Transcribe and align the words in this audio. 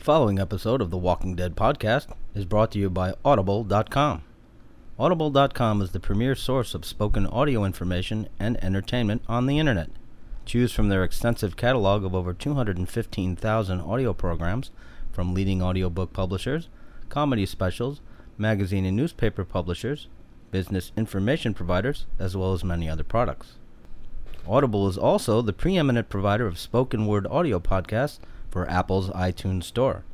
The 0.00 0.06
following 0.06 0.38
episode 0.38 0.80
of 0.80 0.88
the 0.88 0.96
Walking 0.96 1.36
Dead 1.36 1.54
podcast 1.54 2.06
is 2.34 2.46
brought 2.46 2.70
to 2.70 2.78
you 2.78 2.88
by 2.88 3.12
Audible.com. 3.22 4.22
Audible.com 4.98 5.82
is 5.82 5.90
the 5.90 6.00
premier 6.00 6.34
source 6.34 6.74
of 6.74 6.86
spoken 6.86 7.26
audio 7.26 7.66
information 7.66 8.26
and 8.38 8.56
entertainment 8.64 9.22
on 9.28 9.44
the 9.44 9.58
internet. 9.58 9.90
Choose 10.46 10.72
from 10.72 10.88
their 10.88 11.04
extensive 11.04 11.54
catalog 11.54 12.02
of 12.02 12.14
over 12.14 12.32
215,000 12.32 13.80
audio 13.82 14.14
programs 14.14 14.70
from 15.12 15.34
leading 15.34 15.60
audiobook 15.60 16.14
publishers, 16.14 16.70
comedy 17.10 17.44
specials, 17.44 18.00
magazine 18.38 18.86
and 18.86 18.96
newspaper 18.96 19.44
publishers, 19.44 20.08
business 20.50 20.92
information 20.96 21.52
providers, 21.52 22.06
as 22.18 22.34
well 22.34 22.54
as 22.54 22.64
many 22.64 22.88
other 22.88 23.04
products. 23.04 23.58
Audible 24.48 24.88
is 24.88 24.96
also 24.96 25.42
the 25.42 25.52
preeminent 25.52 26.08
provider 26.08 26.46
of 26.46 26.58
spoken 26.58 27.06
word 27.06 27.26
audio 27.26 27.60
podcasts 27.60 28.18
for 28.50 28.68
Apple's 28.68 29.10
iTunes 29.10 29.64
Store. 29.64 30.04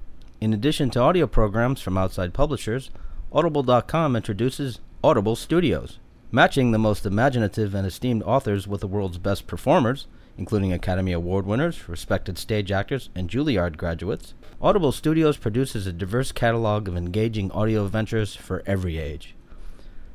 In 0.40 0.52
addition 0.52 0.90
to 0.90 1.00
audio 1.00 1.26
programs 1.26 1.80
from 1.80 1.96
outside 1.96 2.34
publishers, 2.34 2.90
Audible.com 3.32 4.14
introduces 4.14 4.80
Audible 5.02 5.34
Studios, 5.34 5.98
matching 6.30 6.70
the 6.70 6.78
most 6.78 7.06
imaginative 7.06 7.74
and 7.74 7.86
esteemed 7.86 8.22
authors 8.22 8.68
with 8.68 8.80
the 8.80 8.86
world's 8.86 9.18
best 9.18 9.46
performers, 9.46 10.06
including 10.38 10.72
Academy 10.72 11.12
Award 11.12 11.46
winners, 11.46 11.88
respected 11.88 12.38
stage 12.38 12.70
actors, 12.70 13.08
and 13.14 13.30
Juilliard 13.30 13.76
graduates. 13.76 14.34
Audible 14.60 14.92
Studios 14.92 15.36
produces 15.36 15.86
a 15.86 15.92
diverse 15.92 16.32
catalog 16.32 16.88
of 16.88 16.96
engaging 16.96 17.50
audio 17.52 17.84
adventures 17.84 18.36
for 18.36 18.62
every 18.66 18.98
age. 18.98 19.34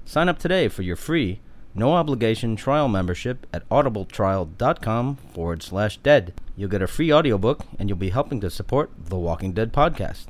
Sign 0.06 0.30
up 0.30 0.40
today 0.40 0.68
for 0.68 0.84
your 0.84 0.96
free, 0.96 1.42
no 1.74 1.94
obligation 1.94 2.56
trial 2.56 2.88
membership 2.88 3.48
at 3.54 3.68
audibletrial.com 3.70 5.16
forward 5.34 5.64
slash 5.64 5.98
dead. 5.98 6.34
You'll 6.56 6.70
get 6.70 6.82
a 6.82 6.88
free 6.88 7.12
audiobook 7.14 7.66
and 7.80 7.90
you'll 7.90 7.98
be 7.98 8.10
helping 8.10 8.42
to 8.42 8.50
support 8.50 8.92
the 8.98 9.18
Walking 9.18 9.54
Dead 9.54 9.72
podcast. 9.72 10.26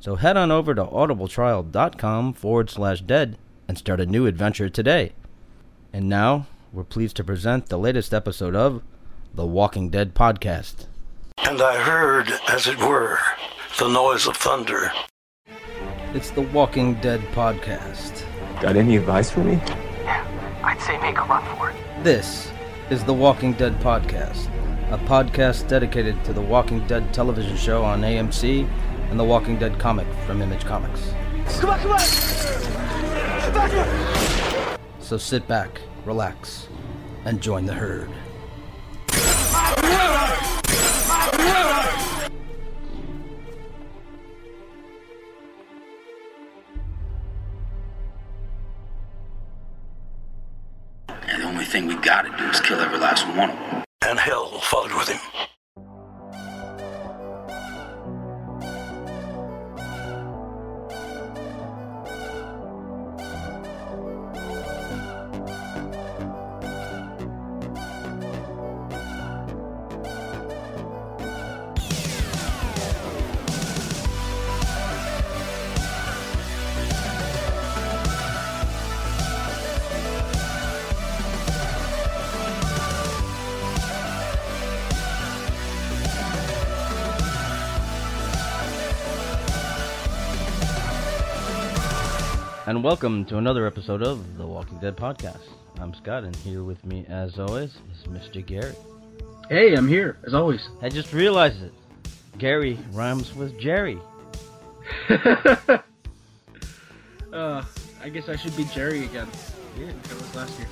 So 0.00 0.16
head 0.16 0.36
on 0.36 0.50
over 0.52 0.74
to 0.74 0.84
audibletrial.com 0.84 2.34
forward 2.34 2.70
slash 2.70 3.00
dead 3.00 3.38
and 3.66 3.78
start 3.78 4.00
a 4.00 4.06
new 4.06 4.26
adventure 4.26 4.68
today. 4.68 5.12
And 5.92 6.08
now, 6.08 6.46
we're 6.72 6.84
pleased 6.84 7.16
to 7.16 7.24
present 7.24 7.66
the 7.68 7.78
latest 7.78 8.12
episode 8.12 8.54
of 8.54 8.82
the 9.34 9.46
Walking 9.46 9.88
Dead 9.90 10.14
podcast. 10.14 10.86
And 11.38 11.60
I 11.62 11.82
heard, 11.82 12.28
as 12.48 12.66
it 12.66 12.78
were, 12.78 13.18
the 13.78 13.88
noise 13.88 14.26
of 14.26 14.36
thunder. 14.36 14.92
It's 16.12 16.30
the 16.30 16.42
Walking 16.42 16.94
Dead 17.00 17.20
podcast. 17.32 18.24
Got 18.60 18.76
any 18.76 18.96
advice 18.96 19.30
for 19.30 19.44
me? 19.44 19.60
I'd 20.66 20.80
say 20.80 20.98
make 20.98 21.16
a 21.16 21.22
run 21.22 21.44
for 21.56 21.70
it. 21.70 21.76
This 22.02 22.50
is 22.90 23.04
the 23.04 23.14
Walking 23.14 23.52
Dead 23.52 23.78
podcast, 23.78 24.48
a 24.90 24.98
podcast 24.98 25.68
dedicated 25.68 26.24
to 26.24 26.32
the 26.32 26.40
Walking 26.40 26.84
Dead 26.88 27.14
television 27.14 27.56
show 27.56 27.84
on 27.84 28.00
AMC 28.00 28.68
and 29.08 29.20
the 29.20 29.22
Walking 29.22 29.60
Dead 29.60 29.78
comic 29.78 30.08
from 30.26 30.42
Image 30.42 30.64
Comics. 30.64 31.12
Come 31.60 31.70
on, 31.70 31.78
come 31.78 31.92
on! 31.92 31.98
Back 33.54 34.80
So 34.98 35.16
sit 35.16 35.46
back, 35.46 35.80
relax, 36.04 36.66
and 37.24 37.40
join 37.40 37.64
the 37.66 37.74
herd. 37.74 38.10
Welcome 92.86 93.24
to 93.24 93.36
another 93.36 93.66
episode 93.66 94.00
of 94.00 94.38
the 94.38 94.46
Walking 94.46 94.78
Dead 94.78 94.96
podcast. 94.96 95.42
I'm 95.80 95.92
Scott, 95.92 96.22
and 96.22 96.36
here 96.36 96.62
with 96.62 96.84
me, 96.84 97.04
as 97.08 97.36
always, 97.36 97.70
is 97.90 98.06
Mr. 98.08 98.46
Gary. 98.46 98.76
Hey, 99.48 99.74
I'm 99.74 99.88
here 99.88 100.18
as 100.24 100.34
always. 100.34 100.68
I 100.82 100.88
just 100.88 101.12
realized 101.12 101.60
it. 101.64 101.72
Gary 102.38 102.78
rhymes 102.92 103.34
with 103.34 103.58
Jerry. 103.58 103.98
uh, 105.10 105.24
I 107.32 108.08
guess 108.08 108.28
I 108.28 108.36
should 108.36 108.56
be 108.56 108.62
Jerry 108.72 109.04
again. 109.04 109.26
Yeah, 109.76 109.86
like 109.86 110.12
I 110.12 110.14
was 110.14 110.36
last 110.36 110.56
year. 110.56 110.68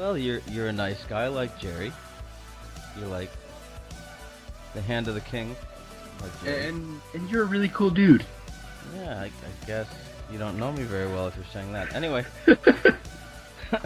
Well, 0.00 0.18
you're 0.18 0.40
you're 0.50 0.66
a 0.66 0.72
nice 0.72 1.04
guy 1.04 1.28
like 1.28 1.60
Jerry. 1.60 1.92
You're 2.98 3.06
like 3.06 3.30
the 4.74 4.82
hand 4.82 5.06
of 5.06 5.14
the 5.14 5.20
king, 5.20 5.54
like 6.20 6.32
And 6.44 7.00
and 7.14 7.30
you're 7.30 7.44
a 7.44 7.46
really 7.46 7.68
cool 7.68 7.90
dude. 7.90 8.26
Yeah, 8.94 9.20
I, 9.20 9.24
I 9.24 9.66
guess 9.66 9.86
you 10.30 10.38
don't 10.38 10.58
know 10.58 10.72
me 10.72 10.84
very 10.84 11.08
well 11.08 11.28
if 11.28 11.36
you're 11.36 11.44
saying 11.52 11.72
that. 11.72 11.94
Anyway. 11.94 12.24
All 13.72 13.80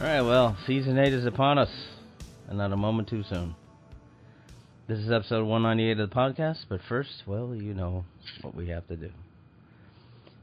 right, 0.00 0.22
well, 0.22 0.56
season 0.66 0.98
8 0.98 1.12
is 1.12 1.26
upon 1.26 1.58
us, 1.58 1.70
and 2.48 2.58
not 2.58 2.72
a 2.72 2.76
moment 2.76 3.08
too 3.08 3.22
soon. 3.28 3.54
This 4.88 4.98
is 4.98 5.10
episode 5.10 5.44
198 5.46 6.00
of 6.00 6.10
the 6.10 6.14
podcast, 6.14 6.64
but 6.68 6.80
first, 6.88 7.22
well, 7.26 7.54
you 7.54 7.74
know 7.74 8.04
what 8.42 8.54
we 8.54 8.68
have 8.68 8.86
to 8.88 8.96
do. 8.96 9.10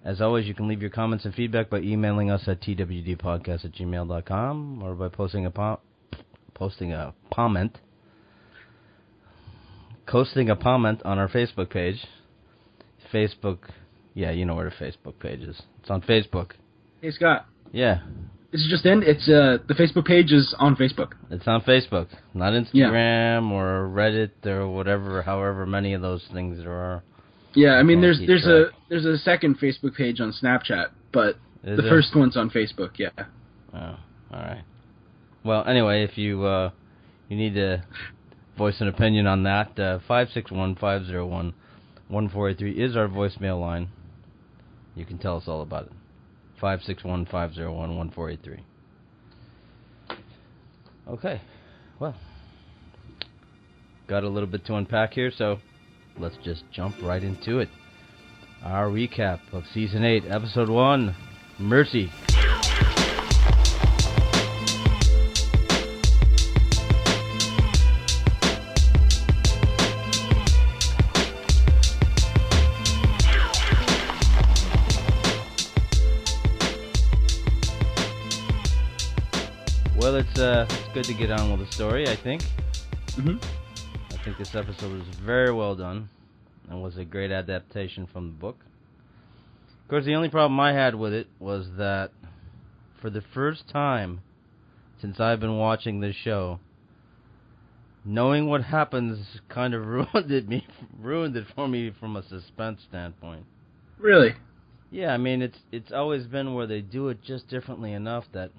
As 0.03 0.19
always, 0.21 0.47
you 0.47 0.53
can 0.53 0.67
leave 0.67 0.81
your 0.81 0.89
comments 0.89 1.25
and 1.25 1.33
feedback 1.33 1.69
by 1.69 1.79
emailing 1.79 2.31
us 2.31 2.47
at 2.47 2.61
twdpodcast 2.61 3.65
at 3.65 3.71
gmail.com 3.73 4.81
or 4.83 4.95
by 4.95 5.09
posting 5.09 5.45
a 5.45 5.51
po- 5.51 5.79
posting 6.55 6.91
a 6.91 7.13
comment 7.31 7.77
posting 10.11 10.49
a 10.49 10.55
comment 10.57 11.01
on 11.05 11.17
our 11.17 11.29
Facebook 11.29 11.69
page. 11.69 12.05
Facebook, 13.13 13.59
yeah, 14.13 14.31
you 14.31 14.45
know 14.45 14.55
where 14.55 14.69
the 14.69 14.85
Facebook 14.85 15.19
page 15.19 15.41
is. 15.41 15.61
It's 15.81 15.89
on 15.89 16.01
Facebook. 16.01 16.51
Hey 17.01 17.11
Scott, 17.11 17.45
Yeah, 17.71 18.01
this 18.51 18.61
is 18.61 18.67
just 18.69 18.85
in. 18.85 19.01
It's 19.03 19.27
uh 19.27 19.57
the 19.67 19.73
Facebook 19.73 20.05
page 20.05 20.31
is 20.31 20.53
on 20.59 20.75
Facebook. 20.75 21.13
it's 21.29 21.47
on 21.47 21.61
Facebook, 21.61 22.07
not 22.33 22.53
Instagram 22.53 23.51
or 23.51 23.89
Reddit 23.93 24.45
or 24.45 24.67
whatever, 24.67 25.21
however 25.23 25.65
many 25.65 25.93
of 25.93 26.01
those 26.01 26.23
things 26.33 26.59
there 26.59 26.71
are. 26.71 27.03
Yeah, 27.53 27.71
I 27.73 27.83
mean 27.83 28.01
there's 28.01 28.19
there's 28.27 28.43
track. 28.43 28.71
a 28.73 28.89
there's 28.89 29.05
a 29.05 29.17
second 29.17 29.59
Facebook 29.59 29.95
page 29.95 30.19
on 30.21 30.31
Snapchat, 30.31 30.87
but 31.11 31.35
Is 31.63 31.75
the 31.77 31.81
there? 31.83 31.91
first 31.91 32.15
one's 32.15 32.37
on 32.37 32.49
Facebook. 32.49 32.91
Yeah. 32.97 33.09
Oh, 33.73 33.77
all 33.77 34.39
right. 34.39 34.63
Well, 35.43 35.65
anyway, 35.65 36.03
if 36.03 36.17
you 36.17 36.43
uh, 36.45 36.69
you 37.29 37.35
need 37.37 37.55
to 37.55 37.83
voice 38.57 38.79
an 38.79 38.87
opinion 38.89 39.25
on 39.27 39.43
that, 39.43 39.77
uh, 39.79 39.99
five 40.07 40.27
six 40.33 40.51
one 40.51 40.75
five 40.75 41.05
zero 41.07 41.25
one 41.25 41.53
one 42.11 42.27
four 42.27 42.49
eight 42.49 42.57
three 42.57 42.73
is 42.73 42.95
our 42.95 43.07
voicemail 43.07 43.59
line. 43.59 43.87
You 44.95 45.05
can 45.05 45.17
tell 45.17 45.37
us 45.37 45.47
all 45.47 45.61
about 45.61 45.85
it. 45.85 45.91
Five 46.59 46.81
six 46.83 47.03
one 47.03 47.25
five 47.25 47.53
zero 47.55 47.73
one 47.73 47.97
one 47.97 48.11
four 48.11 48.29
eight 48.29 48.41
three. 48.43 48.63
Okay, 51.07 51.41
well, 51.99 52.15
got 54.07 54.23
a 54.23 54.29
little 54.29 54.47
bit 54.47 54.65
to 54.65 54.75
unpack 54.75 55.13
here, 55.13 55.31
so 55.35 55.59
let's 56.17 56.37
just 56.43 56.63
jump 56.71 56.95
right 57.01 57.23
into 57.23 57.59
it. 57.59 57.69
Our 58.63 58.87
recap 58.87 59.39
of 59.53 59.63
season 59.73 60.03
eight, 60.03 60.23
episode 60.25 60.69
one, 60.69 61.15
Mercy. 61.57 62.11
It's 80.73 80.93
good 80.93 81.05
to 81.05 81.13
get 81.13 81.31
on 81.31 81.51
with 81.51 81.67
the 81.67 81.73
story. 81.73 82.07
I 82.07 82.15
think. 82.15 82.41
Mhm. 83.17 83.39
I 84.11 84.23
think 84.23 84.37
this 84.37 84.55
episode 84.55 84.91
was 84.91 85.07
very 85.25 85.51
well 85.51 85.75
done, 85.75 86.09
and 86.69 86.81
was 86.81 86.97
a 86.97 87.05
great 87.05 87.31
adaptation 87.31 88.07
from 88.07 88.27
the 88.27 88.33
book. 88.33 88.57
Of 89.83 89.87
course, 89.89 90.05
the 90.05 90.15
only 90.15 90.29
problem 90.29 90.59
I 90.59 90.73
had 90.73 90.95
with 90.95 91.13
it 91.13 91.27
was 91.39 91.67
that, 91.77 92.11
for 93.01 93.09
the 93.09 93.21
first 93.21 93.67
time 93.67 94.21
since 95.01 95.19
I've 95.19 95.39
been 95.39 95.57
watching 95.57 95.99
this 95.99 96.15
show, 96.15 96.59
knowing 98.05 98.47
what 98.47 98.63
happens 98.63 99.41
kind 99.49 99.73
of 99.73 99.85
ruined 99.87 100.31
it 100.31 100.47
me 100.47 100.65
ruined 100.99 101.35
it 101.35 101.47
for 101.55 101.67
me 101.67 101.91
from 101.99 102.15
a 102.15 102.23
suspense 102.23 102.81
standpoint. 102.87 103.45
Really? 103.99 104.35
Yeah, 104.91 105.13
I 105.13 105.17
mean 105.17 105.41
it's 105.41 105.59
it's 105.71 105.91
always 105.91 106.25
been 106.25 106.53
where 106.53 106.67
they 106.67 106.81
do 106.81 107.09
it 107.09 107.21
just 107.23 107.47
differently 107.47 107.93
enough 107.93 108.25
that 108.33 108.51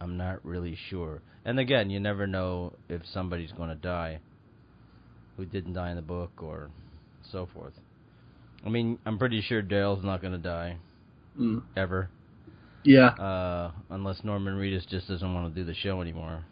I'm 0.00 0.16
not 0.16 0.44
really 0.44 0.76
sure. 0.88 1.22
And 1.44 1.58
again, 1.58 1.90
you 1.90 1.98
never 2.00 2.26
know 2.26 2.74
if 2.88 3.02
somebody's 3.12 3.52
going 3.52 3.70
to 3.70 3.74
die 3.74 4.20
who 5.36 5.44
didn't 5.44 5.72
die 5.74 5.90
in 5.90 5.96
the 5.96 6.02
book 6.02 6.30
or 6.42 6.70
so 7.32 7.48
forth. 7.54 7.72
I 8.64 8.68
mean, 8.68 8.98
I'm 9.06 9.18
pretty 9.18 9.40
sure 9.40 9.62
Daryl's 9.62 10.04
not 10.04 10.20
going 10.20 10.32
to 10.32 10.38
die 10.38 10.76
Mm. 11.38 11.62
ever, 11.76 12.10
Yeah. 12.82 13.08
uh, 13.10 13.70
unless 13.90 14.24
Norman 14.24 14.54
Reedus 14.58 14.86
just 14.88 15.06
doesn't 15.06 15.32
want 15.34 15.54
to 15.54 15.60
do 15.60 15.64
the 15.64 15.74
show 15.74 16.00
anymore. 16.02 16.44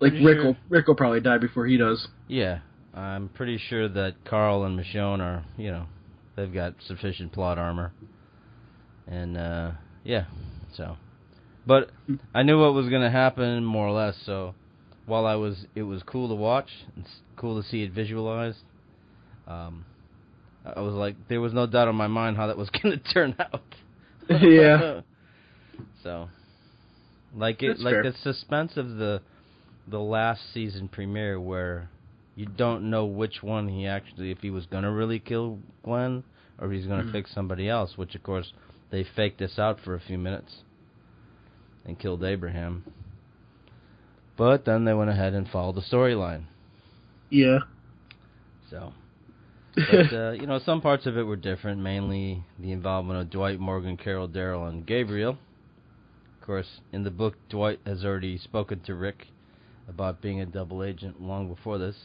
Like 0.00 0.12
pretty 0.12 0.24
Rick 0.26 0.36
sure- 0.36 0.44
will 0.44 0.56
Rick 0.68 0.86
will 0.86 0.94
probably 0.94 1.20
die 1.20 1.38
before 1.38 1.66
he 1.66 1.76
does. 1.78 2.06
Yeah, 2.28 2.58
I'm 2.94 3.28
pretty 3.30 3.56
sure 3.56 3.88
that 3.88 4.22
Carl 4.26 4.64
and 4.64 4.78
Michonne 4.78 5.20
are, 5.20 5.44
you 5.56 5.70
know, 5.70 5.86
they've 6.36 6.52
got 6.52 6.74
sufficient 6.82 7.32
plot 7.32 7.58
armor. 7.58 7.92
And 9.06 9.36
uh 9.38 9.70
yeah, 10.04 10.24
so 10.74 10.96
but 11.68 11.90
I 12.34 12.42
knew 12.42 12.58
what 12.60 12.72
was 12.74 12.88
going 12.88 13.02
to 13.02 13.10
happen 13.10 13.64
more 13.64 13.86
or 13.86 13.92
less, 13.92 14.16
so 14.24 14.54
while 15.06 15.26
I 15.26 15.36
was 15.36 15.66
it 15.74 15.82
was 15.82 16.02
cool 16.02 16.28
to 16.28 16.34
watch, 16.34 16.70
it's 16.96 17.10
cool 17.36 17.62
to 17.62 17.68
see 17.68 17.82
it 17.82 17.92
visualized. 17.92 18.58
Um 19.46 19.84
I 20.76 20.80
was 20.80 20.94
like 20.94 21.16
there 21.28 21.40
was 21.40 21.52
no 21.52 21.66
doubt 21.66 21.88
in 21.88 21.94
my 21.94 22.08
mind 22.08 22.36
how 22.36 22.46
that 22.48 22.58
was 22.58 22.70
going 22.76 22.98
to 22.98 23.12
turn 23.14 23.36
out. 23.38 23.62
Yeah. 24.42 25.00
So 26.02 26.28
like 27.36 27.62
it 27.62 27.68
That's 27.68 27.82
like 27.82 27.94
fair. 27.94 28.02
the 28.04 28.12
suspense 28.22 28.76
of 28.76 28.96
the 28.96 29.20
the 29.88 29.98
last 29.98 30.40
season 30.54 30.88
premiere 30.88 31.40
where 31.40 31.88
you 32.36 32.46
don't 32.46 32.88
know 32.90 33.04
which 33.06 33.42
one 33.42 33.68
he 33.68 33.86
actually 33.86 34.30
if 34.30 34.38
he 34.40 34.50
was 34.50 34.66
gonna 34.66 34.92
really 34.92 35.18
kill 35.18 35.58
Glenn 35.84 36.22
or 36.58 36.66
if 36.68 36.72
he's 36.72 36.86
gonna 36.86 37.04
Mhm. 37.04 37.12
fix 37.12 37.32
somebody 37.34 37.68
else, 37.68 37.96
which 37.96 38.14
of 38.14 38.22
course 38.22 38.52
they 38.90 39.02
faked 39.04 39.38
this 39.38 39.58
out 39.58 39.80
for 39.80 39.94
a 39.94 40.00
few 40.00 40.18
minutes 40.18 40.52
and 41.84 41.98
killed 41.98 42.24
Abraham. 42.24 42.84
But 44.36 44.64
then 44.64 44.84
they 44.84 44.94
went 44.94 45.10
ahead 45.10 45.34
and 45.34 45.48
followed 45.48 45.74
the 45.74 45.82
storyline. 45.82 46.44
Yeah. 47.30 47.60
So 48.70 48.92
but 49.78 50.12
uh, 50.12 50.30
you 50.32 50.46
know, 50.46 50.58
some 50.64 50.80
parts 50.80 51.06
of 51.06 51.16
it 51.16 51.22
were 51.22 51.36
different, 51.36 51.80
mainly 51.80 52.42
the 52.58 52.72
involvement 52.72 53.20
of 53.20 53.30
Dwight, 53.30 53.60
Morgan, 53.60 53.96
Carol, 53.96 54.28
Daryl, 54.28 54.68
and 54.68 54.86
Gabriel. 54.86 55.38
Of 56.40 56.46
course, 56.46 56.80
in 56.92 57.04
the 57.04 57.10
book, 57.10 57.34
Dwight 57.48 57.80
has 57.86 58.04
already 58.04 58.38
spoken 58.38 58.80
to 58.80 58.94
Rick 58.94 59.26
about 59.88 60.20
being 60.20 60.40
a 60.40 60.46
double 60.46 60.82
agent 60.82 61.20
long 61.20 61.48
before 61.48 61.78
this. 61.78 61.96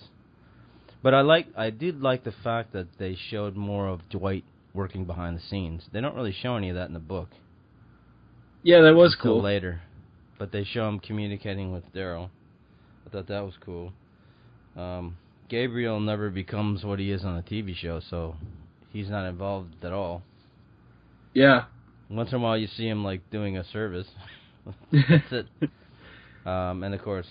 But 1.02 1.14
I 1.14 1.22
like, 1.22 1.48
I 1.58 1.70
did 1.70 2.02
like 2.02 2.24
the 2.24 2.34
fact 2.44 2.74
that 2.74 2.88
they 2.98 3.16
showed 3.30 3.56
more 3.56 3.88
of 3.88 4.08
Dwight 4.10 4.46
working 4.74 5.06
behind 5.06 5.38
the 5.38 5.42
scenes. 5.42 5.84
They 5.92 6.02
don't 6.02 6.16
really 6.16 6.34
show 6.34 6.56
any 6.56 6.70
of 6.70 6.76
that 6.76 6.88
in 6.88 6.94
the 6.94 7.00
book 7.00 7.30
Yeah, 8.64 8.82
that 8.82 8.96
was 8.96 9.16
cool. 9.22 9.42
later, 9.42 9.82
but 10.40 10.52
they 10.52 10.64
show 10.64 10.88
him 10.88 11.00
communicating 11.00 11.74
with 11.74 11.84
Daryl. 11.94 12.30
I 13.06 13.10
thought 13.10 13.28
that 13.28 13.44
was 13.44 13.56
cool. 13.64 13.92
Um, 14.78 15.18
Gabriel 15.50 16.00
never 16.00 16.30
becomes 16.30 16.84
what 16.84 16.98
he 16.98 17.12
is 17.12 17.24
on 17.24 17.36
the 17.36 17.44
TV 17.44 17.76
show, 17.76 18.00
so 18.10 18.36
he's 18.92 19.10
not 19.10 19.28
involved 19.28 19.84
at 19.84 19.92
all. 19.92 20.24
Yeah. 21.34 21.66
Once 22.10 22.30
in 22.30 22.36
a 22.36 22.40
while, 22.40 22.58
you 22.58 22.68
see 22.68 22.88
him 22.88 23.04
like 23.04 23.30
doing 23.30 23.58
a 23.58 23.64
service. 23.66 24.08
That's 24.92 25.32
it. 25.32 25.48
Um, 26.46 26.84
and 26.84 26.94
of 26.94 27.02
course, 27.02 27.30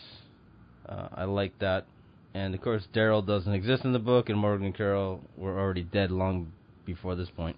uh, 0.88 1.08
I 1.14 1.24
like 1.24 1.58
that. 1.58 1.84
And 2.32 2.54
of 2.54 2.62
course, 2.62 2.82
Daryl 2.94 3.26
doesn't 3.26 3.52
exist 3.52 3.84
in 3.84 3.92
the 3.92 3.98
book, 3.98 4.30
and 4.30 4.38
Morgan 4.38 4.64
and 4.64 4.74
Carol 4.74 5.20
were 5.36 5.60
already 5.60 5.82
dead 5.82 6.10
long 6.10 6.50
before 6.86 7.14
this 7.14 7.28
point. 7.28 7.56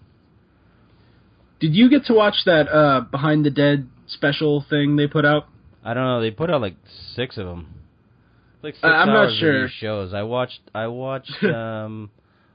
Did 1.60 1.74
you 1.74 1.88
get 1.88 2.06
to 2.06 2.14
watch 2.14 2.36
that 2.46 2.68
uh 2.68 3.00
Behind 3.02 3.44
the 3.44 3.50
Dead 3.50 3.88
special 4.06 4.64
thing 4.68 4.96
they 4.96 5.06
put 5.06 5.24
out? 5.24 5.46
I 5.84 5.94
don't 5.94 6.04
know. 6.04 6.20
They 6.20 6.30
put 6.30 6.50
out 6.50 6.60
like 6.60 6.76
six 7.14 7.36
of 7.38 7.46
them. 7.46 7.74
Like 8.62 8.74
six 8.74 8.84
Uh, 8.84 8.88
I'm 8.88 9.08
not 9.08 9.16
hours 9.26 9.32
of 9.34 9.38
sure. 9.38 9.62
these 9.62 9.70
shows. 9.76 10.14
I 10.14 10.22
watched. 10.22 10.60
I 10.74 10.86
watched 10.88 11.32
um, 11.44 12.10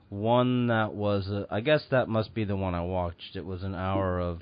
one 0.10 0.68
that 0.68 0.94
was. 0.94 1.28
Uh, 1.30 1.46
I 1.51 1.62
guess 1.62 1.84
that 1.92 2.07
must 2.10 2.34
be 2.34 2.44
the 2.44 2.56
one 2.56 2.74
I 2.75 2.81
watched. 2.81 3.36
It 3.36 3.46
was 3.46 3.63
an 3.63 3.75
hour 3.75 4.19
of. 4.19 4.42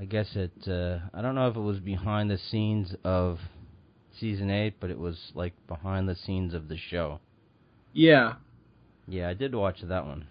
I 0.00 0.04
guess 0.04 0.28
it. 0.36 0.52
Uh, 0.68 0.98
I 1.12 1.22
don't 1.22 1.34
know 1.34 1.48
if 1.48 1.56
it 1.56 1.60
was 1.60 1.80
behind 1.80 2.30
the 2.30 2.38
scenes 2.38 2.94
of 3.04 3.38
season 4.20 4.50
eight, 4.50 4.74
but 4.80 4.90
it 4.90 4.98
was 4.98 5.16
like 5.34 5.54
behind 5.66 6.08
the 6.08 6.14
scenes 6.16 6.54
of 6.54 6.68
the 6.68 6.76
show. 6.76 7.18
Yeah. 7.92 8.34
Yeah, 9.08 9.28
I 9.28 9.34
did 9.34 9.54
watch 9.54 9.78
that 9.82 10.06
one. 10.06 10.26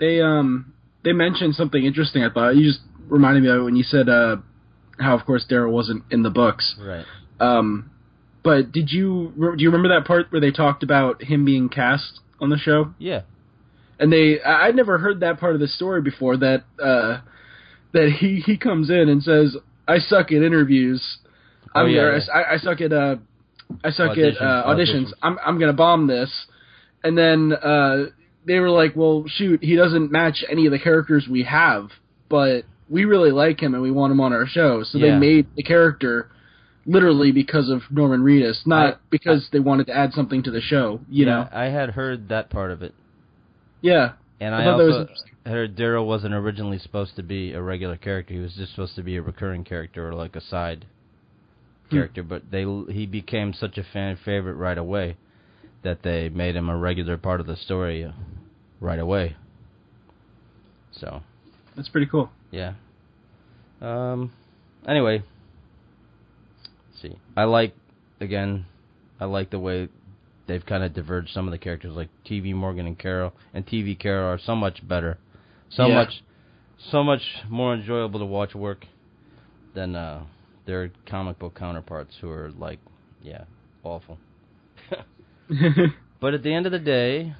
They 0.00 0.20
um 0.20 0.72
they 1.04 1.12
mentioned 1.12 1.54
something 1.54 1.84
interesting. 1.84 2.22
I 2.24 2.30
thought 2.30 2.56
you 2.56 2.64
just 2.64 2.80
reminded 3.08 3.42
me 3.42 3.48
of 3.50 3.56
it 3.58 3.62
when 3.62 3.76
you 3.76 3.82
said 3.82 4.08
uh 4.08 4.36
how 4.98 5.14
of 5.16 5.24
course 5.26 5.44
Daryl 5.50 5.70
wasn't 5.72 6.04
in 6.10 6.22
the 6.22 6.30
books. 6.30 6.76
Right. 6.80 7.04
Um, 7.40 7.90
but 8.44 8.72
did 8.72 8.90
you 8.90 9.32
do 9.56 9.62
you 9.62 9.70
remember 9.70 9.88
that 9.98 10.06
part 10.06 10.30
where 10.30 10.40
they 10.40 10.50
talked 10.50 10.82
about 10.82 11.22
him 11.22 11.44
being 11.44 11.68
cast 11.68 12.20
on 12.40 12.50
the 12.50 12.58
show? 12.58 12.94
Yeah. 12.98 13.22
And 13.98 14.12
they 14.12 14.40
I- 14.40 14.66
I'd 14.68 14.76
never 14.76 14.98
heard 14.98 15.20
that 15.20 15.38
part 15.40 15.54
of 15.54 15.60
the 15.60 15.68
story 15.68 16.02
before. 16.02 16.36
That 16.36 16.64
uh 16.82 17.20
that 17.92 18.10
he 18.20 18.40
he 18.44 18.56
comes 18.56 18.90
in 18.90 19.08
and 19.08 19.22
says 19.22 19.56
I 19.88 19.98
suck 19.98 20.26
at 20.32 20.42
interviews. 20.42 21.18
Oh, 21.74 21.80
I'm 21.80 21.90
yeah, 21.90 22.02
gonna- 22.02 22.18
yeah. 22.18 22.32
I, 22.34 22.54
I 22.54 22.56
suck 22.58 22.80
at 22.80 22.92
uh 22.92 23.16
I 23.84 23.90
suck 23.90 24.10
Auditions, 24.16 24.36
at 24.36 24.42
uh, 24.42 24.64
auditions. 24.66 24.94
auditions. 25.06 25.12
I'm 25.22 25.38
I'm 25.44 25.58
gonna 25.58 25.72
bomb 25.72 26.06
this. 26.06 26.30
And 27.04 27.16
then 27.18 27.52
uh 27.52 28.06
they 28.46 28.58
were 28.58 28.70
like, 28.70 28.94
well, 28.96 29.24
shoot, 29.26 29.62
he 29.62 29.76
doesn't 29.76 30.10
match 30.10 30.44
any 30.50 30.66
of 30.66 30.72
the 30.72 30.78
characters 30.78 31.26
we 31.30 31.44
have, 31.44 31.90
but 32.28 32.64
we 32.88 33.04
really 33.04 33.30
like 33.30 33.60
him 33.60 33.74
and 33.74 33.82
we 33.82 33.90
want 33.90 34.10
him 34.12 34.20
on 34.20 34.32
our 34.32 34.46
show. 34.46 34.82
So 34.82 34.98
they 34.98 35.12
made 35.16 35.46
the 35.56 35.62
character 35.62 36.28
literally 36.84 37.30
because 37.30 37.70
of 37.70 37.82
Norman 37.90 38.22
Reedus, 38.22 38.66
not 38.66 38.94
I- 38.94 38.96
because 39.10 39.48
they 39.52 39.60
wanted 39.60 39.86
to 39.86 39.96
add 39.96 40.12
something 40.12 40.42
to 40.42 40.50
the 40.50 40.60
show. 40.60 41.00
You 41.08 41.26
yeah, 41.26 41.32
know? 41.32 41.48
I 41.52 41.66
had 41.66 41.90
heard 41.90 42.28
that 42.28 42.50
part 42.50 42.70
of 42.70 42.82
it. 42.82 42.94
Yeah. 43.80 44.12
And 44.40 44.54
I 44.54 44.64
I, 44.64 44.72
also 44.72 45.06
heard 45.46 45.76
Daryl 45.76 46.06
wasn't 46.06 46.34
originally 46.34 46.78
supposed 46.78 47.14
to 47.16 47.22
be 47.22 47.52
a 47.52 47.62
regular 47.62 47.96
character. 47.96 48.34
He 48.34 48.40
was 48.40 48.54
just 48.54 48.72
supposed 48.72 48.96
to 48.96 49.02
be 49.02 49.16
a 49.16 49.22
recurring 49.22 49.62
character 49.64 50.08
or 50.08 50.14
like 50.14 50.34
a 50.34 50.40
side 50.40 50.84
Hmm. 51.88 51.96
character. 51.96 52.22
But 52.24 52.50
they 52.50 52.64
he 52.92 53.06
became 53.06 53.52
such 53.52 53.78
a 53.78 53.84
fan 53.84 54.16
favorite 54.24 54.54
right 54.54 54.78
away 54.78 55.16
that 55.82 56.02
they 56.02 56.28
made 56.28 56.54
him 56.56 56.68
a 56.68 56.76
regular 56.76 57.16
part 57.16 57.40
of 57.40 57.46
the 57.46 57.56
story 57.56 58.12
right 58.80 58.98
away. 58.98 59.36
So 60.92 61.22
That's 61.76 61.88
pretty 61.88 62.06
cool. 62.06 62.30
yeah. 62.50 62.74
Um. 63.80 64.32
Anyway. 64.86 65.22
let's 66.90 67.02
see, 67.02 67.16
I 67.36 67.44
like 67.44 67.74
again. 68.20 68.66
I 69.20 69.24
like 69.26 69.50
the 69.50 69.58
way 69.58 69.88
they've 70.46 70.64
kind 70.64 70.82
of 70.82 70.92
diverged 70.94 71.30
some 71.32 71.46
of 71.46 71.52
the 71.52 71.58
characters, 71.58 71.92
like 71.94 72.08
TV 72.28 72.52
Morgan 72.54 72.86
and 72.86 72.98
Carol, 72.98 73.32
and 73.54 73.64
TV 73.66 73.98
Carol 73.98 74.32
are 74.34 74.38
so 74.44 74.54
much 74.56 74.86
better, 74.86 75.18
so 75.70 75.86
Yeah. 75.86 75.94
much, 75.94 76.22
so 76.90 77.02
much 77.04 77.22
more 77.48 77.74
enjoyable 77.74 78.18
to 78.20 78.26
watch 78.26 78.54
work 78.54 78.84
than 79.74 79.94
uh, 79.96 80.24
their 80.66 80.90
comic 81.06 81.38
book 81.38 81.54
counterparts, 81.54 82.16
who 82.20 82.28
are 82.30 82.50
like, 82.58 82.78
yeah, 83.22 83.44
awful. 83.84 84.18
But 86.20 86.34
at 86.34 86.42
the 86.44 86.54
end 86.54 86.66
of 86.66 86.72
the 86.72 86.78
day, 86.78 87.34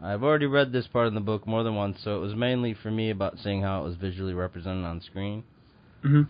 I've 0.00 0.22
already 0.22 0.46
read 0.46 0.72
this 0.72 0.86
part 0.86 1.08
in 1.08 1.14
the 1.14 1.20
book 1.20 1.46
more 1.46 1.62
than 1.62 1.74
once, 1.74 1.98
so 2.02 2.16
it 2.16 2.20
was 2.20 2.34
mainly 2.34 2.72
for 2.72 2.90
me 2.90 3.10
about 3.10 3.38
seeing 3.38 3.62
how 3.62 3.80
it 3.82 3.84
was 3.84 3.96
visually 3.96 4.32
represented 4.32 4.84
on 4.84 5.00
screen. 5.02 5.44
hmm 6.02 6.22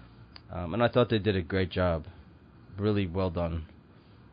Um, 0.52 0.74
and 0.74 0.82
I 0.82 0.88
thought 0.88 1.08
they 1.10 1.18
did 1.18 1.36
a 1.36 1.42
great 1.42 1.70
job, 1.70 2.06
really 2.78 3.06
well 3.06 3.30
done. 3.30 3.66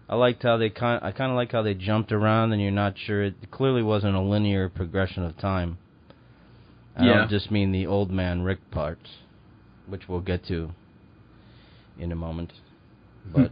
I 0.07 0.15
liked 0.15 0.43
how 0.43 0.57
they 0.57 0.69
kind. 0.69 1.03
I 1.03 1.11
kind 1.11 1.31
of 1.31 1.35
like 1.35 1.51
how 1.51 1.61
they 1.63 1.73
jumped 1.73 2.11
around, 2.11 2.51
and 2.53 2.61
you're 2.61 2.71
not 2.71 2.97
sure. 2.97 3.23
It 3.23 3.51
clearly 3.51 3.83
wasn't 3.83 4.15
a 4.15 4.21
linear 4.21 4.69
progression 4.69 5.23
of 5.23 5.37
time. 5.37 5.77
I 6.95 7.05
Yeah. 7.05 7.17
don't 7.17 7.29
just 7.29 7.51
mean 7.51 7.71
the 7.71 7.85
old 7.87 8.11
man 8.11 8.41
Rick 8.43 8.71
parts, 8.71 9.09
which 9.87 10.07
we'll 10.07 10.21
get 10.21 10.45
to 10.47 10.71
in 11.99 12.11
a 12.11 12.15
moment. 12.15 12.53
But 13.33 13.51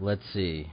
let's 0.00 0.22
see. 0.32 0.70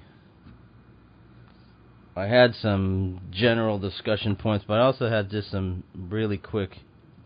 I 2.20 2.28
had 2.28 2.54
some 2.56 3.22
general 3.32 3.80
discussion 3.80 4.36
points, 4.36 4.66
but 4.68 4.74
I 4.76 4.82
also 4.82 5.10
had 5.10 5.30
just 5.30 5.50
some 5.52 5.84
really 5.96 6.38
quick 6.38 6.72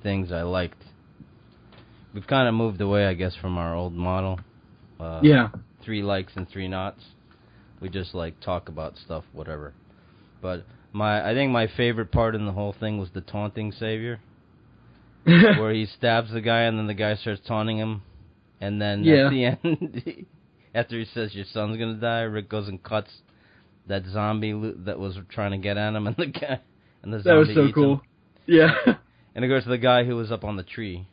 things 0.03 0.31
I 0.31 0.43
liked. 0.43 0.83
We've 2.13 2.27
kind 2.27 2.47
of 2.47 2.53
moved 2.53 2.79
away, 2.79 3.07
I 3.07 3.15
guess, 3.15 3.35
from 3.35 3.57
our 3.57 3.73
old 3.75 3.93
model. 3.93 4.39
Uh, 4.99 5.19
Yeah. 5.23 5.49
Three 5.83 6.03
likes 6.03 6.33
and 6.35 6.47
three 6.47 6.67
knots. 6.67 7.03
We 7.81 7.89
just 7.89 8.13
like 8.13 8.39
talk 8.39 8.69
about 8.69 8.97
stuff, 8.97 9.23
whatever. 9.33 9.73
But 10.41 10.63
my, 10.93 11.27
I 11.27 11.33
think 11.33 11.51
my 11.51 11.65
favorite 11.65 12.11
part 12.11 12.35
in 12.35 12.45
the 12.45 12.51
whole 12.51 12.73
thing 12.79 12.99
was 12.99 13.09
the 13.13 13.21
taunting 13.21 13.71
savior, 13.71 14.19
where 15.25 15.73
he 15.73 15.87
stabs 15.87 16.31
the 16.31 16.39
guy 16.41 16.61
and 16.61 16.77
then 16.77 16.85
the 16.87 16.93
guy 16.93 17.15
starts 17.15 17.41
taunting 17.45 17.77
him, 17.79 18.03
and 18.61 18.79
then 18.79 19.03
Yeah. 19.03 19.25
at 19.25 19.31
the 19.31 19.45
end, 19.45 20.25
after 20.75 20.99
he 20.99 21.05
says 21.05 21.33
your 21.33 21.45
son's 21.51 21.77
gonna 21.77 21.95
die, 21.95 22.21
Rick 22.21 22.47
goes 22.47 22.67
and 22.67 22.81
cuts 22.81 23.09
that 23.87 24.03
zombie 24.05 24.53
lo- 24.53 24.73
that 24.85 24.99
was 24.99 25.17
trying 25.29 25.51
to 25.51 25.57
get 25.57 25.77
at 25.77 25.93
him, 25.93 26.07
and 26.07 26.15
the 26.17 26.27
guy 26.27 26.59
and 27.01 27.13
the 27.13 27.19
That 27.19 27.33
was 27.35 27.49
so 27.53 27.71
cool. 27.73 27.93
him. 27.95 28.01
Yeah. 28.45 28.71
And 29.35 29.43
it 29.43 29.47
goes 29.47 29.63
to 29.63 29.69
the 29.69 29.77
guy 29.77 30.03
who 30.03 30.15
was 30.15 30.31
up 30.31 30.43
on 30.43 30.57
the 30.57 30.63
tree. 30.63 31.07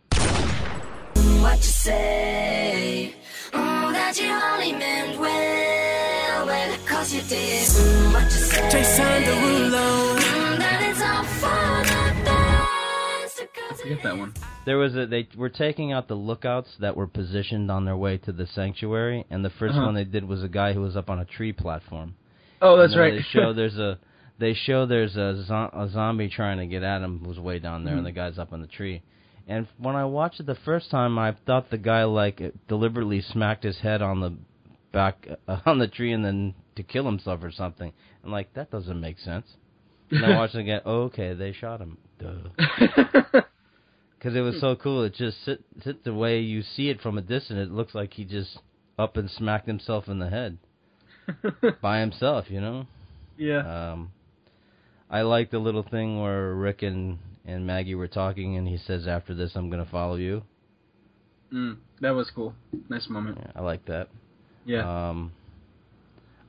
What 1.40 1.56
you 1.56 1.62
say? 1.62 3.14
Mm, 3.52 3.92
that 3.92 4.18
you 4.20 4.30
only 4.30 4.72
meant 4.78 5.18
well, 5.18 6.46
well, 6.46 6.78
cause 6.86 7.12
you 7.14 7.22
did. 7.22 7.66
Mm, 7.66 8.12
what 8.12 8.24
you 8.24 8.30
say? 8.30 8.68
Jason 8.70 9.22
Derulo. 9.24 10.18
Mm, 10.18 10.58
that 10.58 10.82
it's 10.90 11.00
all 11.02 11.24
for 11.40 11.82
the 11.88 12.24
best. 12.24 13.42
I 13.70 13.74
forget 13.82 14.02
that 14.02 14.18
one. 14.18 14.34
There 14.66 14.76
was 14.78 14.94
a 14.96 15.06
they 15.06 15.26
were 15.36 15.48
taking 15.48 15.92
out 15.92 16.06
the 16.08 16.14
lookouts 16.14 16.68
that 16.80 16.94
were 16.94 17.06
positioned 17.06 17.70
on 17.70 17.84
their 17.86 17.96
way 17.96 18.18
to 18.18 18.32
the 18.32 18.46
sanctuary, 18.46 19.24
and 19.30 19.42
the 19.44 19.48
1st 19.50 19.70
Uh-huh. 19.70 19.86
one 19.86 19.94
they 19.94 20.04
did 20.04 20.24
was 20.28 20.42
a 20.44 20.48
guy 20.48 20.72
who 20.74 20.82
was 20.82 20.96
up 20.96 21.08
on 21.10 21.18
a 21.18 21.24
tree 21.24 21.52
platform. 21.52 22.14
Oh, 22.60 22.76
that's 22.76 22.92
And 22.92 23.00
right. 23.00 23.14
They 23.14 23.22
show 23.32 23.52
there's 23.54 23.76
a 23.78 23.98
they 24.38 24.54
show 24.54 24.86
there's 24.86 25.16
a, 25.16 25.44
zo- 25.44 25.70
a 25.72 25.88
zombie 25.92 26.28
trying 26.30 26.58
to 26.58 26.66
get 26.66 26.82
at 26.82 27.02
him 27.02 27.22
who's 27.24 27.38
way 27.38 27.58
down 27.58 27.84
there, 27.84 27.94
and 27.94 28.02
Mhm. 28.02 28.06
the 28.08 28.12
guy's 28.12 28.38
up 28.38 28.52
on 28.54 28.60
the 28.62 28.66
tree. 28.66 29.02
And 29.46 29.66
when 29.78 29.96
I 29.96 30.04
watched 30.06 30.40
it 30.40 30.46
the 30.46 30.54
first 30.54 30.90
time, 30.90 31.18
I 31.18 31.36
thought 31.46 31.70
the 31.70 31.76
guy 31.78 32.04
like 32.04 32.40
deliberately 32.68 33.20
smacked 33.20 33.64
his 33.64 33.78
head 33.80 34.00
on 34.02 34.20
the 34.20 34.34
back 34.92 35.26
uh, 35.46 35.58
on 35.66 35.78
the 35.78 35.88
tree 35.88 36.12
and 36.12 36.24
then 36.24 36.54
to 36.76 36.82
kill 36.82 37.04
himself 37.04 37.42
or 37.42 37.50
something. 37.50 37.92
I'm 38.24 38.30
like, 38.32 38.52
that 38.54 38.70
doesn't 38.70 39.00
make 39.00 39.18
sense. 39.18 39.46
And 40.10 40.24
I 40.24 40.36
watched 40.36 40.54
it 40.54 40.60
again. 40.60 40.80
Oh, 40.86 41.02
okay, 41.04 41.34
they 41.34 41.52
shot 41.52 41.80
him. 41.80 41.98
Duh. 42.18 42.48
Because 44.18 44.36
it 44.36 44.40
was 44.40 44.60
so 44.60 44.76
cool. 44.76 45.04
It 45.04 45.14
just 45.14 45.42
sit, 45.44 45.62
sit 45.82 46.04
the 46.04 46.12
way 46.12 46.40
you 46.40 46.62
see 46.62 46.90
it 46.90 47.00
from 47.00 47.16
a 47.16 47.22
distance. 47.22 47.68
It 47.68 47.72
looks 47.72 47.94
like 47.94 48.12
he 48.14 48.24
just 48.24 48.58
up 48.98 49.16
and 49.16 49.30
smacked 49.30 49.66
himself 49.66 50.08
in 50.08 50.18
the 50.18 50.28
head 50.28 50.58
by 51.82 52.00
himself. 52.00 52.46
You 52.48 52.60
know. 52.60 52.86
yeah. 53.36 53.92
Um, 53.92 54.12
I 55.10 55.22
like 55.22 55.50
the 55.50 55.58
little 55.58 55.82
thing 55.82 56.20
where 56.20 56.54
Rick 56.54 56.82
and 56.82 57.18
and 57.44 57.66
Maggie 57.66 57.94
were 57.94 58.08
talking, 58.08 58.56
and 58.56 58.68
he 58.68 58.76
says, 58.76 59.06
"After 59.06 59.34
this, 59.34 59.52
I'm 59.54 59.70
gonna 59.70 59.88
follow 59.90 60.16
you." 60.16 60.42
Mm, 61.52 61.78
that 62.00 62.10
was 62.10 62.30
cool. 62.30 62.54
Nice 62.88 63.08
moment. 63.08 63.38
Yeah, 63.40 63.52
I 63.56 63.62
like 63.62 63.84
that. 63.86 64.08
Yeah. 64.64 65.08
Um, 65.10 65.32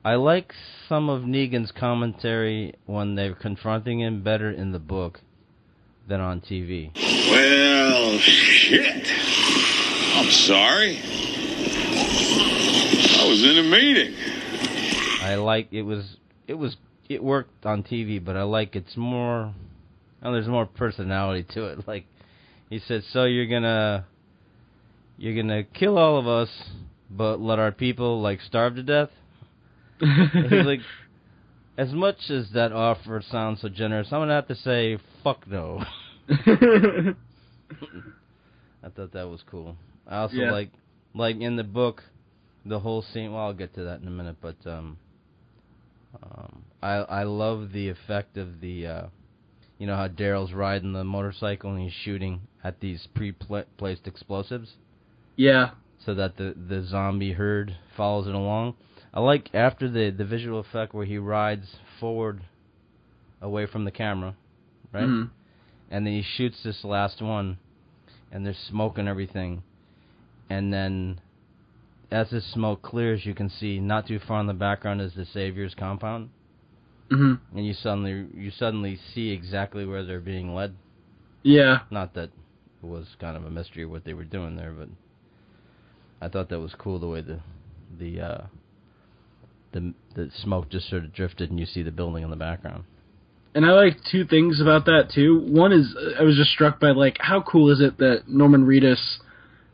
I 0.04 0.14
like 0.14 0.52
some 0.88 1.08
of 1.08 1.22
Negan's 1.22 1.72
commentary 1.72 2.74
when 2.86 3.14
they're 3.14 3.34
confronting 3.34 4.00
him 4.00 4.22
better 4.22 4.50
in 4.50 4.72
the 4.72 4.78
book 4.78 5.20
than 6.08 6.20
on 6.20 6.40
TV. 6.40 6.90
Well, 6.94 8.18
shit. 8.18 9.06
I'm 10.16 10.30
sorry. 10.30 10.98
I 13.20 13.26
was 13.28 13.44
in 13.44 13.58
a 13.58 13.62
meeting. 13.62 14.14
I 15.22 15.36
like 15.36 15.68
it 15.72 15.82
was 15.82 16.16
it 16.46 16.54
was 16.54 16.76
it 17.08 17.22
worked 17.22 17.64
on 17.66 17.82
TV, 17.82 18.22
but 18.24 18.36
I 18.36 18.42
like 18.42 18.74
it's 18.76 18.96
more. 18.96 19.54
Oh, 20.22 20.32
there's 20.32 20.48
more 20.48 20.66
personality 20.66 21.46
to 21.54 21.66
it. 21.66 21.78
Like 21.86 22.06
he 22.70 22.78
said, 22.78 23.02
so 23.12 23.24
you're 23.24 23.46
gonna 23.46 24.06
you're 25.18 25.34
gonna 25.34 25.62
kill 25.64 25.98
all 25.98 26.18
of 26.18 26.26
us, 26.26 26.48
but 27.10 27.40
let 27.40 27.58
our 27.58 27.72
people 27.72 28.20
like 28.22 28.40
starve 28.40 28.76
to 28.76 28.82
death. 28.82 29.10
He's 30.00 30.66
like, 30.66 30.80
as 31.78 31.92
much 31.92 32.30
as 32.30 32.50
that 32.54 32.72
offer 32.72 33.22
sounds 33.30 33.60
so 33.60 33.68
generous, 33.68 34.08
I'm 34.10 34.20
gonna 34.20 34.34
have 34.34 34.48
to 34.48 34.54
say 34.56 34.98
fuck 35.22 35.46
no. 35.46 35.84
I 38.84 38.88
thought 38.88 39.12
that 39.12 39.28
was 39.28 39.42
cool. 39.50 39.76
I 40.06 40.18
also 40.18 40.36
Yeah. 40.36 40.50
like 40.50 40.70
like 41.14 41.36
in 41.40 41.56
the 41.56 41.64
book 41.64 42.02
the 42.64 42.78
whole 42.80 43.02
scene 43.02 43.32
well 43.32 43.42
I'll 43.42 43.52
get 43.52 43.74
to 43.74 43.84
that 43.84 44.00
in 44.00 44.08
a 44.08 44.10
minute, 44.10 44.36
but 44.40 44.56
um 44.66 44.96
um 46.22 46.64
I 46.82 46.94
I 46.94 47.22
love 47.24 47.72
the 47.72 47.88
effect 47.88 48.36
of 48.36 48.60
the 48.60 48.86
uh 48.86 49.06
you 49.78 49.86
know 49.86 49.96
how 49.96 50.08
Daryl's 50.08 50.52
riding 50.52 50.92
the 50.92 51.04
motorcycle 51.04 51.70
and 51.72 51.80
he's 51.80 51.92
shooting 51.92 52.42
at 52.62 52.80
these 52.80 53.08
pre-placed 53.14 54.06
explosives 54.06 54.74
yeah. 55.36 55.70
so 56.04 56.14
that 56.14 56.36
the 56.36 56.54
the 56.68 56.84
zombie 56.84 57.32
herd 57.32 57.76
follows 57.96 58.26
it 58.28 58.34
along. 58.34 58.74
I 59.12 59.20
like 59.20 59.54
after 59.54 59.88
the 59.90 60.10
the 60.10 60.24
visual 60.24 60.60
effect 60.60 60.94
where 60.94 61.06
he 61.06 61.18
rides 61.18 61.76
forward 61.98 62.42
away 63.40 63.66
from 63.66 63.84
the 63.84 63.90
camera, 63.90 64.34
right? 64.92 65.04
Mhm. 65.04 65.30
And 65.90 66.06
then 66.06 66.14
he 66.14 66.22
shoots 66.22 66.62
this 66.62 66.84
last 66.84 67.20
one 67.20 67.58
and 68.30 68.46
there's 68.46 68.58
smoke 68.58 68.98
and 68.98 69.08
everything. 69.08 69.62
And 70.48 70.72
then 70.72 71.20
as 72.12 72.28
the 72.30 72.40
smoke 72.40 72.82
clears 72.82 73.24
you 73.24 73.34
can 73.34 73.48
see 73.48 73.80
not 73.80 74.06
too 74.06 74.20
far 74.28 74.40
in 74.40 74.46
the 74.46 74.52
background 74.52 75.00
is 75.00 75.14
the 75.14 75.24
Savior's 75.24 75.74
compound. 75.74 76.28
Mhm. 77.10 77.40
And 77.54 77.66
you 77.66 77.72
suddenly 77.72 78.26
you 78.34 78.50
suddenly 78.50 78.96
see 79.14 79.30
exactly 79.30 79.86
where 79.86 80.04
they're 80.04 80.20
being 80.20 80.54
led. 80.54 80.74
Yeah. 81.42 81.80
Not 81.90 82.14
that 82.14 82.30
it 82.82 82.86
was 82.86 83.06
kind 83.18 83.36
of 83.36 83.44
a 83.44 83.50
mystery 83.50 83.84
what 83.86 84.04
they 84.04 84.14
were 84.14 84.24
doing 84.24 84.56
there, 84.56 84.72
but 84.72 84.88
I 86.20 86.28
thought 86.28 86.50
that 86.50 86.60
was 86.60 86.74
cool 86.74 86.98
the 86.98 87.08
way 87.08 87.22
the 87.22 87.40
the 87.98 88.20
uh, 88.20 88.46
the 89.72 89.94
the 90.14 90.30
smoke 90.42 90.68
just 90.68 90.88
sort 90.88 91.04
of 91.04 91.12
drifted 91.12 91.50
and 91.50 91.58
you 91.58 91.66
see 91.66 91.82
the 91.82 91.90
building 91.90 92.22
in 92.22 92.30
the 92.30 92.36
background. 92.36 92.84
And 93.54 93.66
I 93.66 93.72
like 93.72 93.96
two 94.10 94.24
things 94.24 94.60
about 94.60 94.86
that 94.86 95.10
too. 95.14 95.40
One 95.40 95.72
is 95.72 95.94
I 96.18 96.22
was 96.22 96.36
just 96.36 96.50
struck 96.50 96.78
by 96.78 96.90
like 96.90 97.16
how 97.20 97.40
cool 97.42 97.70
is 97.70 97.80
it 97.80 97.98
that 97.98 98.28
Norman 98.28 98.66
Reedus 98.66 99.18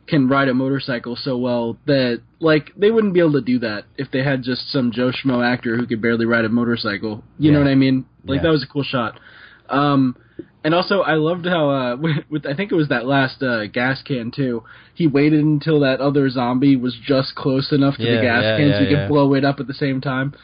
can 0.08 0.28
ride 0.28 0.48
a 0.48 0.54
motorcycle 0.54 1.16
so 1.16 1.36
well 1.36 1.76
that 1.86 2.20
like 2.40 2.72
they 2.76 2.90
wouldn't 2.90 3.14
be 3.14 3.20
able 3.20 3.32
to 3.32 3.40
do 3.40 3.58
that 3.58 3.84
if 3.96 4.10
they 4.10 4.22
had 4.22 4.42
just 4.42 4.70
some 4.72 4.90
Joe 4.90 5.10
Schmo 5.12 5.44
actor 5.44 5.76
who 5.76 5.86
could 5.86 6.00
barely 6.02 6.24
ride 6.26 6.44
a 6.44 6.48
motorcycle. 6.48 7.22
You 7.38 7.52
know 7.52 7.58
what 7.60 7.68
I 7.68 7.74
mean? 7.74 8.06
Like 8.24 8.38
Yeah. 8.38 8.42
that 8.44 8.50
was 8.50 8.62
a 8.62 8.66
cool 8.66 8.82
shot. 8.84 9.20
Um 9.68 10.16
and 10.64 10.74
also 10.74 11.00
I 11.02 11.14
loved 11.14 11.46
how 11.46 11.70
uh 11.70 11.96
with, 12.00 12.16
with 12.30 12.46
I 12.46 12.54
think 12.54 12.72
it 12.72 12.74
was 12.74 12.88
that 12.88 13.06
last 13.06 13.42
uh 13.42 13.66
gas 13.66 14.02
can 14.02 14.30
too. 14.30 14.64
He 14.94 15.06
waited 15.06 15.44
until 15.44 15.80
that 15.80 16.00
other 16.00 16.28
zombie 16.30 16.76
was 16.76 16.96
just 17.06 17.34
close 17.34 17.70
enough 17.72 17.96
to 17.98 18.02
Yeah, 18.04 18.16
the 18.16 18.22
gas 18.22 18.42
yeah, 18.44 18.56
can 18.56 18.72
so 18.72 18.82
yeah, 18.82 18.88
he 18.88 18.94
could 18.96 19.08
blow 19.08 19.34
it 19.34 19.44
up 19.44 19.60
at 19.60 19.66
the 19.66 19.74
same 19.74 20.00
time. 20.00 20.34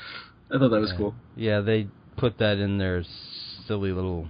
I 0.51 0.59
thought 0.59 0.69
that 0.71 0.81
was 0.81 0.91
Yeah. 0.91 0.97
cool. 0.99 1.15
Yeah, 1.37 1.61
they 1.61 1.89
put 2.17 2.39
that 2.39 2.59
in 2.59 2.79
their 2.79 3.03
silly 3.67 3.93
little 3.93 4.29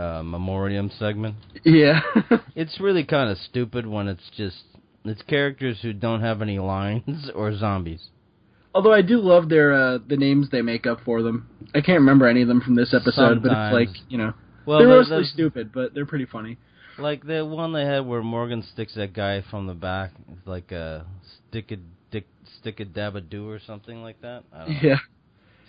uh, 0.00 0.22
memoriam 0.24 0.90
segment. 0.98 1.36
Yeah. 1.64 2.00
It's 2.56 2.80
really 2.80 3.04
kind 3.04 3.30
of 3.30 3.38
stupid 3.38 3.86
when 3.86 4.06
it's 4.08 4.28
just 4.36 4.64
it's 5.04 5.22
characters 5.22 5.78
who 5.82 5.92
don't 5.92 6.20
have 6.20 6.42
any 6.42 6.58
lines 6.58 7.30
or 7.34 7.56
zombies. 7.56 8.02
Although 8.74 8.92
I 8.92 9.02
do 9.02 9.18
love 9.20 9.48
their 9.48 9.72
uh, 9.72 9.98
the 10.06 10.16
names 10.16 10.48
they 10.50 10.62
make 10.62 10.86
up 10.86 11.00
for 11.04 11.22
them. 11.22 11.48
I 11.74 11.80
can't 11.80 12.00
remember 12.00 12.26
any 12.28 12.42
of 12.42 12.48
them 12.48 12.60
from 12.60 12.74
this 12.76 12.92
episode, 12.94 13.42
but 13.42 13.52
it's 13.52 13.72
like 13.72 13.88
you 14.08 14.18
know 14.18 14.32
Well, 14.66 14.78
they're 14.78 14.88
the- 14.88 14.94
mostly 14.96 15.24
stupid, 15.24 15.72
but 15.72 15.94
they're 15.94 16.06
pretty 16.06 16.26
funny. 16.26 16.58
Like 16.98 17.24
the 17.26 17.44
one 17.46 17.72
they 17.72 17.84
had 17.86 18.00
where 18.06 18.22
Morgan 18.22 18.62
sticks 18.74 18.94
that 18.96 19.14
guy 19.14 19.42
from 19.50 19.66
the 19.66 19.74
back, 19.74 20.10
it's 20.30 20.46
like 20.46 20.70
a 20.72 21.06
stick 21.48 21.70
a 21.72 21.76
dick 22.10 22.26
stick 22.60 22.78
a 22.80 22.84
dab 22.84 23.16
a 23.16 23.20
do 23.22 23.48
or 23.48 23.58
something 23.66 24.02
like 24.02 24.20
that. 24.22 24.44
I 24.52 24.58
don't 24.58 24.68
know. 24.74 24.80
Yeah. 24.82 24.96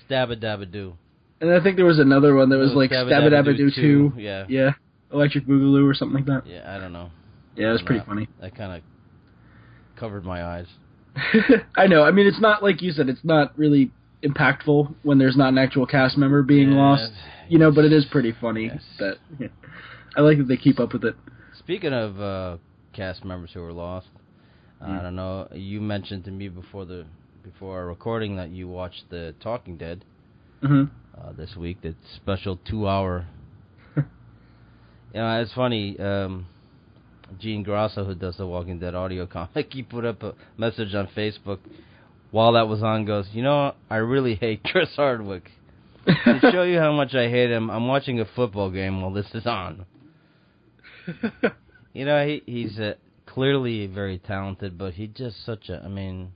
Stab 0.05 0.29
a 0.31 0.35
dab 0.35 0.59
a 0.61 0.65
do. 0.65 0.97
And 1.41 1.51
I 1.51 1.59
think 1.61 1.75
there 1.75 1.85
was 1.85 1.99
another 1.99 2.35
one 2.35 2.49
that 2.49 2.57
was 2.57 2.69
was 2.69 2.77
like 2.77 2.91
Stabba 2.91 3.09
Stabba 3.09 3.29
Dabba 3.31 3.47
Dabba 3.47 3.57
Doo 3.57 3.71
Doo 3.71 4.11
2. 4.15 4.19
Yeah. 4.21 4.45
Yeah. 4.47 4.71
Electric 5.11 5.45
Boogaloo 5.45 5.89
or 5.89 5.93
something 5.93 6.15
like 6.15 6.25
that. 6.27 6.47
Yeah, 6.47 6.63
I 6.73 6.79
don't 6.79 6.93
know. 6.93 7.09
Yeah, 7.55 7.69
it 7.69 7.73
was 7.73 7.81
pretty 7.81 7.99
know. 7.99 8.05
funny. 8.05 8.29
That 8.39 8.55
kind 8.55 8.71
of 8.77 8.81
covered 9.97 10.23
my 10.23 10.43
eyes. 10.43 10.67
I 11.75 11.87
know. 11.87 12.03
I 12.03 12.11
mean, 12.11 12.27
it's 12.27 12.39
not 12.39 12.63
like 12.63 12.81
you 12.81 12.91
said. 12.91 13.09
It's 13.09 13.23
not 13.25 13.57
really 13.57 13.91
impactful 14.23 14.95
when 15.03 15.17
there's 15.17 15.35
not 15.35 15.49
an 15.49 15.57
actual 15.57 15.85
cast 15.85 16.17
member 16.17 16.43
being 16.43 16.71
Yeah, 16.71 16.77
lost. 16.77 17.11
You 17.49 17.59
know, 17.59 17.71
but 17.71 17.83
it 17.83 17.91
is 17.91 18.05
pretty 18.05 18.33
funny 18.39 18.65
Yes. 18.67 18.81
that. 18.99 19.49
I 20.15 20.21
like 20.21 20.37
that 20.37 20.47
they 20.47 20.57
keep 20.57 20.79
up 20.79 20.93
with 20.93 21.03
it. 21.03 21.15
Speaking 21.59 21.91
of 21.93 22.21
uh, 22.21 22.57
cast 22.93 23.25
members 23.25 23.51
who 23.53 23.61
were 23.61 23.73
lost, 23.73 24.07
I 24.79 24.87
Mm. 24.87 25.01
don't 25.03 25.15
know. 25.15 25.47
You 25.53 25.81
mentioned 25.81 26.23
to 26.25 26.31
me 26.31 26.47
before 26.47 26.85
the 26.85 27.05
before 27.43 27.77
our 27.79 27.87
recording 27.87 28.35
that 28.37 28.49
you 28.51 28.67
watched 28.67 29.09
the 29.09 29.33
Talking 29.41 29.75
Dead 29.77 30.05
hmm 30.61 30.83
uh, 31.17 31.31
this 31.33 31.55
week. 31.55 31.81
That 31.81 31.95
special 32.15 32.59
two-hour. 32.69 33.25
you 33.95 34.03
know, 35.13 35.41
it's 35.41 35.53
funny. 35.53 35.99
Um, 35.99 36.47
Gene 37.39 37.63
Grasso, 37.63 38.03
who 38.03 38.15
does 38.15 38.37
the 38.37 38.45
Walking 38.45 38.79
Dead 38.79 38.95
audio 38.95 39.25
comic, 39.25 39.67
he 39.71 39.83
put 39.83 40.05
up 40.05 40.23
a 40.23 40.33
message 40.57 40.93
on 40.93 41.07
Facebook 41.15 41.59
while 42.31 42.53
that 42.53 42.67
was 42.67 42.83
on. 42.83 43.05
Goes, 43.05 43.27
you 43.33 43.43
know, 43.43 43.73
I 43.89 43.97
really 43.97 44.35
hate 44.35 44.63
Chris 44.65 44.89
Hardwick. 44.95 45.49
to 46.05 46.39
show 46.51 46.63
you 46.63 46.79
how 46.79 46.91
much 46.91 47.13
I 47.13 47.29
hate 47.29 47.51
him, 47.51 47.69
I'm 47.69 47.87
watching 47.87 48.19
a 48.19 48.25
football 48.35 48.71
game 48.71 49.01
while 49.01 49.13
this 49.13 49.27
is 49.35 49.45
on. 49.45 49.85
You 51.93 52.05
know, 52.05 52.25
he 52.25 52.41
he's 52.45 52.79
uh, 52.79 52.93
clearly 53.25 53.85
very 53.87 54.17
talented, 54.19 54.77
but 54.77 54.93
he's 54.93 55.09
just 55.13 55.45
such 55.45 55.69
a. 55.69 55.81
I 55.83 55.87
mean, 55.87 56.31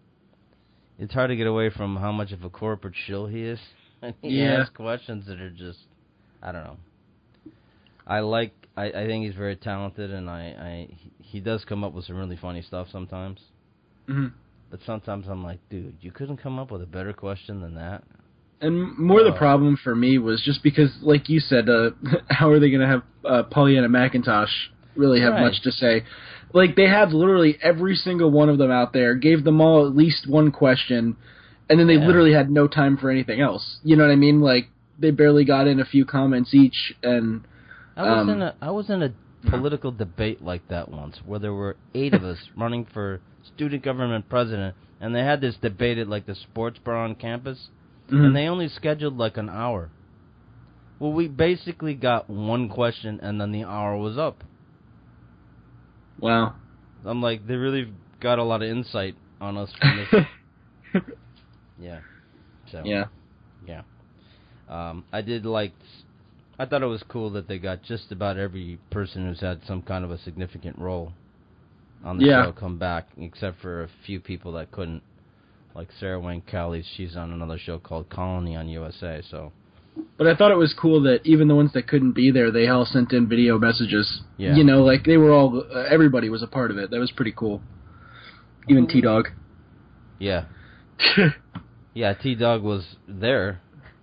it's 0.99 1.13
hard 1.13 1.29
to 1.29 1.35
get 1.35 1.47
away 1.47 1.69
from 1.69 1.95
how 1.95 2.11
much 2.11 2.31
of 2.31 2.43
a 2.43 2.49
corporate 2.49 2.95
shill 3.05 3.27
he 3.27 3.41
is. 3.41 3.59
he 4.21 4.39
Yeah. 4.41 4.61
asks 4.61 4.75
questions 4.75 5.25
that 5.27 5.39
are 5.39 5.49
just, 5.49 5.79
I 6.41 6.51
don't 6.51 6.63
know. 6.63 6.77
I 8.07 8.19
like. 8.19 8.51
I 8.77 8.85
I 8.89 9.05
think 9.07 9.25
he's 9.25 9.35
very 9.35 9.55
talented, 9.55 10.11
and 10.11 10.29
I 10.29 10.41
I 10.41 10.87
he- 10.89 11.11
he 11.23 11.39
does 11.39 11.65
come 11.65 11.83
up 11.83 11.93
with 11.93 12.05
some 12.05 12.17
really 12.17 12.35
funny 12.37 12.61
stuff 12.61 12.87
sometimes. 12.91 13.39
hmm 14.07 14.27
But 14.69 14.79
sometimes 14.85 15.25
I'm 15.27 15.43
like, 15.43 15.59
dude, 15.69 15.95
you 16.01 16.11
couldn't 16.11 16.37
come 16.37 16.59
up 16.59 16.71
with 16.71 16.81
a 16.81 16.85
better 16.85 17.13
question 17.13 17.61
than 17.61 17.75
that. 17.75 18.03
And 18.61 18.97
more 18.97 19.23
the 19.23 19.31
Uh, 19.31 19.37
problem 19.37 19.75
for 19.83 19.95
me 19.95 20.17
was 20.17 20.41
just 20.43 20.61
because, 20.63 20.91
like 21.01 21.29
you 21.29 21.39
said, 21.39 21.67
uh, 21.69 21.91
how 22.29 22.49
are 22.49 22.59
they 22.59 22.69
going 22.69 22.81
to 22.81 22.87
have 22.87 23.03
uh, 23.23 23.43
Pollyanna 23.43 23.89
McIntosh 23.89 24.51
really 24.95 25.19
have 25.21 25.33
Right. 25.33 25.41
much 25.41 25.61
to 25.63 25.71
say? 25.71 26.03
Like 26.53 26.75
they 26.75 26.87
had 26.87 27.11
literally 27.11 27.57
every 27.61 27.95
single 27.95 28.29
one 28.31 28.49
of 28.49 28.57
them 28.57 28.71
out 28.71 28.93
there, 28.93 29.15
gave 29.15 29.43
them 29.43 29.59
all 29.61 29.85
at 29.87 29.95
least 29.95 30.27
one 30.27 30.51
question, 30.51 31.17
and 31.69 31.79
then 31.79 31.87
they 31.87 31.95
Yeah. 31.95 32.05
literally 32.07 32.33
had 32.33 32.49
no 32.49 32.67
time 32.67 32.97
for 32.97 33.09
anything 33.09 33.41
else. 33.41 33.79
You 33.83 33.95
know 33.95 34.03
what 34.05 34.11
I 34.11 34.15
mean? 34.15 34.41
Like 34.41 34.69
they 34.99 35.11
barely 35.11 35.43
got 35.45 35.67
in 35.67 35.79
a 35.79 35.85
few 35.85 36.05
comments 36.05 36.53
each, 36.53 36.93
and 37.03 37.41
I 37.97 38.03
was 38.03 38.21
Um, 38.21 38.29
in 38.29 38.41
a 38.41 38.55
I 38.61 38.71
was 38.71 38.89
in 38.89 39.03
a 39.03 39.11
political 39.49 39.91
debate 39.91 40.41
like 40.43 40.67
that 40.69 40.89
once, 40.89 41.17
where 41.25 41.39
there 41.39 41.53
were 41.53 41.75
eight 41.93 42.13
of 42.13 42.23
us 42.23 42.49
running 42.57 42.85
for 42.85 43.19
student 43.43 43.83
government 43.83 44.27
president, 44.29 44.75
and 44.99 45.13
they 45.13 45.23
had 45.23 45.41
this 45.41 45.55
debate 45.57 45.97
at 45.97 46.07
like 46.07 46.25
the 46.25 46.35
sports 46.35 46.79
bar 46.79 46.95
on 46.95 47.15
campus, 47.15 47.69
Mhm. 48.09 48.25
and 48.25 48.35
they 48.35 48.47
only 48.47 48.67
scheduled 48.67 49.17
like 49.17 49.37
an 49.37 49.49
hour. 49.49 49.89
Well, 50.99 51.11
we 51.11 51.27
basically 51.27 51.93
got 51.93 52.29
one 52.29 52.69
question, 52.69 53.19
and 53.21 53.39
then 53.41 53.51
the 53.51 53.65
hour 53.65 53.97
was 53.97 54.17
up. 54.17 54.43
wow. 56.19 56.53
I'm 57.03 57.21
like, 57.21 57.45
they 57.45 57.55
really 57.55 57.91
got 58.19 58.39
a 58.39 58.43
lot 58.43 58.63
of 58.63 58.69
insight 58.69 59.15
on 59.41 59.57
us 59.57 59.71
from 59.79 59.97
this. 60.93 61.03
Yeah. 61.79 61.99
So 62.71 62.81
yeah. 62.85 63.05
yeah. 63.67 63.81
Um, 64.69 65.03
I 65.13 65.21
did 65.21 65.45
like. 65.45 65.73
I 66.57 66.65
thought 66.65 66.81
it 66.81 66.87
was 66.87 67.03
cool 67.09 67.31
that 67.31 67.47
they 67.47 67.59
got 67.59 67.83
just 67.83 68.11
about 68.11 68.37
every 68.37 68.79
person 68.89 69.27
who's 69.27 69.41
had 69.41 69.59
some 69.67 69.81
kind 69.81 70.05
of 70.05 70.11
a 70.11 70.17
significant 70.19 70.77
role 70.79 71.11
on 72.03 72.17
the 72.17 72.25
Yeah. 72.25 72.45
show 72.45 72.51
come 72.53 72.77
back, 72.77 73.07
except 73.17 73.59
for 73.61 73.83
a 73.83 73.89
few 74.05 74.19
people 74.21 74.53
that 74.53 74.71
couldn't, 74.71 75.03
like 75.75 75.89
Sarah 75.99 76.19
Wayne 76.19 76.41
Callies. 76.41 76.85
She's 76.95 77.17
on 77.17 77.31
another 77.33 77.57
show 77.57 77.77
called 77.77 78.09
Colony 78.09 78.55
on 78.55 78.69
USA. 78.69 79.21
So 79.29 79.51
But 80.17 80.27
I 80.27 80.35
thought 80.35 80.51
it 80.51 80.57
was 80.57 80.73
cool 80.73 81.01
that 81.03 81.19
even 81.25 81.47
the 81.49 81.55
ones 81.55 81.73
that 81.73 81.87
couldn't 81.87 82.13
be 82.13 82.31
there, 82.31 82.51
they 82.51 82.67
all 82.67 82.85
sent 82.85 83.11
in 83.11 83.27
video 83.27 83.57
messages. 83.59 84.21
Yeah. 84.37 84.55
You 84.55 84.63
know, 84.63 84.81
like 84.83 85.03
they 85.05 85.17
were 85.17 85.31
all, 85.31 85.61
uh, 85.73 85.79
everybody 85.89 86.29
was 86.29 86.41
a 86.41 86.47
part 86.47 86.71
of 86.71 86.77
it. 86.77 86.89
That 86.89 86.99
was 86.99 87.11
pretty 87.11 87.33
cool. 87.35 87.61
Even 88.69 88.87
T 88.87 89.01
Dog. 89.01 89.27
yeah, 90.19 90.45
yeah. 91.95 92.13
T 92.13 92.35
Dog 92.35 92.61
was 92.61 92.85
there. 93.07 93.59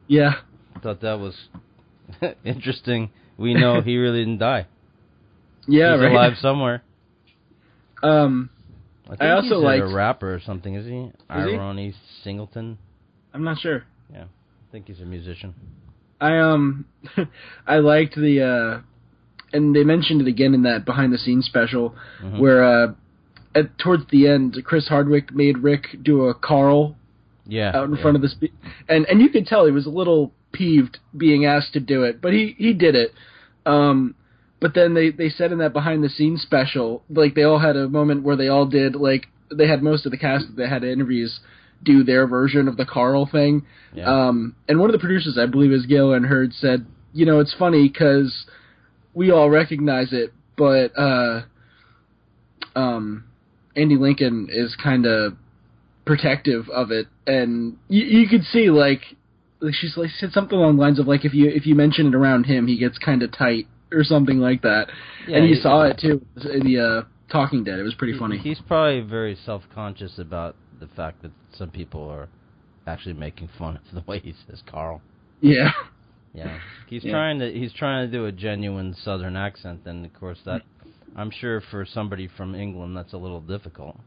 yeah. 0.08 0.32
Thought 0.82 1.02
that 1.02 1.20
was 1.20 1.36
interesting. 2.44 3.10
We 3.38 3.54
know 3.54 3.80
he 3.82 3.96
really 3.98 4.20
didn't 4.24 4.38
die. 4.38 4.66
Yeah, 5.68 5.92
he's 5.94 6.02
right. 6.02 6.10
alive 6.12 6.32
somewhere. 6.40 6.82
Um, 8.02 8.50
I, 9.06 9.10
think 9.10 9.22
I 9.22 9.30
also 9.30 9.60
he's 9.70 9.80
a 9.92 9.94
rapper 9.94 10.34
or 10.34 10.40
something, 10.40 10.74
is 10.74 10.86
he? 10.86 10.90
he? 10.92 11.10
IronE 11.30 11.94
Singleton. 12.24 12.78
I'm 13.32 13.44
not 13.44 13.58
sure. 13.60 13.84
Yeah, 14.12 14.24
I 14.24 14.72
think 14.72 14.88
he's 14.88 15.00
a 15.00 15.04
musician. 15.04 15.54
I 16.20 16.38
um, 16.38 16.84
I 17.66 17.76
liked 17.76 18.16
the 18.16 18.42
uh, 18.42 18.80
and 19.56 19.74
they 19.74 19.84
mentioned 19.84 20.20
it 20.20 20.26
again 20.26 20.52
in 20.52 20.62
that 20.62 20.84
behind 20.84 21.12
the 21.12 21.18
scenes 21.18 21.46
special 21.46 21.94
Mhm. 22.22 22.40
where 22.40 22.64
uh, 22.64 22.94
at 23.54 23.78
towards 23.78 24.04
the 24.10 24.26
end, 24.26 24.60
Chris 24.64 24.88
Hardwick 24.88 25.32
made 25.32 25.58
Rick 25.58 25.98
do 26.02 26.24
a 26.24 26.34
Carl 26.34 26.96
Yeah, 27.46 27.72
out 27.74 27.88
in 27.88 27.96
yeah. 27.96 28.02
front 28.02 28.16
of 28.16 28.22
the 28.22 28.28
spe- 28.28 28.54
and 28.88 29.04
and 29.06 29.20
you 29.20 29.28
could 29.28 29.46
tell 29.46 29.66
he 29.66 29.72
was 29.72 29.86
a 29.86 29.90
little 29.90 30.32
peeved 30.52 30.98
being 31.16 31.44
asked 31.44 31.72
to 31.72 31.80
do 31.80 32.04
it, 32.04 32.20
but 32.20 32.32
he 32.32 32.54
he 32.58 32.72
did 32.72 32.94
it. 32.94 33.12
Um, 33.66 34.14
but 34.60 34.74
then 34.74 34.94
they 34.94 35.10
they 35.10 35.28
said 35.28 35.50
in 35.52 35.58
that 35.58 35.72
behind 35.72 36.04
the 36.04 36.08
scenes 36.08 36.42
special, 36.42 37.02
like 37.10 37.34
they 37.34 37.42
all 37.42 37.58
had 37.58 37.76
a 37.76 37.88
moment 37.88 38.22
where 38.22 38.36
they 38.36 38.48
all 38.48 38.66
did 38.66 38.94
like 38.94 39.26
they 39.50 39.66
had 39.66 39.82
most 39.82 40.06
of 40.06 40.12
the 40.12 40.18
cast 40.18 40.46
that 40.46 40.56
they 40.56 40.68
had 40.68 40.84
interviews 40.84 41.40
do 41.82 42.04
their 42.04 42.26
version 42.26 42.68
of 42.68 42.76
the 42.76 42.86
Carl 42.86 43.26
thing. 43.26 43.66
Yeah. 43.92 44.04
Um, 44.04 44.54
and 44.68 44.78
one 44.78 44.88
of 44.88 44.92
the 44.92 45.00
producers, 45.00 45.36
I 45.38 45.46
believe, 45.46 45.72
is 45.72 45.86
Gale 45.86 46.14
Anne 46.14 46.24
Hurd, 46.24 46.52
said, 46.54 46.86
you 47.12 47.26
know, 47.26 47.40
it's 47.40 47.54
funny 47.58 47.88
because 47.88 48.46
we 49.14 49.30
all 49.30 49.50
recognize 49.50 50.12
it, 50.12 50.32
but 50.56 50.96
uh, 50.96 51.42
um, 52.76 53.24
Andy 53.76 53.96
Lincoln 53.96 54.48
is 54.50 54.76
kind 54.82 55.06
of 55.06 55.34
protective 56.04 56.68
of 56.70 56.90
it, 56.90 57.06
and 57.26 57.76
you, 57.88 58.04
you 58.04 58.28
could 58.28 58.44
see 58.44 58.70
like, 58.70 59.00
like 59.60 59.74
she's 59.74 59.96
like 59.96 60.10
said 60.18 60.32
something 60.32 60.58
along 60.58 60.76
the 60.76 60.82
lines 60.82 60.98
of 60.98 61.06
like 61.06 61.24
if 61.24 61.34
you 61.34 61.48
if 61.48 61.66
you 61.66 61.74
mention 61.74 62.06
it 62.08 62.14
around 62.14 62.44
him, 62.46 62.66
he 62.66 62.78
gets 62.78 62.98
kind 62.98 63.22
of 63.22 63.32
tight 63.32 63.66
or 63.92 64.04
something 64.04 64.38
like 64.38 64.62
that. 64.62 64.88
Yeah, 65.28 65.38
and 65.38 65.48
you 65.48 65.54
he- 65.56 65.60
saw 65.60 65.82
it 65.82 65.98
too 65.98 66.24
in 66.52 66.60
the 66.66 66.78
uh, 66.78 67.02
Talking 67.30 67.64
Dead. 67.64 67.78
It 67.78 67.82
was 67.82 67.94
pretty 67.94 68.14
He- 68.14 68.18
funny. 68.18 68.38
He's 68.38 68.60
probably 68.66 69.00
very 69.00 69.36
self-conscious 69.46 70.18
about 70.18 70.56
the 70.80 70.86
fact 70.88 71.22
that 71.22 71.30
some 71.54 71.70
people 71.70 72.08
are 72.08 72.28
actually 72.86 73.12
making 73.14 73.48
fun 73.56 73.76
of 73.76 73.82
the 73.94 74.02
way 74.10 74.18
he 74.18 74.34
says 74.48 74.62
Carl. 74.66 75.00
yeah. 75.40 75.70
Yeah, 76.34 76.60
he's 76.86 77.04
Yeah. 77.04 77.12
trying 77.12 77.38
to 77.40 77.52
he's 77.52 77.74
trying 77.74 78.10
to 78.10 78.10
do 78.10 78.24
a 78.24 78.32
genuine 78.32 78.94
Southern 79.04 79.36
accent, 79.36 79.80
and 79.84 80.06
of 80.06 80.14
course 80.14 80.38
that 80.46 80.62
I'm 81.14 81.30
sure 81.30 81.60
for 81.70 81.84
somebody 81.84 82.26
from 82.26 82.54
England 82.54 82.96
that's 82.96 83.12
a 83.12 83.18
little 83.18 83.42
difficult. 83.42 84.00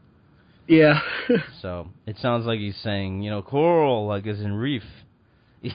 Yeah. 0.66 1.00
So 1.60 1.88
it 2.06 2.16
sounds 2.18 2.46
like 2.46 2.60
he's 2.60 2.76
saying, 2.84 3.22
you 3.22 3.30
know, 3.30 3.42
coral, 3.42 4.06
like 4.06 4.26
as 4.26 4.40
in 4.40 4.52
reef. 4.52 4.84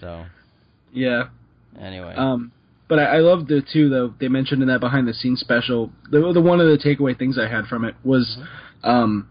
so 0.00 0.24
yeah. 0.92 1.24
anyway, 1.80 2.14
Um, 2.16 2.52
but 2.88 3.00
I, 3.00 3.16
I 3.16 3.18
loved 3.18 3.48
the 3.48 3.62
too 3.72 3.88
though 3.88 4.14
they 4.20 4.28
mentioned 4.28 4.62
in 4.62 4.68
that 4.68 4.80
behind 4.80 5.08
the 5.08 5.14
scenes 5.14 5.40
special. 5.40 5.90
The 6.10 6.32
the 6.32 6.40
one 6.40 6.60
of 6.60 6.66
the 6.68 6.78
takeaway 6.78 7.18
things 7.18 7.38
I 7.38 7.48
had 7.48 7.66
from 7.66 7.84
it 7.84 7.96
was, 8.04 8.38
um, 8.84 9.28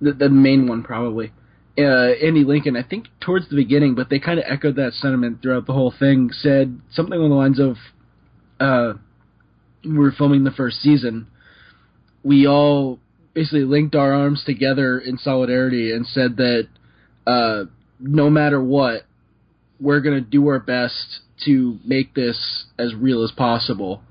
the 0.00 0.12
the 0.12 0.28
main 0.28 0.66
one 0.66 0.82
probably. 0.82 1.32
Uh, 1.76 2.14
Andy 2.22 2.44
Lincoln, 2.44 2.76
I 2.76 2.82
think 2.82 3.06
towards 3.20 3.48
the 3.48 3.56
beginning, 3.56 3.94
but 3.94 4.08
they 4.08 4.18
kind 4.20 4.38
of 4.38 4.44
echoed 4.48 4.76
that 4.76 4.92
sentiment 4.92 5.42
throughout 5.42 5.66
the 5.66 5.72
whole 5.72 5.92
thing. 5.96 6.30
Said 6.32 6.80
something 6.92 7.14
along 7.14 7.30
the 7.30 7.36
lines 7.36 7.58
of, 7.58 7.76
uh, 8.60 8.98
we 9.84 9.98
were 9.98 10.12
filming 10.12 10.44
the 10.44 10.52
first 10.52 10.76
season. 10.80 11.26
We 12.22 12.46
all 12.46 13.00
basically 13.34 13.64
linked 13.64 13.94
our 13.94 14.12
arms 14.12 14.44
together 14.44 14.98
in 14.98 15.18
solidarity 15.18 15.92
and 15.92 16.06
said 16.06 16.36
that, 16.36 16.68
uh, 17.26 17.64
no 18.00 18.30
matter 18.30 18.62
what, 18.62 19.02
we're 19.80 20.00
gonna 20.00 20.20
do 20.20 20.46
our 20.48 20.60
best 20.60 21.20
to 21.44 21.78
make 21.84 22.14
this 22.14 22.66
as 22.78 22.94
real 22.94 23.24
as 23.24 23.32
possible. 23.32 24.02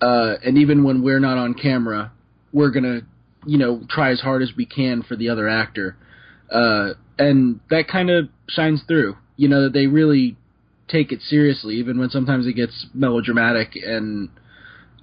Uh, 0.00 0.34
and 0.44 0.58
even 0.58 0.84
when 0.84 1.02
we're 1.02 1.20
not 1.20 1.38
on 1.38 1.54
camera, 1.54 2.12
we're 2.52 2.70
gonna, 2.70 3.00
you 3.46 3.58
know, 3.58 3.82
try 3.88 4.10
as 4.10 4.20
hard 4.20 4.42
as 4.42 4.52
we 4.56 4.64
can 4.64 5.02
for 5.02 5.16
the 5.16 5.28
other 5.28 5.48
actor. 5.48 5.96
Uh, 6.50 6.90
and 7.18 7.60
that 7.70 7.88
kind 7.88 8.10
of 8.10 8.28
shines 8.48 8.82
through. 8.86 9.16
You 9.36 9.48
know 9.48 9.64
that 9.64 9.72
they 9.72 9.86
really 9.86 10.36
take 10.88 11.10
it 11.10 11.20
seriously, 11.22 11.76
even 11.76 11.98
when 11.98 12.10
sometimes 12.10 12.46
it 12.46 12.52
gets 12.54 12.86
melodramatic 12.94 13.76
and, 13.76 14.28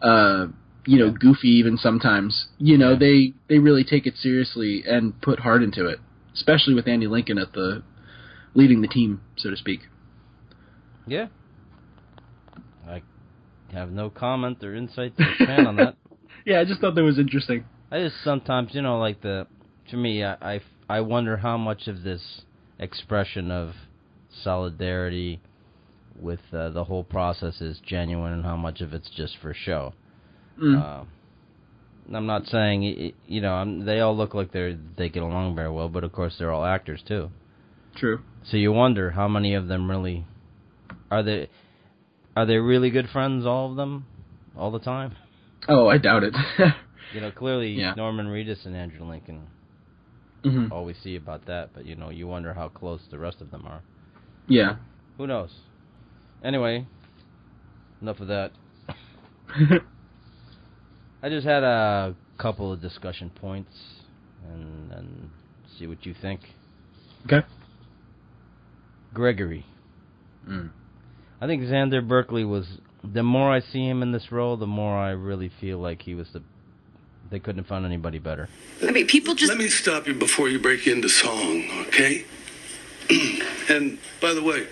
uh, 0.01 0.47
you 0.89 0.97
know, 0.97 1.11
goofy. 1.11 1.49
Even 1.49 1.77
sometimes, 1.77 2.47
you 2.57 2.75
know, 2.75 2.97
they 2.97 3.33
they 3.47 3.59
really 3.59 3.83
take 3.83 4.07
it 4.07 4.15
seriously 4.17 4.83
and 4.87 5.21
put 5.21 5.39
heart 5.39 5.61
into 5.61 5.85
it. 5.85 5.99
Especially 6.33 6.73
with 6.73 6.87
Andy 6.87 7.05
Lincoln 7.05 7.37
at 7.37 7.53
the 7.53 7.83
leading 8.55 8.81
the 8.81 8.87
team, 8.87 9.21
so 9.37 9.51
to 9.51 9.55
speak. 9.55 9.81
yeah, 11.05 11.27
I 12.87 13.03
have 13.71 13.91
no 13.91 14.09
comment 14.09 14.63
or 14.63 14.73
insight 14.73 15.15
to 15.17 15.29
expand 15.29 15.67
on 15.67 15.75
that. 15.77 15.95
Yeah, 16.45 16.61
I 16.61 16.65
just 16.65 16.79
thought 16.79 16.95
that 16.95 17.03
was 17.03 17.19
interesting. 17.19 17.65
I 17.91 17.99
just 17.99 18.15
sometimes, 18.23 18.73
you 18.73 18.81
know, 18.81 18.97
like 18.97 19.21
the 19.21 19.45
to 19.89 19.97
me, 19.97 20.23
I 20.23 20.37
I, 20.41 20.61
I 20.87 21.01
wonder 21.01 21.37
how 21.37 21.57
much 21.57 21.87
of 21.87 22.01
this 22.01 22.41
expression 22.79 23.51
of 23.51 23.73
solidarity 24.43 25.41
with 26.19 26.39
uh, 26.53 26.69
the 26.69 26.85
whole 26.85 27.03
process 27.03 27.61
is 27.61 27.79
genuine, 27.85 28.33
and 28.33 28.45
how 28.45 28.55
much 28.55 28.79
of 28.81 28.93
it's 28.93 29.09
just 29.09 29.37
for 29.41 29.53
show. 29.53 29.93
Mm. 30.61 30.81
Uh, 30.81 31.05
I'm 32.15 32.25
not 32.25 32.47
saying 32.47 33.13
you 33.27 33.41
know 33.41 33.53
I'm, 33.53 33.85
they 33.85 33.99
all 33.99 34.15
look 34.15 34.33
like 34.33 34.51
they 34.51 34.77
they 34.97 35.09
get 35.09 35.23
along 35.23 35.55
very 35.55 35.71
well, 35.71 35.89
but 35.89 36.03
of 36.03 36.11
course 36.11 36.35
they're 36.37 36.51
all 36.51 36.65
actors 36.65 37.01
too. 37.07 37.29
True. 37.95 38.21
So 38.43 38.57
you 38.57 38.71
wonder 38.71 39.11
how 39.11 39.27
many 39.27 39.53
of 39.53 39.67
them 39.67 39.89
really 39.89 40.25
are 41.11 41.23
they 41.23 41.49
are 42.35 42.45
they 42.45 42.57
really 42.57 42.89
good 42.89 43.09
friends? 43.09 43.45
All 43.45 43.69
of 43.69 43.75
them, 43.75 44.05
all 44.57 44.71
the 44.71 44.79
time. 44.79 45.15
Oh, 45.67 45.87
I 45.87 45.97
doubt 45.97 46.23
it. 46.23 46.33
You 47.11 47.21
know, 47.21 47.31
clearly 47.31 47.71
Yeah. 47.71 47.95
Norman 47.95 48.27
Reedus 48.27 48.67
and 48.67 48.75
Andrew 48.75 49.03
Lincoln 49.03 49.47
hmm 50.43 50.71
all 50.71 50.85
we 50.85 50.93
see 50.93 51.15
about 51.15 51.45
that, 51.47 51.71
but 51.73 51.85
you 51.85 51.95
know, 51.95 52.09
you 52.09 52.27
wonder 52.27 52.53
how 52.53 52.69
close 52.69 53.01
the 53.11 53.17
rest 53.19 53.41
of 53.41 53.51
them 53.51 53.65
are. 53.65 53.81
Yeah. 54.47 54.75
Who 55.17 55.27
knows? 55.27 55.49
Anyway, 56.43 56.85
enough 58.01 58.19
of 58.19 58.27
that. 58.27 58.51
I 61.21 61.29
just 61.29 61.45
had 61.45 61.63
a 61.63 62.15
couple 62.37 62.71
of 62.71 62.81
discussion 62.81 63.29
points 63.29 63.75
and 64.51 64.91
and 64.91 65.29
see 65.77 65.87
what 65.87 66.05
you 66.05 66.15
think. 66.19 66.41
okay. 67.25 67.45
Gregory. 69.13 69.65
Mm. 70.47 70.69
I 71.41 71.47
think 71.47 71.63
Xander 71.63 72.07
Berkeley 72.07 72.43
was 72.45 72.79
the 73.03 73.23
more 73.23 73.51
I 73.51 73.59
see 73.59 73.87
him 73.87 74.03
in 74.03 74.11
this 74.11 74.31
role, 74.31 74.57
the 74.57 74.67
more 74.67 74.97
I 74.97 75.11
really 75.11 75.51
feel 75.59 75.79
like 75.79 76.01
he 76.03 76.15
was 76.15 76.29
the 76.33 76.43
they 77.29 77.39
couldn't 77.39 77.59
have 77.59 77.67
found 77.67 77.85
anybody 77.85 78.17
better. 78.19 78.49
I 78.81 78.91
mean, 78.91 79.05
people 79.07 79.35
just. 79.35 79.49
Let 79.49 79.59
me 79.59 79.67
stop 79.67 80.07
you 80.07 80.15
before 80.15 80.49
you 80.49 80.59
break 80.59 80.87
into 80.87 81.09
song, 81.09 81.85
okay? 81.87 82.25
And 83.69 83.99
by 84.19 84.33
the 84.33 84.41
way, 84.41 84.65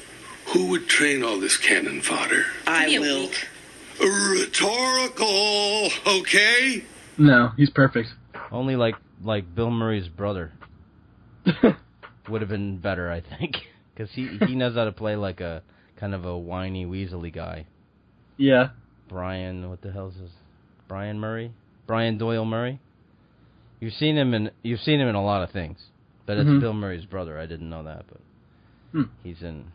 who 0.47 0.69
would 0.69 0.87
train 0.87 1.23
all 1.23 1.39
this 1.39 1.55
cannon 1.55 2.01
fodder? 2.01 2.45
I 2.65 2.97
will. 2.97 3.29
Rhetorical, 3.99 5.89
okay? 6.21 6.83
No, 7.17 7.51
he's 7.57 7.69
perfect. 7.69 8.09
Only 8.51 8.75
like 8.75 8.95
like 9.23 9.53
Bill 9.55 9.71
Murray's 9.71 10.07
brother 10.07 10.51
would 12.29 12.41
have 12.41 12.49
been 12.49 12.77
better, 12.77 13.11
I 13.11 13.21
think, 13.21 13.55
because 13.95 14.11
he 14.11 14.27
he 14.47 14.55
knows 14.55 14.75
how 14.75 14.85
to 14.85 14.91
play 14.91 15.15
like 15.15 15.41
a 15.41 15.63
kind 15.99 16.13
of 16.13 16.25
a 16.25 16.37
whiny, 16.37 16.85
weaselly 16.85 17.33
guy. 17.33 17.65
Yeah. 18.37 18.69
Brian, 19.09 19.69
what 19.69 19.81
the 19.81 19.91
hell's 19.91 20.15
his? 20.15 20.29
Brian 20.87 21.19
Murray, 21.19 21.51
Brian 21.85 22.17
Doyle 22.17 22.45
Murray. 22.45 22.79
You've 23.79 23.93
seen 23.93 24.17
him 24.17 24.33
in 24.33 24.51
you've 24.63 24.79
seen 24.81 24.99
him 24.99 25.07
in 25.07 25.15
a 25.15 25.23
lot 25.23 25.43
of 25.43 25.51
things, 25.51 25.79
but 26.25 26.37
it's 26.37 26.49
Mhm. 26.49 26.59
Bill 26.61 26.73
Murray's 26.73 27.05
brother. 27.05 27.37
I 27.39 27.45
didn't 27.45 27.69
know 27.69 27.83
that, 27.83 28.05
but 28.07 28.21
Hmm. 28.91 29.03
he's 29.23 29.41
in 29.41 29.65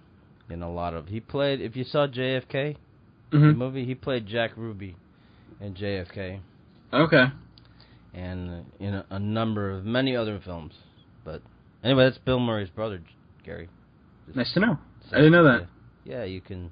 in 0.51 0.63
a 0.63 0.71
lot 0.71 0.95
of. 0.95 1.09
He 1.09 1.21
played. 1.21 1.61
If 1.61 1.77
you 1.77 1.85
saw 1.85 2.07
JFK 2.07 2.77
the 3.33 3.39
hmm 3.39 3.59
movie, 3.59 3.85
he 3.85 3.95
played 3.95 4.27
Jack 4.27 4.53
Ruby 4.57 4.97
in 5.61 5.75
JFK, 5.75 6.41
Okay. 6.93 7.25
and 8.15 8.65
in 8.79 8.95
a, 8.95 9.07
a 9.11 9.19
number 9.19 9.71
of 9.71 9.85
many 9.85 10.15
other 10.17 10.41
films. 10.45 10.75
But 11.25 11.43
anyway, 11.83 12.05
that's 12.05 12.19
Bill 12.19 12.39
Murray's 12.41 12.71
brother, 12.71 13.01
Gary. 13.45 13.69
Just 14.27 14.37
Nice 14.37 14.53
to 14.55 14.61
know. 14.61 14.79
I 15.13 15.17
didn't 15.17 15.33
know 15.33 15.45
that. 15.45 15.67
Yeah, 16.05 16.19
yeah, 16.19 16.25
you 16.25 16.41
can 16.41 16.71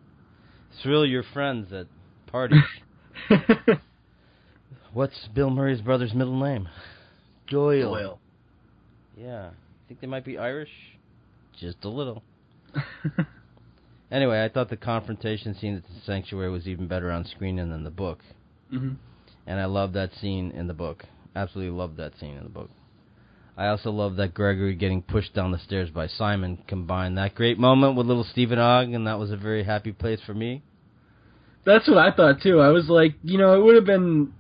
thrill 0.83 1.05
your 1.07 1.25
friends 1.33 1.73
at 1.73 1.87
parties. 2.27 2.63
What's 4.93 5.29
Bill 5.35 5.51
Murray's 5.51 5.81
brother's 5.81 6.15
middle 6.15 6.39
name? 6.41 6.69
Doyle. 7.49 7.95
Doyle. 7.95 8.19
Yeah. 9.17 9.49
I 9.49 9.89
Think 9.89 10.01
they 10.01 10.07
might 10.07 10.25
be 10.25 10.39
Irish? 10.39 10.71
Just 11.59 11.85
a 11.85 11.89
little. 11.89 12.23
Anyway, 14.11 14.43
I 14.43 14.49
thought 14.49 14.71
the 14.71 14.77
confrontation 14.77 15.55
scene 15.55 15.77
at 15.77 15.85
the 15.85 16.01
sanctuary 16.05 16.51
was 16.51 16.67
even 16.67 16.89
better 16.89 17.11
on 17.11 17.25
screen 17.25 17.57
than 17.57 17.73
in 17.73 17.85
the 17.85 17.91
book. 17.91 18.21
hmm 18.71 18.95
And 19.47 19.61
I 19.61 19.67
love 19.67 19.93
that 19.93 20.11
scene 20.21 20.51
in 20.51 20.67
the 20.67 20.75
book. 20.75 21.05
Absolutely 21.37 21.77
love 21.77 21.97
that 21.97 22.19
scene 22.19 22.37
in 22.37 22.43
the 22.43 22.51
book. 22.51 22.71
I 23.57 23.69
also 23.69 23.91
love 23.91 24.17
that 24.17 24.35
Gregory 24.35 24.75
getting 24.75 25.03
pushed 25.03 25.35
down 25.35 25.53
the 25.53 25.59
stairs 25.59 25.91
by 25.91 26.07
Simon 26.07 26.59
combined 26.67 27.19
that 27.19 27.35
great 27.35 27.59
moment 27.59 27.97
with 27.97 28.07
little 28.07 28.25
Stephen 28.25 28.59
Ogg, 28.59 28.93
and 28.93 29.07
that 29.07 29.19
was 29.19 29.31
a 29.31 29.37
very 29.37 29.65
happy 29.65 29.93
place 29.93 30.21
for 30.25 30.35
me. 30.35 30.63
That's 31.65 31.87
what 31.87 31.99
I 31.99 32.11
thought 32.11 32.41
too. 32.41 32.61
I 32.61 32.71
was 32.71 32.89
like, 32.89 33.17
you 33.23 33.39
know, 33.39 33.55
it 33.61 33.63
would 33.63 33.75
have 33.75 33.85
been 33.85 34.33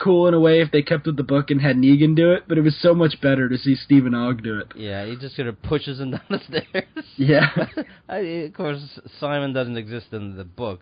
cool 0.00 0.26
in 0.26 0.34
a 0.34 0.40
way 0.40 0.60
if 0.60 0.70
they 0.72 0.82
kept 0.82 1.06
with 1.06 1.16
the 1.16 1.22
book 1.22 1.50
and 1.50 1.60
had 1.60 1.76
Negan 1.76 2.16
do 2.16 2.32
it, 2.32 2.44
but 2.48 2.58
it 2.58 2.62
was 2.62 2.76
so 2.80 2.94
much 2.94 3.20
better 3.20 3.48
to 3.48 3.58
see 3.58 3.76
Stephen 3.76 4.14
Ogg 4.14 4.42
do 4.42 4.58
it. 4.58 4.72
Yeah, 4.74 5.06
he 5.06 5.16
just 5.16 5.36
sort 5.36 5.48
of 5.48 5.62
pushes 5.62 6.00
him 6.00 6.10
down 6.12 6.22
the 6.28 6.40
stairs. 6.48 7.04
Yeah. 7.16 7.48
I, 8.08 8.18
of 8.18 8.54
course, 8.54 8.98
Simon 9.20 9.52
doesn't 9.52 9.76
exist 9.76 10.06
in 10.12 10.36
the 10.36 10.44
book, 10.44 10.80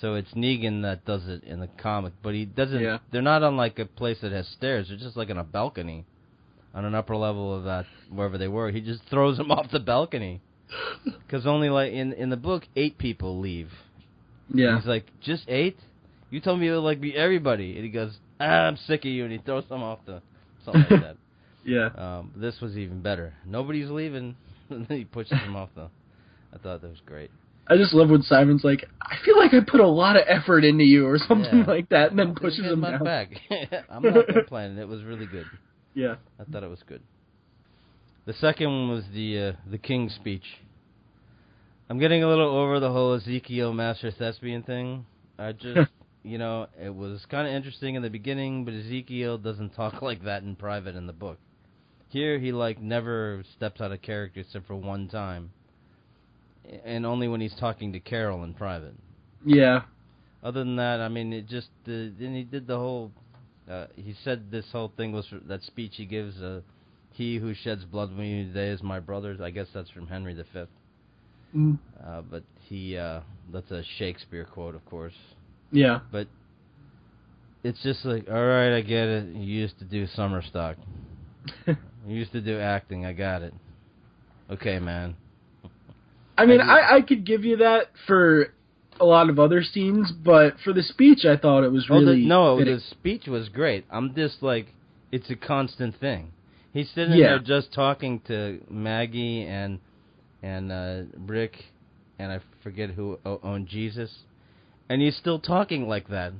so 0.00 0.14
it's 0.14 0.32
Negan 0.32 0.82
that 0.82 1.04
does 1.04 1.28
it 1.28 1.44
in 1.44 1.60
the 1.60 1.68
comic. 1.68 2.14
But 2.22 2.34
he 2.34 2.44
doesn't. 2.46 2.80
Yeah. 2.80 2.98
They're 3.12 3.22
not 3.22 3.42
on 3.42 3.56
like 3.56 3.78
a 3.78 3.86
place 3.86 4.18
that 4.22 4.32
has 4.32 4.48
stairs. 4.48 4.88
They're 4.88 4.98
just 4.98 5.16
like 5.16 5.30
on 5.30 5.38
a 5.38 5.44
balcony, 5.44 6.06
on 6.74 6.84
an 6.84 6.94
upper 6.94 7.16
level 7.16 7.54
of 7.56 7.64
that 7.64 7.86
wherever 8.10 8.38
they 8.38 8.48
were. 8.48 8.70
He 8.70 8.80
just 8.80 9.02
throws 9.10 9.38
him 9.38 9.50
off 9.50 9.70
the 9.70 9.80
balcony. 9.80 10.40
Because 11.04 11.46
only 11.46 11.68
like 11.68 11.92
in 11.92 12.14
in 12.14 12.30
the 12.30 12.36
book, 12.36 12.64
eight 12.74 12.98
people 12.98 13.38
leave. 13.38 13.70
Yeah. 14.52 14.78
He's 14.78 14.86
like, 14.86 15.06
just 15.20 15.44
eight? 15.48 15.76
You 16.30 16.40
told 16.40 16.58
me 16.58 16.68
it 16.68 16.72
would 16.72 16.78
like 16.78 17.00
be 17.00 17.16
everybody. 17.16 17.76
And 17.76 17.84
he 17.84 17.90
goes, 17.90 18.16
ah, 18.40 18.44
I'm 18.66 18.76
sick 18.86 19.00
of 19.00 19.10
you, 19.10 19.24
and 19.24 19.32
he 19.32 19.38
throws 19.38 19.64
them 19.68 19.82
off 19.82 20.00
the 20.06 20.20
something 20.64 20.82
like 20.90 21.00
that. 21.02 21.16
Yeah. 21.66 21.86
Um, 21.96 22.32
this 22.36 22.60
was 22.60 22.76
even 22.76 23.00
better. 23.00 23.32
Nobody's 23.46 23.88
leaving. 23.88 24.36
and 24.68 24.86
then 24.88 24.98
he 24.98 25.04
pushes 25.06 25.30
them 25.38 25.56
off 25.56 25.70
the. 25.74 25.88
I 26.52 26.58
thought 26.58 26.82
that 26.82 26.90
was 26.90 27.00
great. 27.06 27.30
I 27.66 27.78
just 27.78 27.94
love 27.94 28.10
when 28.10 28.20
Simon's 28.20 28.62
like, 28.62 28.84
I 29.00 29.16
feel 29.24 29.38
like 29.38 29.54
I 29.54 29.60
put 29.66 29.80
a 29.80 29.86
lot 29.86 30.16
of 30.16 30.24
effort 30.28 30.62
into 30.62 30.84
you 30.84 31.06
or 31.06 31.16
something 31.16 31.60
Yeah. 31.60 31.64
like 31.66 31.88
that, 31.88 32.10
and 32.10 32.18
then 32.18 32.34
pushes 32.34 32.66
him 32.66 32.82
down. 32.82 33.02
back. 33.02 33.30
I'm 33.88 34.02
not 34.02 34.26
complaining. 34.26 34.76
It 34.76 34.86
was 34.86 35.02
really 35.04 35.24
good. 35.24 35.46
Yeah. 35.94 36.16
I 36.38 36.44
thought 36.44 36.62
it 36.64 36.68
was 36.68 36.82
good. 36.86 37.00
The 38.26 38.34
second 38.34 38.66
one 38.66 38.90
was 38.90 39.04
the 39.14 39.38
uh, 39.38 39.52
the 39.70 39.78
King's 39.78 40.14
speech. 40.14 40.44
I'm 41.88 41.98
getting 41.98 42.22
a 42.22 42.28
little 42.28 42.54
over 42.54 42.78
the 42.78 42.90
whole 42.92 43.14
Ezekiel 43.14 43.72
master 43.72 44.10
thespian 44.10 44.62
thing. 44.64 45.06
I 45.38 45.52
just, 45.52 45.90
you 46.24 46.38
know, 46.38 46.66
it 46.82 46.92
was 46.92 47.24
kind 47.30 47.46
of 47.46 47.54
interesting 47.54 47.94
in 47.94 48.02
the 48.02 48.10
beginning, 48.10 48.64
but 48.64 48.74
Ezekiel 48.74 49.38
doesn't 49.38 49.70
talk 49.76 50.02
like 50.02 50.24
that 50.24 50.42
in 50.42 50.56
private 50.56 50.96
in 50.96 51.06
the 51.06 51.12
book. 51.12 51.38
Here, 52.08 52.38
he 52.38 52.52
like 52.52 52.80
never 52.80 53.44
steps 53.56 53.80
out 53.80 53.92
of 53.92 54.02
character 54.02 54.40
except 54.40 54.66
for 54.66 54.76
one 54.76 55.08
time, 55.08 55.50
and 56.84 57.04
only 57.04 57.28
when 57.28 57.40
he's 57.40 57.54
talking 57.54 57.92
to 57.92 58.00
Carol 58.00 58.44
in 58.44 58.54
private. 58.54 58.94
Yeah. 59.44 59.82
Other 60.42 60.60
than 60.60 60.76
that, 60.76 61.00
I 61.00 61.08
mean, 61.08 61.32
it 61.32 61.48
just 61.48 61.68
uh, 61.86 62.14
then 62.18 62.34
he 62.34 62.44
did 62.44 62.66
the 62.66 62.76
whole. 62.76 63.10
Uh, 63.70 63.86
he 63.96 64.14
said 64.24 64.50
this 64.50 64.66
whole 64.72 64.92
thing 64.96 65.12
was 65.12 65.26
that 65.46 65.62
speech 65.64 65.92
he 65.96 66.06
gives. 66.06 66.40
Uh, 66.40 66.60
he 67.10 67.38
who 67.38 67.54
sheds 67.54 67.84
blood 67.84 68.10
with 68.10 68.18
me 68.18 68.44
today 68.44 68.68
is 68.68 68.82
my 68.82 69.00
brother. 69.00 69.36
I 69.42 69.50
guess 69.50 69.66
that's 69.74 69.90
from 69.90 70.06
Henry 70.06 70.34
V. 70.34 70.42
Mm. 71.56 71.78
Uh, 72.04 72.22
but 72.22 72.42
he 72.68 72.96
uh, 72.96 73.20
that's 73.52 73.70
a 73.70 73.82
Shakespeare 73.98 74.44
quote, 74.44 74.74
of 74.74 74.84
course. 74.86 75.14
Yeah. 75.74 76.00
But 76.12 76.28
it's 77.62 77.82
just 77.82 78.04
like, 78.04 78.26
all 78.28 78.34
right, 78.44 78.76
I 78.76 78.80
get 78.80 79.08
it. 79.08 79.26
You 79.34 79.40
used 79.60 79.78
to 79.80 79.84
do 79.84 80.06
summer 80.06 80.42
stock. 80.42 80.76
you 81.66 81.74
used 82.06 82.32
to 82.32 82.40
do 82.40 82.58
acting. 82.58 83.04
I 83.04 83.12
got 83.12 83.42
it. 83.42 83.54
Okay, 84.50 84.78
man. 84.78 85.16
I 86.36 86.46
mean, 86.46 86.60
I 86.60 86.96
I, 86.96 87.00
could 87.00 87.24
give 87.24 87.44
you 87.44 87.58
that 87.58 87.86
for 88.06 88.52
a 89.00 89.04
lot 89.04 89.30
of 89.30 89.38
other 89.38 89.62
scenes, 89.62 90.10
but 90.12 90.56
for 90.64 90.72
the 90.72 90.82
speech, 90.82 91.24
I 91.24 91.36
thought 91.36 91.62
it 91.64 91.70
was 91.72 91.86
Oh, 91.88 92.00
the- 92.00 92.06
really 92.06 92.24
no, 92.26 92.58
fitting. 92.58 92.74
the 92.74 92.80
speech 92.80 93.26
was 93.26 93.48
great. 93.48 93.84
I'm 93.90 94.14
just 94.14 94.42
like, 94.42 94.66
it's 95.12 95.30
a 95.30 95.36
constant 95.36 95.98
thing. 96.00 96.32
He's 96.72 96.90
sitting 96.90 97.14
Yeah. 97.16 97.28
there 97.30 97.38
just 97.38 97.72
talking 97.72 98.20
to 98.26 98.60
Maggie 98.68 99.42
and 99.46 99.78
and 100.42 100.70
uh, 100.72 101.02
Rick, 101.24 101.56
and 102.18 102.30
I 102.32 102.40
forget 102.62 102.90
who 102.90 103.18
owned 103.24 103.68
Jesus, 103.68 104.10
and 104.88 105.00
he's 105.02 105.16
still 105.16 105.38
talking 105.38 105.88
like 105.88 106.08
that. 106.08 106.32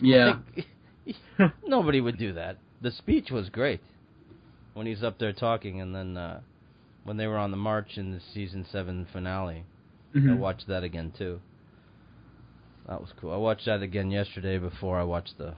yeah. 0.00 0.36
Like, 0.56 1.52
nobody 1.66 2.00
would 2.00 2.18
do 2.18 2.34
that. 2.34 2.58
The 2.82 2.90
speech 2.90 3.30
was 3.30 3.48
great 3.48 3.80
when 4.74 4.86
he's 4.86 5.02
up 5.02 5.18
there 5.18 5.32
talking, 5.32 5.80
and 5.80 5.94
then 5.94 6.16
uh, 6.16 6.40
when 7.04 7.16
they 7.16 7.26
were 7.26 7.38
on 7.38 7.50
the 7.50 7.56
march 7.56 7.96
in 7.96 8.12
the 8.12 8.20
season 8.34 8.66
seven 8.70 9.06
finale, 9.12 9.64
I 10.14 10.18
Mhm. 10.18 10.38
watched 10.38 10.66
that 10.68 10.84
again 10.84 11.12
too. 11.16 11.40
That 12.86 13.00
was 13.00 13.10
cool. 13.20 13.32
I 13.32 13.36
watched 13.36 13.66
that 13.66 13.82
again 13.82 14.10
yesterday 14.10 14.58
before 14.58 14.98
I 14.98 15.02
watched 15.04 15.36
the 15.38 15.54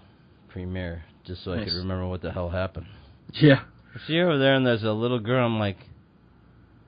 premiere, 0.49 1.05
just 1.25 1.45
so 1.45 1.53
I 1.53 1.59
could 1.65 1.75
remember 1.75 2.07
what 2.07 2.23
the 2.23 2.33
hell 2.33 2.49
happened. 2.49 2.87
Yeah. 3.35 3.63
See 4.07 4.21
over 4.21 4.39
there, 4.39 4.55
and 4.55 4.67
there's 4.67 4.83
a 4.83 4.93
little 4.93 5.21
girl. 5.21 5.45
I'm 5.47 5.59
like, 5.59 5.77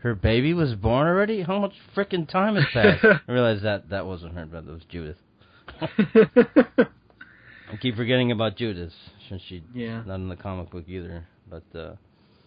her 0.03 0.15
baby 0.17 0.53
was 0.53 0.75
born 0.75 1.07
already. 1.07 1.43
How 1.43 1.61
much 1.61 1.75
freaking 1.97 2.29
time 2.29 2.57
has 2.57 2.65
passed? 2.73 3.05
I 3.05 3.33
realized 3.33 3.65
that 3.65 3.91
that 3.91 4.05
wasn't 4.05 4.35
her, 4.35 4.47
but 4.47 4.65
it 4.65 4.71
was 4.71 4.83
Judith. 4.89 5.17
I 5.81 7.77
keep 7.81 7.97
forgetting 7.97 8.33
about 8.33 8.57
Judith 8.57 8.93
since 9.29 9.43
she's 9.49 9.63
yeah. 9.73 10.03
not 10.05 10.17
in 10.17 10.29
the 10.29 10.37
comic 10.37 10.71
book 10.71 10.85
either. 10.89 11.27
But 11.49 11.63
uh, 11.79 11.95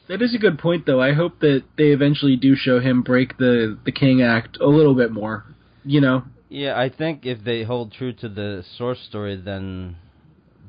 That 0.10 0.22
is 0.22 0.36
a 0.36 0.38
good 0.38 0.60
point, 0.60 0.86
though. 0.86 1.02
I 1.02 1.14
hope 1.14 1.40
that 1.40 1.64
they 1.78 1.86
eventually 1.86 2.36
do 2.36 2.56
show 2.56 2.80
him 2.80 3.02
break 3.02 3.38
the 3.38 3.78
the 3.86 3.92
King 3.92 4.22
Act 4.22 4.58
a 4.60 4.68
little 4.68 4.94
bit 4.94 5.12
more. 5.12 5.46
You 5.84 6.02
know. 6.02 6.24
yeah, 6.50 6.78
I 6.78 6.90
think 6.90 7.26
if 7.26 7.44
they 7.44 7.64
hold 7.64 7.94
true 7.94 8.12
to 8.14 8.28
the 8.28 8.64
source 8.78 9.00
story, 9.08 9.36
then 9.36 9.96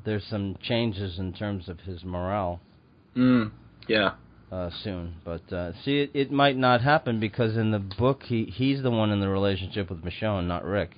there's 0.05 0.23
some 0.29 0.57
changes 0.61 1.19
in 1.19 1.33
terms 1.33 1.67
of 1.67 1.81
his 1.81 2.03
morale. 2.03 2.61
Mm. 3.15 3.51
Yeah. 3.87 4.11
Uh, 4.51 4.69
soon. 4.83 5.15
But 5.23 5.51
uh, 5.51 5.73
see, 5.83 5.99
it, 5.99 6.11
it 6.13 6.31
might 6.31 6.57
not 6.57 6.81
happen 6.81 7.19
because 7.19 7.57
in 7.57 7.71
the 7.71 7.79
book 7.79 8.23
he 8.23 8.45
he's 8.45 8.81
the 8.81 8.91
one 8.91 9.11
in 9.11 9.19
the 9.19 9.29
relationship 9.29 9.89
with 9.89 10.03
Michonne, 10.03 10.47
not 10.47 10.65
Rick, 10.65 10.91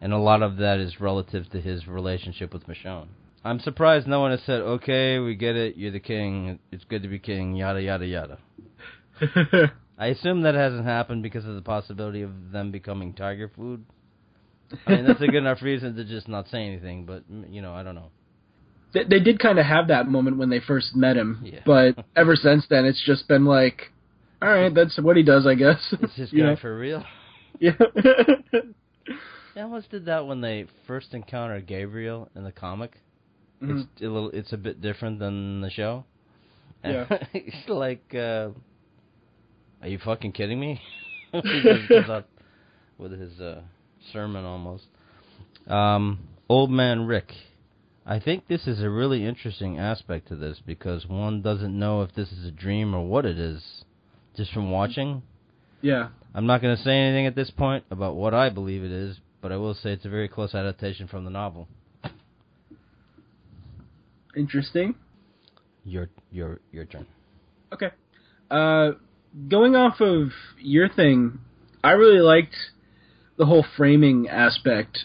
and 0.00 0.12
a 0.12 0.18
lot 0.18 0.42
of 0.42 0.56
that 0.58 0.78
is 0.78 1.00
relative 1.00 1.50
to 1.50 1.60
his 1.60 1.86
relationship 1.86 2.52
with 2.52 2.66
Michonne. 2.66 3.08
I'm 3.44 3.60
surprised 3.60 4.06
no 4.08 4.20
one 4.20 4.32
has 4.32 4.42
said, 4.44 4.60
"Okay, 4.60 5.18
we 5.18 5.36
get 5.36 5.56
it. 5.56 5.76
You're 5.76 5.92
the 5.92 6.00
king. 6.00 6.58
It's 6.72 6.84
good 6.84 7.02
to 7.02 7.08
be 7.08 7.18
king." 7.18 7.54
Yada 7.54 7.80
yada 7.80 8.06
yada. 8.06 8.38
I 9.98 10.08
assume 10.08 10.42
that 10.42 10.54
hasn't 10.54 10.84
happened 10.84 11.22
because 11.22 11.46
of 11.46 11.54
the 11.54 11.62
possibility 11.62 12.22
of 12.22 12.52
them 12.52 12.70
becoming 12.70 13.14
tiger 13.14 13.50
food. 13.54 13.84
I 14.86 14.96
mean, 14.96 15.06
that's 15.06 15.20
a 15.20 15.26
good 15.26 15.36
enough 15.36 15.62
reason 15.62 15.94
to 15.94 16.04
just 16.04 16.28
not 16.28 16.48
say 16.48 16.66
anything. 16.66 17.06
But 17.06 17.22
you 17.48 17.62
know, 17.62 17.72
I 17.72 17.82
don't 17.82 17.94
know. 17.94 18.10
They, 18.92 19.04
they 19.04 19.20
did 19.20 19.38
kind 19.38 19.58
of 19.58 19.66
have 19.66 19.88
that 19.88 20.08
moment 20.08 20.38
when 20.38 20.50
they 20.50 20.60
first 20.60 20.94
met 20.96 21.16
him, 21.16 21.40
Yeah. 21.44 21.60
but 21.66 22.04
ever 22.14 22.36
since 22.36 22.66
then, 22.70 22.84
it's 22.84 23.02
just 23.04 23.28
been 23.28 23.44
like, 23.44 23.92
all 24.42 24.48
right, 24.50 24.74
that's 24.74 24.98
what 25.00 25.16
he 25.16 25.22
does, 25.22 25.46
I 25.46 25.54
guess. 25.54 25.78
Is 26.00 26.10
this 26.16 26.30
guy 26.32 26.38
know? 26.38 26.56
for 26.56 26.76
real? 26.78 27.04
Yeah. 27.58 27.72
They 29.54 29.62
almost 29.62 29.90
did 29.90 30.04
that 30.04 30.26
when 30.26 30.42
they 30.42 30.66
first 30.86 31.14
encountered 31.14 31.66
Gabriel 31.66 32.28
in 32.36 32.44
the 32.44 32.52
comic. 32.52 33.00
Mhm. 33.62 33.86
It's 33.94 34.02
a 34.02 34.04
little, 34.04 34.30
it's 34.32 34.52
a 34.52 34.58
bit 34.58 34.82
different 34.82 35.18
than 35.18 35.62
the 35.62 35.70
show. 35.70 36.04
Yeah. 36.84 37.06
it's 37.32 37.66
like, 37.68 38.04
uh, 38.14 38.50
are 39.80 39.88
you 39.88 39.98
fucking 40.04 40.32
kidding 40.32 40.60
me? 40.60 40.78
he 41.32 41.62
just 41.62 41.88
goes 41.88 42.10
out 42.10 42.26
with 42.98 43.18
his 43.18 43.40
uh, 43.40 43.62
sermon 44.12 44.44
almost. 44.44 44.84
Um, 45.66 46.18
Old 46.50 46.70
Man 46.70 47.06
Rick. 47.06 47.32
I 48.08 48.20
think 48.20 48.46
this 48.46 48.68
is 48.68 48.80
a 48.80 48.88
really 48.88 49.26
interesting 49.26 49.80
aspect 49.80 50.28
to 50.28 50.36
this 50.36 50.60
because 50.64 51.06
one 51.06 51.42
doesn't 51.42 51.76
know 51.76 52.02
if 52.02 52.14
this 52.14 52.30
is 52.30 52.46
a 52.46 52.52
dream 52.52 52.94
or 52.94 53.04
what 53.04 53.26
it 53.26 53.36
is 53.36 53.84
just 54.36 54.52
from 54.52 54.70
watching. 54.70 55.22
Yeah. 55.82 56.08
I'm 56.32 56.46
not 56.46 56.62
going 56.62 56.76
to 56.76 56.82
say 56.82 56.96
anything 56.96 57.26
at 57.26 57.34
this 57.34 57.50
point 57.50 57.84
about 57.90 58.14
what 58.14 58.32
I 58.32 58.48
believe 58.48 58.84
it 58.84 58.92
is, 58.92 59.18
but 59.40 59.50
I 59.50 59.56
will 59.56 59.74
say 59.74 59.90
it's 59.90 60.04
a 60.04 60.08
very 60.08 60.28
close 60.28 60.54
adaptation 60.54 61.08
from 61.08 61.24
the 61.24 61.30
novel. 61.30 61.66
Interesting. 64.36 64.94
Your 65.84 66.08
your 66.30 66.60
your 66.70 66.84
turn. 66.84 67.06
Okay. 67.72 67.90
Uh, 68.50 68.92
going 69.48 69.74
off 69.74 70.00
of 70.00 70.28
your 70.60 70.88
thing, 70.88 71.38
I 71.82 71.92
really 71.92 72.20
liked 72.20 72.54
the 73.38 73.46
whole 73.46 73.64
framing 73.76 74.28
aspect 74.28 75.04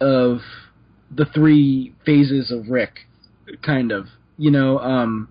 of 0.00 0.38
the 1.10 1.24
three 1.24 1.94
phases 2.04 2.50
of 2.50 2.68
Rick, 2.68 3.00
kind 3.62 3.92
of. 3.92 4.06
You 4.38 4.50
know, 4.50 4.78
um, 4.78 5.28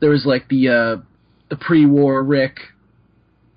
there 0.00 0.10
was 0.10 0.24
like 0.24 0.48
the 0.48 0.68
uh, 0.68 1.02
the 1.48 1.56
pre-war 1.56 2.22
Rick, 2.22 2.58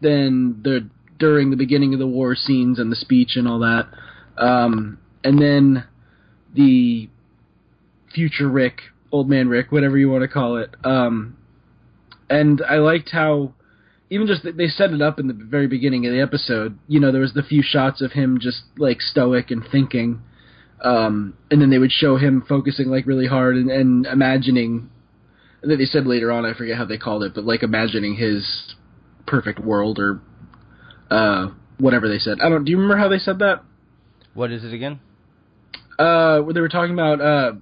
then 0.02 0.62
the 0.64 0.90
during 1.20 1.50
the 1.50 1.58
beginning 1.58 1.94
of 1.94 2.00
the 2.00 2.08
war 2.08 2.36
scenes 2.36 2.80
and 2.80 2.92
the 2.92 2.96
speech 2.96 3.36
and 3.36 3.48
all 3.48 3.60
that, 3.60 3.88
um, 4.38 5.00
and 5.24 5.42
then 5.42 5.84
the 6.56 7.10
future 8.14 8.48
Rick, 8.48 8.82
old 9.12 9.30
man 9.30 9.48
Rick, 9.48 9.72
whatever 9.72 9.98
you 9.98 10.10
want 10.10 10.24
to 10.24 10.28
call 10.28 10.58
it. 10.58 10.74
Um, 10.84 11.38
and 12.30 12.62
I 12.68 12.78
liked 12.78 13.10
how 13.12 13.54
even 14.10 14.28
just 14.28 14.44
they 14.44 14.68
set 14.68 14.92
it 14.92 15.02
up 15.02 15.20
in 15.20 15.28
the 15.28 15.34
very 15.34 15.68
beginning 15.68 16.06
of 16.06 16.14
the 16.14 16.22
episode. 16.22 16.78
You 16.88 17.00
know, 17.00 17.12
there 17.12 17.22
was 17.22 17.34
the 17.34 17.44
few 17.44 17.62
shots 17.64 18.02
of 18.02 18.14
him 18.14 18.40
just 18.40 18.64
like 18.78 19.02
stoic 19.02 19.52
and 19.52 19.64
thinking, 19.70 20.22
um, 20.82 21.36
and 21.50 21.62
then 21.62 21.70
they 21.70 21.78
would 21.78 21.92
show 21.92 22.18
him 22.18 22.44
focusing 22.48 22.88
like 22.88 23.06
really 23.06 23.28
hard 23.28 23.56
and, 23.56 23.70
and 23.70 24.06
imagining. 24.06 24.90
And 25.62 25.72
then 25.72 25.78
they 25.80 25.86
said 25.86 26.06
later 26.06 26.32
on, 26.32 26.46
I 26.46 26.54
forget 26.54 26.78
how 26.78 26.86
they 26.86 26.98
called 26.98 27.24
it, 27.24 27.34
but 27.34 27.44
like 27.44 27.64
imagining 27.64 28.16
his 28.16 28.76
perfect 29.26 29.60
world 29.60 30.00
or 30.00 30.22
uh, 31.10 31.48
whatever 31.80 32.08
they 32.08 32.20
said. 32.20 32.40
I 32.42 32.50
don't. 32.50 32.64
Do 32.64 32.72
you 32.72 32.78
remember 32.78 33.02
how 33.02 33.10
they 33.10 33.18
said 33.18 33.40
that? 33.40 33.64
What 34.34 34.52
is 34.52 34.64
it 34.64 34.74
again? 34.74 35.00
uh, 36.00 36.40
where 36.42 36.54
they 36.54 36.62
were 36.62 36.70
talking 36.70 36.94
about 36.94 37.22
uh, 37.22 37.54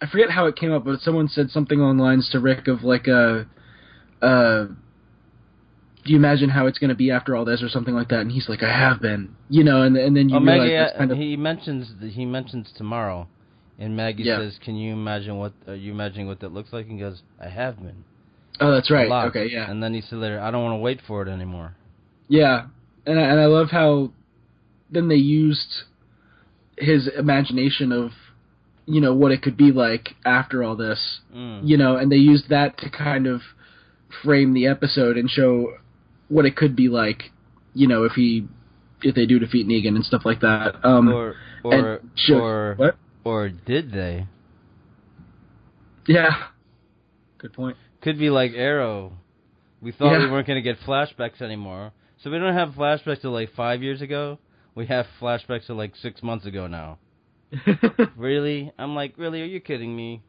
I 0.00 0.06
forget 0.06 0.30
how 0.30 0.46
it 0.46 0.56
came 0.56 0.72
up, 0.72 0.84
but 0.84 1.00
someone 1.00 1.28
said 1.28 1.50
something 1.50 1.78
along 1.78 1.98
the 1.98 2.02
lines 2.02 2.28
to 2.32 2.40
Rick 2.40 2.68
of 2.68 2.82
like 2.82 3.08
uh, 3.08 3.44
uh, 4.20 4.66
do 6.04 6.12
you 6.12 6.16
imagine 6.18 6.50
how 6.50 6.66
it's 6.66 6.78
going 6.78 6.90
to 6.90 6.94
be 6.94 7.10
after 7.10 7.34
all 7.34 7.44
this 7.44 7.62
or 7.62 7.68
something 7.68 7.94
like 7.94 8.08
that? 8.10 8.20
And 8.20 8.30
he's 8.30 8.48
like, 8.48 8.62
I 8.62 8.70
have 8.70 9.00
been, 9.00 9.34
you 9.48 9.64
know, 9.64 9.82
and 9.82 9.96
and 9.96 10.16
then 10.16 10.28
you 10.28 10.36
oh, 10.36 10.40
realize 10.40 10.70
Maggie, 10.70 10.98
kind 10.98 11.10
uh, 11.10 11.14
of 11.14 11.18
he 11.20 11.36
mentions 11.36 11.90
th- 12.00 12.14
he 12.14 12.24
mentions 12.26 12.70
tomorrow, 12.76 13.26
and 13.78 13.96
Maggie 13.96 14.24
Yeah. 14.24 14.38
says, 14.38 14.58
"Can 14.64 14.76
you 14.76 14.92
imagine 14.92 15.38
what 15.38 15.52
are 15.66 15.74
you 15.74 15.92
imagining 15.92 16.26
what 16.26 16.40
that 16.40 16.52
looks 16.52 16.72
like?" 16.72 16.86
And 16.86 16.94
he 16.94 17.00
goes, 17.00 17.22
"I 17.40 17.48
have 17.48 17.76
been." 17.78 18.04
oh 18.60 18.70
that's 18.70 18.90
right 18.90 19.08
lot." 19.08 19.28
okay 19.28 19.48
yeah 19.50 19.68
And 19.70 19.82
then 19.82 19.94
he 19.94 20.00
said 20.00 20.18
later, 20.18 20.38
"I 20.38 20.50
don't 20.50 20.62
want 20.62 20.74
to 20.78 20.82
wait 20.82 21.00
for 21.06 21.22
it 21.22 21.28
anymore." 21.28 21.74
yeah 22.28 22.66
and 23.06 23.18
I, 23.18 23.22
and 23.22 23.40
I 23.40 23.46
love 23.46 23.68
how 23.70 24.12
then 24.90 25.08
they 25.08 25.16
used 25.16 25.84
his 26.78 27.08
imagination 27.18 27.92
of 27.92 28.10
you 28.86 29.00
know 29.00 29.14
what 29.14 29.32
it 29.32 29.42
could 29.42 29.56
be 29.56 29.72
like 29.72 30.10
after 30.24 30.62
all 30.62 30.76
this 30.76 31.20
Mm. 31.34 31.60
you 31.66 31.76
know, 31.76 31.96
and 31.96 32.12
they 32.12 32.16
used 32.16 32.48
that 32.50 32.78
to 32.78 32.90
kind 32.90 33.26
of 33.26 33.40
frame 34.22 34.52
the 34.54 34.66
episode 34.66 35.16
and 35.16 35.28
show 35.28 35.74
what 36.28 36.46
it 36.46 36.56
could 36.56 36.76
be 36.76 36.88
like, 36.88 37.30
you 37.74 37.88
know, 37.88 38.04
if 38.04 38.12
he 38.12 38.48
if 39.02 39.14
they 39.14 39.26
do 39.26 39.38
defeat 39.38 39.66
Negan 39.66 39.96
and 39.96 40.04
stuff 40.04 40.22
like 40.24 40.40
that. 40.40 40.84
Um, 40.84 41.08
or 41.08 41.34
or 41.62 41.74
and 41.74 42.40
or 42.40 42.74
what? 42.76 42.96
or 43.24 43.48
did 43.48 43.92
they? 43.92 44.26
Yeah, 46.06 46.30
good 47.38 47.52
point. 47.52 47.76
Could 48.02 48.18
be 48.18 48.30
like 48.30 48.52
Arrow. 48.54 49.12
We 49.80 49.92
thought 49.92 50.18
we 50.18 50.30
weren't 50.30 50.46
going 50.46 50.62
to 50.62 50.62
get 50.62 50.80
flashbacks 50.80 51.42
anymore, 51.42 51.92
so 52.22 52.30
we 52.30 52.38
don't 52.38 52.54
have 52.54 52.70
flashbacks 52.70 53.20
to 53.22 53.30
like 53.30 53.52
five 53.54 53.82
years 53.82 54.00
ago. 54.00 54.38
We 54.74 54.86
have 54.86 55.06
flashbacks 55.20 55.66
to 55.66 55.74
like 55.74 55.94
six 55.96 56.22
months 56.22 56.46
ago 56.46 56.66
now. 56.66 56.98
Really? 58.16 58.72
I'm 58.78 58.94
like, 58.94 59.14
really? 59.16 59.42
Are 59.42 59.46
you 59.46 59.60
kidding 59.60 59.94
me? 59.94 60.22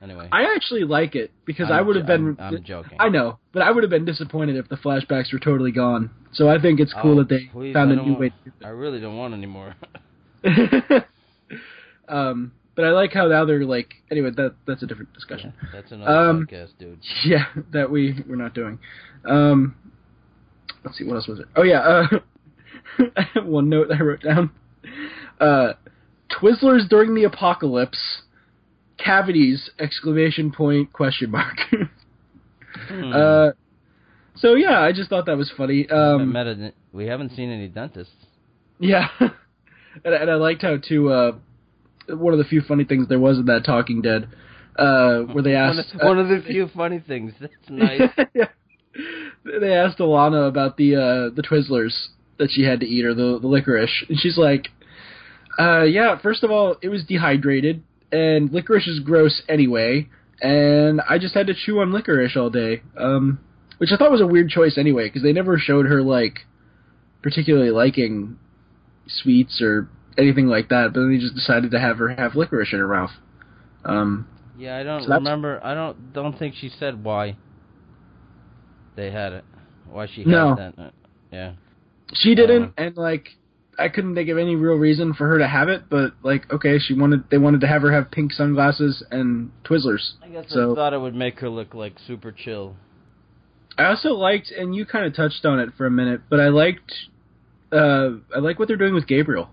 Anyway, 0.00 0.28
I 0.30 0.54
actually 0.54 0.84
like 0.84 1.16
it 1.16 1.32
because 1.44 1.70
I'm 1.70 1.76
I 1.78 1.80
would 1.82 1.96
have 1.96 2.06
been. 2.06 2.36
I'm- 2.38 2.54
I'm 2.56 2.62
joking. 2.62 2.98
I 3.00 3.08
know, 3.08 3.38
but 3.52 3.62
I 3.62 3.70
would 3.72 3.82
have 3.82 3.90
been 3.90 4.04
disappointed 4.04 4.56
if 4.56 4.68
the 4.68 4.76
flashbacks 4.76 5.32
were 5.32 5.40
totally 5.40 5.72
gone. 5.72 6.10
So 6.32 6.48
I 6.48 6.60
think 6.60 6.78
it's 6.78 6.92
cool 7.02 7.14
Oh, 7.18 7.22
that 7.24 7.28
they 7.28 7.46
please, 7.52 7.72
found 7.72 7.90
I 7.90 7.94
a 7.94 7.96
new 7.96 8.02
want- 8.12 8.20
way. 8.20 8.28
to 8.28 8.34
do 8.44 8.52
I 8.64 8.68
really 8.68 9.00
don't 9.00 9.16
want 9.16 9.34
any 9.34 9.46
more. 9.46 9.74
um, 12.08 12.52
but 12.74 12.84
I 12.84 12.90
like 12.90 13.12
how 13.12 13.26
now 13.26 13.44
they're 13.44 13.64
like. 13.64 13.94
Anyway, 14.10 14.30
that 14.36 14.54
that's 14.66 14.82
a 14.82 14.86
different 14.86 15.12
discussion. 15.14 15.52
That's 15.72 15.90
another 15.90 16.10
Um, 16.30 16.46
podcast, 16.46 16.70
dude. 16.78 16.98
Yeah, 17.24 17.46
that 17.72 17.90
we 17.90 18.22
we're 18.28 18.36
not 18.36 18.54
doing. 18.54 18.78
Um, 19.24 19.74
let's 20.84 20.96
see, 20.98 21.04
what 21.04 21.16
else 21.16 21.26
was 21.26 21.40
it? 21.40 21.46
Oh 21.56 21.62
yeah, 21.64 22.06
uh, 23.00 23.42
one 23.42 23.68
note 23.68 23.88
I 23.92 24.00
wrote 24.00 24.22
down. 24.22 24.50
Uh, 25.40 25.72
Twizzlers 26.30 26.88
during 26.88 27.14
the 27.14 27.24
apocalypse. 27.24 28.22
Cavities! 28.98 29.70
Exclamation 29.78 30.50
point! 30.52 30.92
Question 30.92 31.30
mark. 31.30 31.56
Hmm. 32.88 33.12
uh, 33.12 33.50
so 34.36 34.54
yeah, 34.54 34.80
I 34.80 34.92
just 34.92 35.10
thought 35.10 35.26
that 35.26 35.36
was 35.36 35.50
funny. 35.56 35.88
I 35.90 36.12
Um, 36.14 36.32
met 36.32 36.46
a- 36.46 36.72
we 36.92 37.06
haven't 37.06 37.30
seen 37.30 37.50
any 37.50 37.68
dentists. 37.68 38.14
yeah, 38.78 39.08
and, 39.20 40.14
and 40.14 40.30
I 40.30 40.34
liked 40.34 40.62
how 40.62 40.76
too. 40.76 41.10
Uh, 41.10 41.32
one 42.08 42.32
of 42.32 42.38
the 42.38 42.44
few 42.44 42.60
funny 42.62 42.84
things 42.84 43.08
there 43.08 43.18
was 43.18 43.38
in 43.38 43.46
that 43.46 43.64
Talking 43.64 44.00
Dead, 44.00 44.28
uh, 44.76 45.20
where 45.32 45.42
they 45.42 45.54
One 45.54 45.78
asked 45.78 45.94
of, 45.94 46.00
one 46.00 46.18
uh, 46.18 46.22
of 46.22 46.28
the 46.28 46.40
few 46.46 46.68
funny 46.68 47.00
things. 47.06 47.32
That's 47.40 47.52
nice. 47.68 48.00
yeah. 48.34 48.46
They 49.60 49.72
asked 49.74 49.98
Alanna 49.98 50.48
about 50.48 50.76
the 50.76 50.96
uh, 50.96 51.34
the 51.34 51.42
Twizzlers 51.42 52.08
that 52.38 52.50
she 52.50 52.62
had 52.64 52.80
to 52.80 52.86
eat 52.86 53.04
or 53.04 53.14
the 53.14 53.38
the 53.40 53.46
licorice, 53.48 54.04
and 54.08 54.18
she's 54.18 54.38
like, 54.38 54.68
uh, 55.58 55.82
"Yeah, 55.82 56.18
first 56.18 56.42
of 56.44 56.50
all, 56.50 56.76
it 56.80 56.88
was 56.88 57.04
dehydrated, 57.04 57.82
and 58.12 58.52
licorice 58.52 58.86
is 58.86 59.00
gross 59.00 59.42
anyway, 59.48 60.08
and 60.40 61.00
I 61.08 61.18
just 61.18 61.34
had 61.34 61.46
to 61.48 61.54
chew 61.54 61.80
on 61.80 61.92
licorice 61.92 62.36
all 62.36 62.50
day." 62.50 62.82
Um, 62.96 63.40
which 63.78 63.90
I 63.92 63.96
thought 63.96 64.10
was 64.10 64.20
a 64.20 64.26
weird 64.26 64.48
choice 64.48 64.76
anyway, 64.76 65.04
because 65.06 65.22
they 65.22 65.32
never 65.32 65.56
showed 65.58 65.86
her 65.86 66.02
like 66.02 66.40
particularly 67.22 67.70
liking 67.70 68.38
sweets 69.06 69.60
or 69.62 69.88
anything 70.16 70.46
like 70.48 70.68
that, 70.68 70.92
but 70.92 71.00
then 71.00 71.12
they 71.12 71.18
just 71.18 71.34
decided 71.34 71.70
to 71.70 71.78
have 71.78 71.98
her 71.98 72.08
have 72.08 72.34
licorice 72.34 72.72
in 72.72 72.78
her 72.80 72.88
mouth. 72.88 73.12
Um, 73.84 74.26
Yeah, 74.58 74.76
I 74.76 74.82
don't 74.82 75.04
So 75.04 75.14
remember. 75.14 75.60
I 75.62 75.74
don't 75.74 76.12
don't 76.12 76.36
think 76.38 76.54
she 76.56 76.68
said 76.68 77.04
why 77.04 77.36
they 78.96 79.10
had 79.10 79.32
it. 79.32 79.44
Why 79.88 80.06
she 80.06 80.22
had 80.22 80.26
No. 80.28 80.54
that. 80.56 80.74
Uh, 80.78 80.90
yeah. 81.32 81.52
She 82.14 82.34
didn't, 82.34 82.62
Um, 82.62 82.74
and 82.76 82.96
like 82.96 83.28
I 83.78 83.88
couldn't 83.88 84.14
think 84.16 84.28
of 84.28 84.38
any 84.38 84.56
real 84.56 84.74
reason 84.74 85.14
for 85.14 85.28
her 85.28 85.38
to 85.38 85.46
have 85.46 85.68
it. 85.68 85.84
But 85.88 86.14
like, 86.22 86.52
okay, 86.52 86.78
she 86.78 86.94
wanted 86.94 87.30
they 87.30 87.38
wanted 87.38 87.60
to 87.60 87.68
have 87.68 87.82
her 87.82 87.92
have 87.92 88.10
pink 88.10 88.32
sunglasses 88.32 89.04
and 89.10 89.52
Twizzlers. 89.64 90.14
I 90.22 90.28
guess 90.28 90.46
So- 90.48 90.72
I 90.72 90.74
thought 90.74 90.92
it 90.94 91.00
would 91.00 91.14
make 91.14 91.38
her 91.40 91.48
look 91.48 91.74
like 91.74 91.94
super 92.06 92.32
chill. 92.32 92.76
I 93.76 93.84
also 93.84 94.14
liked, 94.14 94.50
and 94.50 94.74
you 94.74 94.84
kind 94.84 95.06
of 95.06 95.14
touched 95.14 95.44
on 95.46 95.60
it 95.60 95.68
for 95.78 95.86
a 95.86 95.90
minute, 95.90 96.22
but 96.28 96.40
I 96.40 96.48
liked, 96.48 96.92
uh, 97.70 98.10
I 98.34 98.40
like 98.40 98.58
what 98.58 98.66
they're 98.66 98.76
doing 98.76 98.92
with 98.94 99.06
Gabriel. 99.06 99.50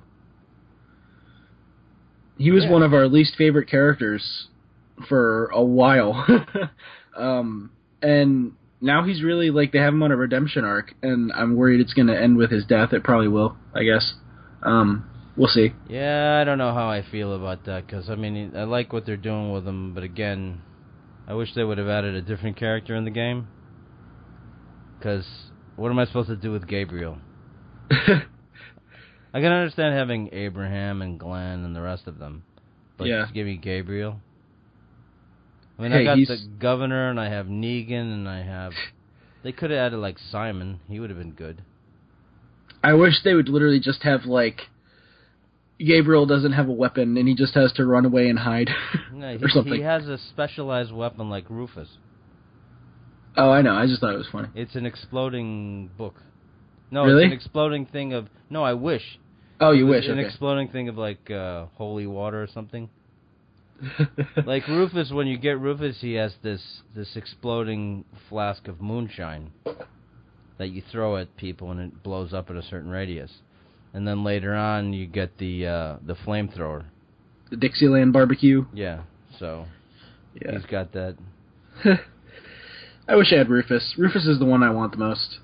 He 2.37 2.49
was 2.51 2.63
Yeah. 2.63 2.71
one 2.71 2.81
of 2.83 2.93
our 2.93 3.07
least 3.07 3.35
favorite 3.35 3.67
characters 3.69 4.47
for 5.07 5.45
a 5.53 5.61
while, 5.63 6.25
um, 7.15 7.69
and 8.01 8.53
now 8.85 9.03
he's 9.03 9.23
really 9.23 9.49
like 9.49 9.71
they 9.71 9.79
have 9.79 9.93
him 9.93 10.03
on 10.03 10.11
a 10.11 10.15
redemption 10.15 10.63
arc, 10.63 10.93
and 11.01 11.31
I'm 11.33 11.55
worried 11.57 11.81
it's 11.81 11.93
going 11.93 12.07
to 12.07 12.17
end 12.19 12.37
with 12.37 12.51
his 12.51 12.65
death. 12.65 12.93
It 12.93 13.03
probably 13.03 13.27
will, 13.27 13.57
I 13.73 13.83
guess. 13.83 14.13
Um, 14.63 15.09
we'll 15.35 15.47
see. 15.49 15.73
Yeah, 15.89 16.39
I 16.39 16.43
don't 16.43 16.57
know 16.57 16.73
how 16.73 16.87
I 16.89 17.03
feel 17.11 17.33
about 17.35 17.65
that 17.65 17.85
because 17.87 18.09
I 18.09 18.15
mean 18.15 18.53
I 18.55 18.63
like 18.63 18.93
what 18.93 19.05
they're 19.05 19.17
doing 19.17 19.51
with 19.51 19.67
him, 19.67 19.93
but 19.93 20.03
again, 20.03 20.61
I 21.27 21.33
wish 21.33 21.53
they 21.55 21.63
would 21.63 21.77
have 21.79 21.87
added 21.89 22.15
a 22.15 22.21
different 22.21 22.57
character 22.57 22.95
in 22.95 23.03
the 23.03 23.11
game. 23.11 23.47
Because 24.99 25.25
what 25.75 25.89
am 25.89 25.99
I 25.99 26.05
supposed 26.05 26.29
to 26.29 26.35
do 26.35 26.51
with 26.51 26.67
Gabriel? 26.67 27.17
I 27.91 29.41
can 29.41 29.51
understand 29.51 29.95
having 29.95 30.29
Abraham 30.31 31.01
and 31.01 31.19
Glenn 31.19 31.65
and 31.65 31.75
the 31.75 31.81
rest 31.81 32.07
of 32.07 32.17
them, 32.19 32.43
but 32.97 33.07
Yeah. 33.07 33.23
just 33.23 33.33
give 33.33 33.45
me 33.45 33.57
Gabriel. 33.57 34.21
I 35.77 35.81
mean, 35.81 35.91
Hey, 35.91 35.99
I 36.01 36.03
got 36.03 36.17
he's- 36.17 36.29
the 36.29 36.37
governor 36.59 37.09
and 37.09 37.19
I 37.19 37.29
have 37.29 37.47
Negan 37.47 38.13
and 38.13 38.29
I 38.29 38.41
have. 38.43 38.73
They 39.43 39.51
could 39.51 39.71
have 39.71 39.79
added 39.79 39.97
like 39.97 40.17
Simon. 40.17 40.79
He 40.87 40.99
would 40.99 41.09
have 41.09 41.19
been 41.19 41.31
good. 41.33 41.61
I 42.83 42.93
wish 42.93 43.21
they 43.23 43.33
would 43.33 43.49
literally 43.49 43.79
just 43.79 44.03
have 44.03 44.25
like 44.25 44.61
Gabriel 45.79 46.25
doesn't 46.25 46.53
have 46.53 46.69
a 46.69 46.71
weapon 46.71 47.17
and 47.17 47.27
he 47.27 47.35
just 47.35 47.53
has 47.55 47.71
to 47.73 47.85
run 47.85 48.05
away 48.05 48.29
and 48.29 48.39
hide 48.39 48.69
No, 49.13 49.37
he, 49.37 49.43
or 49.43 49.49
something. 49.49 49.73
he 49.73 49.81
has 49.81 50.07
a 50.07 50.17
specialized 50.17 50.91
weapon 50.93 51.29
like 51.29 51.49
Rufus. 51.49 51.89
oh, 53.35 53.49
I 53.51 53.61
know. 53.61 53.73
I 53.75 53.85
just 53.87 53.99
thought 54.01 54.13
it 54.13 54.17
was 54.17 54.29
funny. 54.31 54.47
It's 54.55 54.75
an 54.75 54.85
exploding 54.85 55.89
book. 55.97 56.15
No, 56.91 57.03
Really? 57.05 57.23
it's 57.25 57.31
an 57.31 57.37
exploding 57.37 57.85
thing 57.87 58.13
of. 58.13 58.27
No, 58.49 58.63
I 58.63 58.73
wish. 58.73 59.19
Oh, 59.59 59.71
you 59.71 59.87
wish. 59.87 60.05
An 60.05 60.11
Okay. 60.19 60.25
exploding 60.27 60.69
thing 60.69 60.87
of 60.87 60.97
like 60.97 61.29
uh, 61.31 61.65
holy 61.75 62.07
water 62.07 62.41
or 62.41 62.47
something. 62.47 62.89
like 64.45 64.67
Rufus, 64.67 65.11
when 65.11 65.27
you 65.27 65.37
get 65.37 65.59
Rufus, 65.59 65.97
he 66.01 66.13
has 66.13 66.33
this 66.41 66.61
this 66.95 67.15
exploding 67.15 68.05
flask 68.29 68.67
of 68.67 68.81
moonshine 68.81 69.51
that 70.57 70.67
you 70.69 70.81
throw 70.91 71.17
at 71.17 71.35
people 71.37 71.71
and 71.71 71.79
it 71.81 72.03
blows 72.03 72.33
up 72.33 72.49
at 72.49 72.55
a 72.55 72.61
certain 72.63 72.89
radius. 72.89 73.31
And 73.93 74.07
then 74.07 74.23
later 74.23 74.53
on, 74.55 74.93
you 74.93 75.05
get 75.07 75.37
the 75.37 75.67
uh, 75.67 75.95
the 76.05 76.15
flamethrower. 76.15 76.85
the 77.49 77.57
Dixieland 77.57 78.13
barbecue. 78.13 78.65
Yeah, 78.73 79.01
so 79.39 79.65
Yeah. 80.41 80.51
he's 80.53 80.65
got 80.65 80.91
that. 80.93 81.15
I 83.07 83.15
wish 83.15 83.31
I 83.33 83.37
had 83.37 83.49
Rufus. 83.49 83.93
Rufus 83.97 84.25
is 84.25 84.39
the 84.39 84.45
one 84.45 84.63
I 84.63 84.71
want 84.71 84.91
the 84.93 84.97
most. 84.97 85.39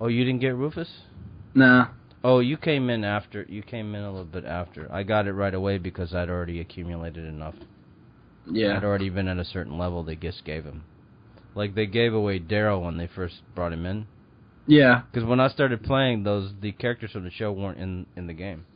Oh, 0.00 0.06
you 0.08 0.24
didn't 0.24 0.40
get 0.40 0.54
Rufus? 0.56 0.88
Nah. 1.54 1.88
Oh, 2.28 2.40
you 2.40 2.56
came 2.56 2.90
in 2.90 3.04
after. 3.04 3.46
You 3.48 3.62
came 3.62 3.94
in 3.94 4.02
a 4.02 4.10
little 4.10 4.24
bit 4.24 4.44
after. 4.44 4.92
I 4.92 5.04
got 5.04 5.28
it 5.28 5.32
right 5.32 5.54
away 5.54 5.78
because 5.78 6.12
I'd 6.12 6.28
already 6.28 6.60
accumulated 6.60 7.24
enough. 7.24 7.54
Yeah. 8.50 8.76
I'd 8.76 8.82
already 8.82 9.10
been 9.10 9.28
at 9.28 9.38
a 9.38 9.44
certain 9.44 9.78
level 9.78 10.02
they 10.02 10.16
just 10.16 10.44
gave 10.44 10.64
him. 10.64 10.82
Like 11.54 11.76
they 11.76 11.86
gave 11.86 12.14
away 12.14 12.40
Daryl 12.40 12.82
when 12.84 12.96
they 12.96 13.06
first 13.06 13.42
brought 13.54 13.72
him 13.72 13.86
in. 13.86 14.08
Yeah. 14.66 15.02
Because 15.08 15.24
when 15.24 15.38
I 15.38 15.48
started 15.48 15.84
playing, 15.84 16.24
those 16.24 16.52
the 16.60 16.72
characters 16.72 17.12
from 17.12 17.22
the 17.22 17.30
show 17.30 17.52
weren't 17.52 17.78
in 17.78 18.06
in 18.16 18.26
the 18.26 18.34
game, 18.34 18.66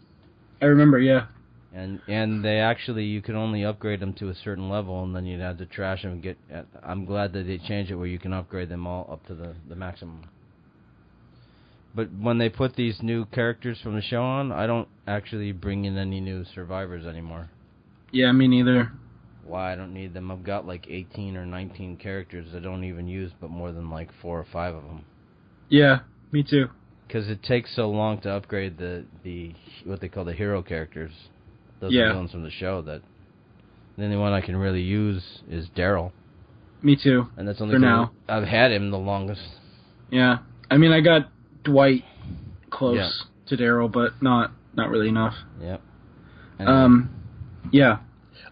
I 0.63 0.67
remember. 0.67 1.01
Yeah. 1.01 1.27
and 1.73 2.01
and 2.07 2.45
they 2.45 2.59
actually 2.61 3.05
you 3.05 3.21
could 3.21 3.35
only 3.35 3.65
upgrade 3.65 3.99
them 3.99 4.13
to 4.15 4.29
a 4.29 4.35
certain 4.35 4.69
level, 4.69 5.03
and 5.03 5.15
then 5.15 5.27
you'd 5.27 5.41
have 5.41 5.59
to 5.59 5.67
trash 5.67 6.03
them 6.03 6.13
and 6.13 6.23
get. 6.23 6.39
I'm 6.85 7.05
glad 7.05 7.33
that 7.33 7.49
they 7.49 7.59
changed 7.59 7.91
it 7.91 7.97
where 7.97 8.07
you 8.07 8.21
can 8.21 8.33
upgrade 8.33 8.69
them 8.69 8.87
all 8.87 9.09
up 9.11 9.27
to 9.27 9.35
the 9.35 9.57
the 9.69 9.75
maximum. 9.75 10.23
But 11.95 12.09
when 12.13 12.39
they 12.39 12.49
put 12.49 12.77
these 12.77 13.03
new 13.03 13.25
characters 13.27 13.79
from 13.83 13.95
the 13.95 14.03
show 14.03 14.23
on, 14.23 14.53
I 14.53 14.67
don't 14.67 14.89
actually 15.07 15.53
bring 15.53 15.85
in 15.85 15.97
any 15.97 16.21
new 16.21 16.45
survivors 16.55 17.05
anymore. 17.07 17.51
Yeah. 18.13 18.31
Me 18.33 18.47
neither. 18.49 18.93
Why 19.45 19.73
I 19.73 19.77
don't 19.77 19.93
need 19.93 20.15
them? 20.15 20.31
I've 20.31 20.45
got 20.45 20.67
like 20.67 20.87
18 20.89 21.37
or 21.37 21.45
19 21.45 21.97
characters 21.97 22.47
I 22.55 22.61
don't 22.61 22.85
even 22.85 23.09
use, 23.09 23.33
but 23.41 23.51
more 23.51 23.73
than 23.73 23.91
like 23.91 24.11
four 24.23 24.39
or 24.39 24.47
five 24.53 24.75
of 24.75 24.85
them. 24.85 25.05
Yeah. 25.69 26.01
Me 26.31 26.45
too. 26.45 26.69
Because 27.07 27.29
it 27.29 27.43
takes 27.43 27.75
so 27.75 27.91
long 27.91 28.21
to 28.21 28.31
upgrade 28.31 28.79
the 28.79 29.05
the 29.25 29.53
what 29.85 30.01
they 30.01 30.09
call 30.09 30.25
the 30.25 30.33
hero 30.33 30.63
characters, 30.63 31.11
those 31.81 31.93
Yeah. 31.93 32.13
villains 32.13 32.31
from 32.31 32.45
the 32.45 32.51
show. 32.53 32.83
That 32.83 33.03
the 33.99 34.05
only 34.05 34.17
one 34.17 34.33
I 34.33 34.41
can 34.41 34.57
really 34.57 34.83
use 34.83 35.43
is 35.51 35.69
Daryl, 35.75 36.13
Me 36.83 36.95
too. 36.95 37.27
and 37.37 37.49
that's 37.49 37.61
only 37.61 37.75
for 37.75 37.81
now. 37.81 38.13
I've 38.29 38.47
had 38.47 38.71
him 38.71 38.93
the 38.93 38.99
longest. 38.99 39.43
Yeah. 40.11 40.39
I 40.71 40.77
mean, 40.77 40.93
I 40.93 41.01
got 41.01 41.29
Dwight 41.71 42.05
close 42.71 42.97
Yeah. 42.97 43.11
to 43.47 43.57
Daryl, 43.63 43.91
but 43.91 44.21
not 44.23 44.53
not 44.75 44.89
really 44.91 45.09
enough. 45.09 45.35
Yep. 45.61 45.81
Um, 46.61 47.11
yeah. 47.73 47.99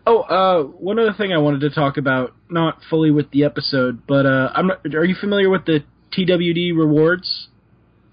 Oh, 0.06 0.20
uh, 0.22 0.62
one 0.64 0.98
other 0.98 1.12
thing 1.12 1.32
I 1.32 1.38
wanted 1.38 1.60
to 1.60 1.70
talk 1.70 1.96
about, 1.96 2.34
not 2.50 2.78
fully 2.88 3.10
with 3.10 3.30
the 3.30 3.44
episode, 3.44 4.06
but 4.06 4.24
uh, 4.26 4.50
I'm 4.54 4.66
not. 4.68 4.94
Are 4.94 5.04
you 5.04 5.14
familiar 5.14 5.50
with 5.50 5.66
the 5.66 5.84
TWD 6.16 6.76
rewards 6.76 7.48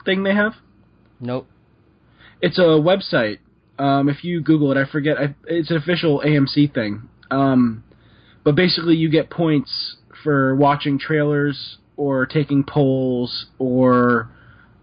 thing 0.03 0.23
they 0.23 0.33
have? 0.35 0.53
nope. 1.19 1.47
It's 2.41 2.57
a 2.59 2.61
website. 2.77 3.39
Um, 3.79 4.09
if 4.09 4.23
you 4.23 4.41
Google 4.41 4.71
it, 4.71 4.77
I 4.77 4.85
forget. 4.89 5.17
I, 5.17 5.35
it's 5.47 5.71
an 5.71 5.77
official 5.77 6.21
AMC 6.25 6.73
thing. 6.73 7.03
Um, 7.31 7.83
but 8.43 8.55
basically, 8.55 8.95
you 8.95 9.09
get 9.09 9.29
points 9.29 9.95
for 10.23 10.55
watching 10.55 10.99
trailers 10.99 11.77
or 11.97 12.25
taking 12.25 12.63
polls 12.63 13.45
or 13.57 14.29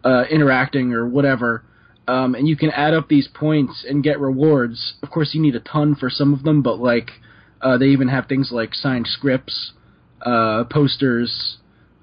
uh, 0.04 0.24
interacting 0.30 0.92
or 0.92 1.06
whatever. 1.06 1.64
Um, 2.08 2.34
and 2.34 2.48
you 2.48 2.56
can 2.56 2.70
add 2.70 2.94
up 2.94 3.08
these 3.08 3.28
points 3.28 3.84
and 3.88 4.02
get 4.02 4.18
rewards. 4.18 4.94
Of 5.02 5.10
course, 5.10 5.30
you 5.34 5.40
need 5.40 5.54
a 5.54 5.60
ton 5.60 5.94
for 5.94 6.10
some 6.10 6.34
of 6.34 6.42
them, 6.42 6.62
but 6.62 6.78
like 6.78 7.10
uh, 7.60 7.78
they 7.78 7.86
even 7.86 8.08
have 8.08 8.26
things 8.26 8.50
like 8.50 8.74
signed 8.74 9.06
scripts, 9.06 9.72
uh, 10.20 10.64
posters, 10.64 11.58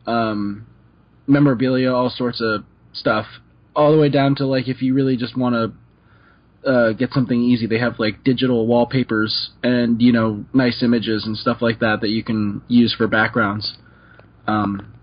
um, 0.08 0.66
memorabilia, 1.28 1.94
all 1.94 2.10
sorts 2.10 2.42
of 2.42 2.64
stuff, 2.94 3.26
all 3.76 3.92
the 3.92 4.00
way 4.00 4.10
down 4.10 4.36
to 4.36 4.46
like 4.46 4.68
if 4.68 4.82
you 4.82 4.94
really 4.94 5.18
just 5.18 5.38
want 5.38 5.56
to 5.56 6.70
uh, 6.70 6.92
get 6.94 7.12
something 7.12 7.42
easy, 7.42 7.68
they 7.68 7.80
have 7.80 8.00
like 8.00 8.24
digital 8.24 8.68
wallpapers 8.68 9.52
and 9.64 10.02
you 10.02 10.12
know 10.12 10.46
nice 10.54 10.82
images 10.84 11.26
and 11.26 11.38
stuff 11.38 11.62
like 11.62 11.80
that 11.80 12.02
that 12.02 12.10
you 12.10 12.24
can 12.24 12.62
use 12.68 12.94
for 12.98 13.08
backgrounds. 13.08 13.78
Um, 14.48 14.94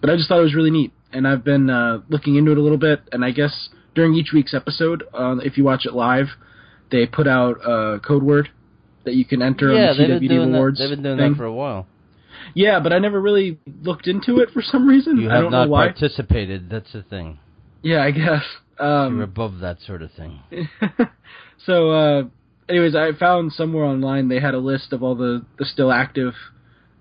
but 0.00 0.10
I 0.10 0.16
just 0.16 0.28
thought 0.28 0.38
it 0.38 0.42
was 0.42 0.54
really 0.54 0.70
neat, 0.70 0.92
and 1.12 1.26
I've 1.26 1.44
been 1.44 1.70
uh, 1.70 2.00
looking 2.08 2.36
into 2.36 2.52
it 2.52 2.58
a 2.58 2.60
little 2.60 2.78
bit. 2.78 3.00
And 3.12 3.24
I 3.24 3.30
guess 3.30 3.68
during 3.94 4.14
each 4.14 4.32
week's 4.32 4.54
episode, 4.54 5.04
uh, 5.12 5.36
if 5.42 5.56
you 5.56 5.64
watch 5.64 5.86
it 5.86 5.92
live, 5.92 6.26
they 6.90 7.06
put 7.06 7.26
out 7.26 7.58
a 7.64 8.00
code 8.00 8.22
word 8.22 8.48
that 9.04 9.14
you 9.14 9.24
can 9.24 9.42
enter 9.42 9.72
yeah, 9.72 9.90
on 9.90 9.96
the 9.96 10.06
they've 10.06 10.20
been 10.20 10.28
doing 10.28 10.52
that. 10.52 10.76
They've 10.78 10.90
been 10.90 11.02
doing 11.02 11.18
thing. 11.18 11.32
that 11.32 11.36
for 11.36 11.44
a 11.44 11.52
while. 11.52 11.86
Yeah, 12.54 12.80
but 12.80 12.92
I 12.92 12.98
never 12.98 13.20
really 13.20 13.58
looked 13.82 14.06
into 14.06 14.38
it 14.38 14.50
for 14.50 14.62
some 14.62 14.86
reason. 14.86 15.18
You 15.18 15.30
I 15.30 15.34
have 15.34 15.42
don't 15.44 15.52
not 15.52 15.64
know 15.64 15.70
why. 15.70 15.88
participated. 15.88 16.68
That's 16.70 16.92
the 16.92 17.02
thing. 17.02 17.38
yeah, 17.82 18.02
I 18.02 18.10
guess. 18.10 18.42
Um, 18.78 19.16
You're 19.16 19.24
above 19.24 19.58
that 19.60 19.78
sort 19.86 20.02
of 20.02 20.10
thing. 20.12 20.40
so, 21.66 21.90
uh, 21.90 22.22
anyways, 22.68 22.94
I 22.94 23.12
found 23.12 23.52
somewhere 23.52 23.84
online 23.84 24.28
they 24.28 24.40
had 24.40 24.54
a 24.54 24.58
list 24.58 24.92
of 24.92 25.02
all 25.02 25.14
the, 25.14 25.44
the 25.58 25.66
still 25.66 25.92
active 25.92 26.32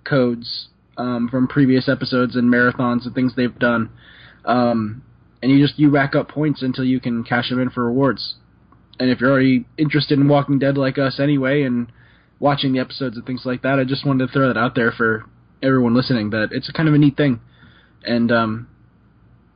codes 0.04 0.68
um, 1.00 1.30
from 1.30 1.48
previous 1.48 1.88
episodes 1.88 2.36
and 2.36 2.54
marathons 2.54 3.06
and 3.06 3.16
things 3.16 3.34
they've 3.36 3.58
done. 3.58 3.90
Um, 4.46 5.02
and 5.42 5.52
you 5.52 5.66
just 5.66 5.80
you 5.80 5.90
rack 5.90 6.14
up 6.14 6.28
points 6.28 6.62
until 6.62 6.84
you 6.84 7.00
can 7.00 7.24
cash 7.24 7.50
them 7.50 7.62
in 7.62 7.70
for 7.70 7.86
rewards. 7.86 8.36
And 9.00 9.10
if 9.10 9.22
you're 9.22 9.32
already 9.32 9.66
interested 9.78 10.20
in 10.20 10.28
Walking 10.28 10.60
Dead 10.60 10.78
like 10.78 10.98
us 10.98 11.20
anyway 11.20 11.64
and 11.64 11.90
watching 12.40 12.74
the 12.74 12.80
episodes 12.80 13.16
and 13.16 13.26
things 13.26 13.44
like 13.46 13.62
that, 13.62 13.80
I 13.80 13.86
just 13.86 14.06
wanted 14.06 14.28
to 14.28 14.34
throw 14.34 14.50
that 14.50 14.60
out 14.60 14.76
there 14.76 14.92
for 14.92 15.26
everyone 15.64 15.96
listening 15.96 16.32
that 16.32 16.50
it's 16.52 16.70
kind 16.72 16.90
of 16.90 16.96
a 16.96 16.98
neat 16.98 17.16
thing. 17.16 17.40
And 18.04 18.30
um, 18.30 18.68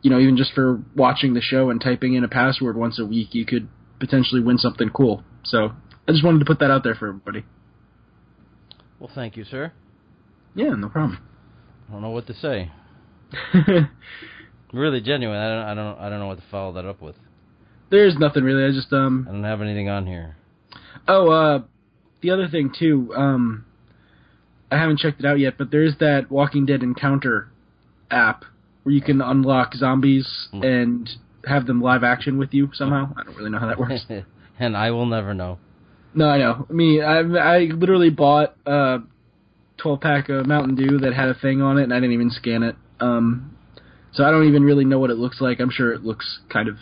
you 0.01 0.09
know, 0.09 0.19
even 0.19 0.37
just 0.37 0.53
for 0.53 0.81
watching 0.95 1.33
the 1.33 1.41
show 1.41 1.69
and 1.69 1.81
typing 1.81 2.13
in 2.13 2.23
a 2.23 2.29
password 2.29 2.77
once 2.77 2.99
a 2.99 3.05
week, 3.05 3.35
you 3.35 3.45
could 3.45 3.67
potentially 3.99 4.41
win 4.41 4.57
something 4.57 4.89
cool. 4.89 5.23
So 5.43 5.73
I 6.07 6.11
just 6.13 6.23
wanted 6.23 6.39
to 6.39 6.45
put 6.45 6.59
that 6.59 6.71
out 6.71 6.85
there 6.85 6.95
for 6.95 7.09
everybody. 7.09 7.43
Well, 8.97 9.11
thank 9.13 9.35
you, 9.35 9.43
sir. 9.43 9.73
Yeah, 10.55 10.75
no 10.75 10.87
problem. 10.87 11.19
I 11.93 11.95
don't 11.95 12.01
know 12.01 12.09
what 12.09 12.25
to 12.25 12.33
say. 12.33 12.71
Really 14.73 15.01
genuine. 15.01 15.37
I 15.37 15.49
don't. 15.49 15.65
I 15.65 15.73
don't. 15.75 15.99
I 15.99 16.09
don't 16.09 16.17
know 16.19 16.25
what 16.25 16.39
to 16.39 16.43
follow 16.49 16.73
that 16.73 16.85
up 16.85 16.99
with. 16.99 17.15
There's 17.91 18.17
nothing 18.17 18.43
really. 18.43 18.65
I 18.65 18.71
just 18.71 18.91
um 18.91 19.27
I 19.29 19.31
don't 19.31 19.43
have 19.43 19.61
anything 19.61 19.87
on 19.87 20.07
here. 20.07 20.35
oh 21.07 21.29
uh 21.29 21.59
the 22.21 22.31
other 22.31 22.47
thing 22.47 22.73
too 22.75 23.13
um 23.15 23.65
I 24.71 24.77
haven't 24.79 24.97
checked 24.97 25.19
it 25.19 25.27
out 25.27 25.37
yet, 25.37 25.59
but 25.59 25.69
there's 25.69 25.95
that 25.99 26.31
Walking 26.31 26.65
Dead 26.65 26.81
Encounter 26.81 27.49
app 28.09 28.45
where 28.81 28.95
you 28.95 29.01
can 29.01 29.21
unlock 29.21 29.75
zombies 29.75 30.27
Mm. 30.51 30.65
and 30.65 31.09
have 31.45 31.67
them 31.67 31.79
live 31.79 32.03
action 32.03 32.39
with 32.39 32.51
you 32.51 32.71
somehow. 32.73 33.13
I 33.15 33.21
don't 33.23 33.37
really 33.37 33.51
know 33.51 33.59
how 33.59 33.67
that 33.67 33.77
works. 33.77 34.01
and 34.59 34.75
I 34.75 34.89
will 34.89 35.05
never 35.05 35.35
know. 35.35 35.59
No, 36.15 36.29
I 36.29 36.39
know. 36.39 36.65
I 36.67 36.73
mean, 36.73 37.03
I 37.03 37.19
I 37.19 37.59
literally 37.65 38.09
bought 38.09 38.55
a 38.65 39.01
12 39.83 39.99
pack 39.99 40.29
of 40.29 40.47
Mountain 40.47 40.75
Dew 40.75 40.97
that 40.99 41.13
had 41.13 41.27
a 41.27 41.33
thing 41.35 41.61
on 41.61 41.77
it, 41.77 41.83
and 41.83 41.93
I 41.93 41.97
didn't 41.97 42.13
even 42.13 42.31
scan 42.31 42.63
it. 42.63 42.75
Um, 42.99 43.57
so 44.13 44.23
I 44.23 44.31
don't 44.31 44.47
even 44.47 44.63
really 44.63 44.85
know 44.85 44.97
what 44.97 45.09
it 45.09 45.17
looks 45.17 45.41
like. 45.41 45.59
I'm 45.59 45.69
sure 45.69 45.93
it 45.93 46.03
looks 46.03 46.39
kind 46.49 46.69
of 46.69 46.77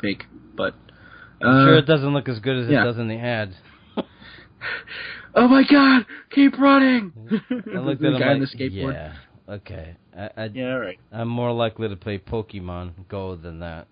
fake, 0.00 0.24
but 0.56 0.74
uh, 1.42 1.48
I'm 1.48 1.66
sure 1.66 1.78
it 1.78 1.86
doesn't 1.86 2.12
look 2.12 2.28
as 2.28 2.40
good 2.40 2.64
as 2.64 2.70
yeah. 2.70 2.82
it 2.82 2.84
does 2.84 2.98
in 2.98 3.08
the 3.08 3.18
ad. 3.18 3.54
oh 5.34 5.46
my 5.46 5.62
god, 5.70 6.04
keep 6.30 6.58
running! 6.58 7.12
I 7.30 7.78
looked 7.78 8.02
the 8.02 8.08
at 8.08 8.14
him 8.14 8.20
guy 8.20 8.32
like, 8.32 8.34
on 8.34 8.40
the 8.40 8.46
skateboard. 8.46 8.94
yeah, 8.94 9.54
okay. 9.54 9.96
I, 10.16 10.30
I, 10.36 10.44
Yeah, 10.46 10.72
all 10.72 10.80
right. 10.80 10.98
I'm 11.12 11.28
more 11.28 11.52
likely 11.52 11.88
to 11.88 11.96
play 11.96 12.18
Pokemon 12.18 13.08
Go 13.08 13.36
than 13.36 13.60
that. 13.60 13.86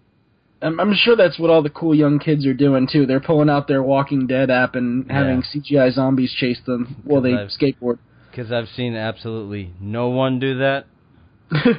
I'm, 0.62 0.78
I'm 0.78 0.94
sure 0.94 1.16
that's 1.16 1.38
what 1.38 1.50
all 1.50 1.62
the 1.62 1.70
cool 1.70 1.94
young 1.94 2.18
kids 2.18 2.44
are 2.46 2.54
doing 2.54 2.86
too. 2.90 3.06
They're 3.06 3.20
pulling 3.20 3.48
out 3.48 3.66
their 3.68 3.82
Walking 3.82 4.26
Dead 4.26 4.50
app 4.50 4.74
and 4.74 5.10
having 5.10 5.42
CGI 5.42 5.92
zombies 5.92 6.32
chase 6.32 6.60
them 6.66 6.96
while 7.04 7.20
they 7.22 7.30
Because 7.32 7.56
skateboard. 7.58 7.98
Because 8.30 8.52
I've 8.52 8.68
seen 8.68 8.94
absolutely 8.94 9.72
no 9.80 10.08
one 10.10 10.38
do 10.38 10.58
that. 10.58 10.86
I've 11.50 11.76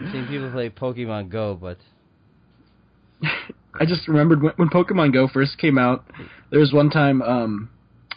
seen 0.12 0.26
people 0.28 0.50
play 0.50 0.70
Pokemon 0.70 1.30
Go, 1.30 1.54
but 1.60 1.78
I 3.22 3.84
just 3.86 4.08
remembered 4.08 4.42
when, 4.42 4.52
when 4.56 4.68
Pokemon 4.68 5.12
Go 5.12 5.28
first 5.28 5.58
came 5.58 5.78
out. 5.78 6.04
There 6.50 6.60
was 6.60 6.72
one 6.72 6.90
time, 6.90 7.22
um, 7.22 7.70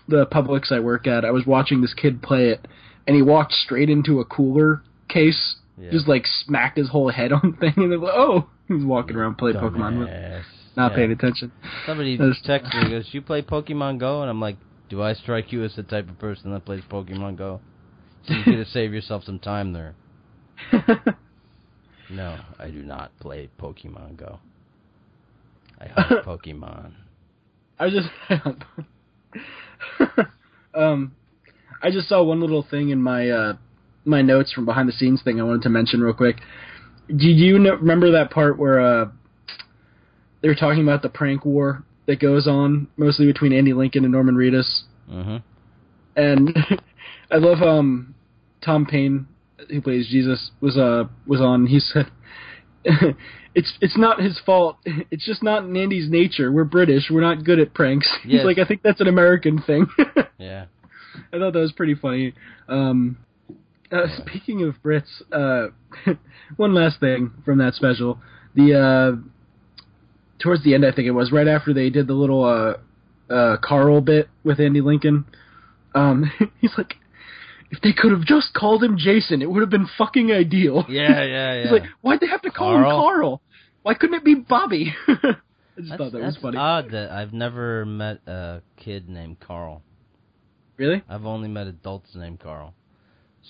the 0.08 0.26
Publix 0.26 0.72
I 0.72 0.80
work 0.80 1.08
at, 1.08 1.24
I 1.26 1.32
was 1.32 1.46
watching 1.46 1.82
this 1.82 1.94
kid 1.94 2.22
play 2.22 2.50
it, 2.50 2.68
and 3.06 3.16
he 3.16 3.22
walked 3.22 3.54
straight 3.54 3.90
into 3.90 4.20
a 4.20 4.26
cooler 4.26 4.82
case, 5.08 5.56
Yeah. 5.78 5.92
just 5.92 6.08
like 6.08 6.26
smacked 6.26 6.78
his 6.78 6.90
whole 6.90 7.10
head 7.10 7.32
on 7.32 7.52
the 7.52 7.58
thing, 7.58 7.74
and 7.78 7.92
they're 7.92 8.00
like, 8.00 8.14
oh, 8.16 8.50
he 8.68 8.74
was 8.74 8.84
walking 8.86 9.16
around 9.16 9.38
playing 9.38 9.56
Pokemon, 9.58 10.00
with, 10.00 10.10
not 10.76 10.92
Yeah. 10.92 10.96
paying 10.96 11.12
attention. 11.12 11.52
Somebody 11.86 12.18
texted 12.18 12.84
me, 12.84 12.90
goes, 12.92 13.14
"You 13.14 13.22
play 13.22 13.42
Pokemon 13.42 14.00
Go?" 14.00 14.22
And 14.22 14.30
I'm 14.30 14.42
like, 14.42 14.58
"Do 14.90 15.02
I 15.02 15.14
strike 15.14 15.52
you 15.52 15.64
as 15.64 15.76
the 15.76 15.84
type 15.84 16.10
of 16.10 16.18
person 16.20 16.52
that 16.52 16.66
plays 16.66 16.84
Pokemon 16.90 17.38
Go?" 17.38 17.62
So 18.26 18.34
you 18.34 18.44
gotta 18.46 18.66
save 18.66 18.94
yourself 18.94 19.24
some 19.26 19.40
time 19.40 19.74
there. 19.74 19.96
No, 22.10 22.40
I 22.60 22.70
do 22.70 22.84
not 22.84 23.18
play 23.20 23.50
Pokemon 23.60 24.18
Go. 24.18 24.40
I 25.80 25.88
hunt 25.88 26.10
Pokemon. 26.26 26.92
I 27.80 27.90
just 27.90 28.08
um 30.76 31.16
I 31.82 31.90
just 31.92 32.08
saw 32.08 32.22
one 32.22 32.40
little 32.40 32.62
thing 32.70 32.90
in 32.90 33.02
my 33.02 33.30
uh 33.30 33.54
my 34.06 34.22
notes 34.22 34.52
from 34.54 34.66
behind 34.66 34.88
the 34.90 34.94
scenes 34.94 35.22
thing 35.24 35.40
I 35.40 35.44
wanted 35.44 35.64
to 35.64 35.70
mention 35.70 36.02
real 36.02 36.14
quick. 36.14 36.38
Did 37.08 37.38
you 37.38 37.56
remember 37.56 38.12
that 38.12 38.32
part 38.32 38.58
where 38.58 38.80
uh 38.80 39.06
they 40.42 40.48
were 40.48 40.56
talking 40.56 40.84
about 40.84 41.02
the 41.02 41.10
prank 41.10 41.46
war 41.46 41.84
that 42.06 42.20
goes 42.20 42.48
on 42.48 42.88
mostly 42.98 43.26
between 43.26 43.54
Andy 43.54 43.74
Lincoln 43.74 44.04
and 44.04 44.12
Norman 44.12 44.36
Reedus? 44.36 44.84
hmm 45.10 45.38
And 46.16 46.56
I 47.32 47.38
love 47.38 47.62
um 47.62 48.16
Tom 48.64 48.86
Payne 48.86 49.28
who 49.70 49.82
plays 49.82 50.08
Jesus 50.10 50.52
was 50.62 50.78
uh 50.78 51.06
was 51.26 51.42
on 51.42 51.68
he 51.68 51.80
said 51.80 52.12
it's 53.56 53.74
it's 53.82 53.98
not 53.98 54.22
his 54.22 54.40
fault. 54.46 54.78
It's 55.12 55.26
just 55.26 55.44
not 55.44 55.64
in 55.64 55.78
Andy's 55.78 56.10
nature. 56.10 56.52
We're 56.52 56.64
British. 56.64 57.10
We're 57.12 57.22
not 57.22 57.44
good 57.44 57.60
at 57.60 57.74
pranks. 57.74 58.10
He's 58.24 58.44
like, 58.44 58.58
I 58.58 58.66
think 58.66 58.82
that's 58.82 59.00
an 59.00 59.08
American 59.08 59.62
thing. 59.62 59.88
Yeah. 60.40 60.66
I 61.32 61.38
thought 61.38 61.54
that 61.54 61.60
was 61.60 61.72
pretty 61.72 61.94
funny. 61.96 62.34
Um, 62.68 63.18
uh, 63.94 64.08
speaking 64.18 64.64
of 64.64 64.76
Brits, 64.84 65.22
uh, 65.32 65.72
one 66.58 66.74
last 66.74 67.00
thing 67.00 67.32
from 67.46 67.60
that 67.60 67.76
special. 67.76 68.20
The 68.56 68.80
uh, 68.80 69.84
towards 70.40 70.64
the 70.64 70.74
end, 70.74 70.86
I 70.86 70.92
think 70.92 71.08
it 71.08 71.12
was 71.12 71.32
right 71.32 71.48
after 71.48 71.74
they 71.74 71.90
did 71.90 72.08
the 72.08 72.14
little 72.14 72.44
uh, 72.44 73.34
uh, 73.34 73.58
Carl 73.64 74.02
bit 74.02 74.30
with 74.44 74.60
Andy 74.60 74.82
Lincoln. 74.82 75.26
Um, 75.96 76.32
he's 76.62 76.74
like, 76.78 76.96
if 77.72 77.82
they 77.82 77.94
could 77.94 78.12
have 78.12 78.26
just 78.26 78.54
called 78.54 78.84
him 78.84 78.98
Jason, 78.98 79.42
it 79.42 79.50
would 79.50 79.62
have 79.62 79.70
been 79.70 79.88
fucking 79.98 80.32
ideal. 80.32 80.86
Yeah, 80.90 81.24
yeah, 81.24 81.54
yeah. 81.54 81.64
He's 81.64 81.72
like, 81.72 81.84
why'd 82.02 82.20
they 82.20 82.28
have 82.28 82.42
to 82.44 82.52
call 82.52 82.76
him 82.76 82.84
Carl? 82.84 83.02
Carl? 83.02 83.42
Why 83.84 83.94
couldn't 83.96 84.16
it 84.16 84.24
be 84.24 84.36
Bobby? 84.36 84.94
I 85.08 85.14
just 85.78 85.90
that's 85.90 85.98
thought 85.98 86.12
that 86.12 86.22
was 86.22 86.38
funny. 86.42 86.58
odd 86.58 86.92
that 86.92 87.12
I've 87.12 87.34
never 87.34 87.84
met 87.86 88.20
a 88.28 88.62
kid 88.78 89.10
named 89.10 89.40
Carl. 89.40 89.82
really? 90.78 91.04
I've 91.10 91.26
only 91.26 91.50
met 91.50 91.66
adults 91.68 92.10
named 92.14 92.40
Carl. 92.40 92.76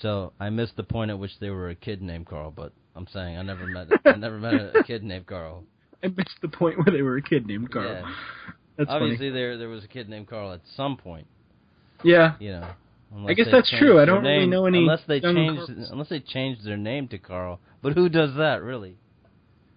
So 0.02 0.34
I 0.40 0.50
missed 0.50 0.76
the 0.76 0.84
point 0.84 1.12
at 1.12 1.20
which 1.20 1.32
they 1.40 1.50
were 1.50 1.70
a 1.70 1.76
kid 1.76 2.02
named 2.02 2.28
Carl, 2.28 2.52
but 2.52 2.74
I'm 2.96 3.08
saying 3.14 3.38
I 3.38 3.44
never 3.44 3.68
met 3.68 3.88
I 4.06 4.16
never 4.16 4.40
met 4.40 4.54
a, 4.76 4.84
kid 4.84 5.04
named 5.04 5.28
Carl. 5.28 5.64
I 6.04 6.08
missed 6.08 6.42
the 6.42 6.48
point 6.48 6.78
where 6.78 6.96
they 6.96 7.02
were 7.02 7.18
a 7.18 7.22
kid 7.22 7.46
named 7.46 7.72
Carl. 7.72 7.94
Yeah. 7.94 8.14
That's 8.78 8.90
Obviously 8.90 9.30
there 9.30 9.58
there 9.58 9.70
was 9.70 9.84
a 9.84 9.88
kid 9.88 10.10
named 10.10 10.28
Carl 10.28 10.52
at 10.52 10.62
some 10.76 10.98
point. 10.98 11.28
Yeah. 12.04 12.36
you 12.40 12.52
know. 12.52 12.70
I 13.28 13.34
guess 13.34 13.46
that's 13.52 13.72
true. 13.78 14.02
I 14.02 14.06
don't 14.06 14.24
really 14.24 14.48
know 14.48 14.66
any 14.66 14.80
unless 14.80 15.02
they 15.08 15.20
changed 15.20 15.68
Carls. 15.68 15.90
unless 15.92 16.10
they 16.10 16.20
changed 16.20 16.66
their 16.66 16.78
name 16.78 17.08
to 17.10 17.20
Carl. 17.20 17.60
But 17.84 17.94
who 17.94 18.10
does 18.10 18.36
that 18.38 18.64
really? 18.64 18.98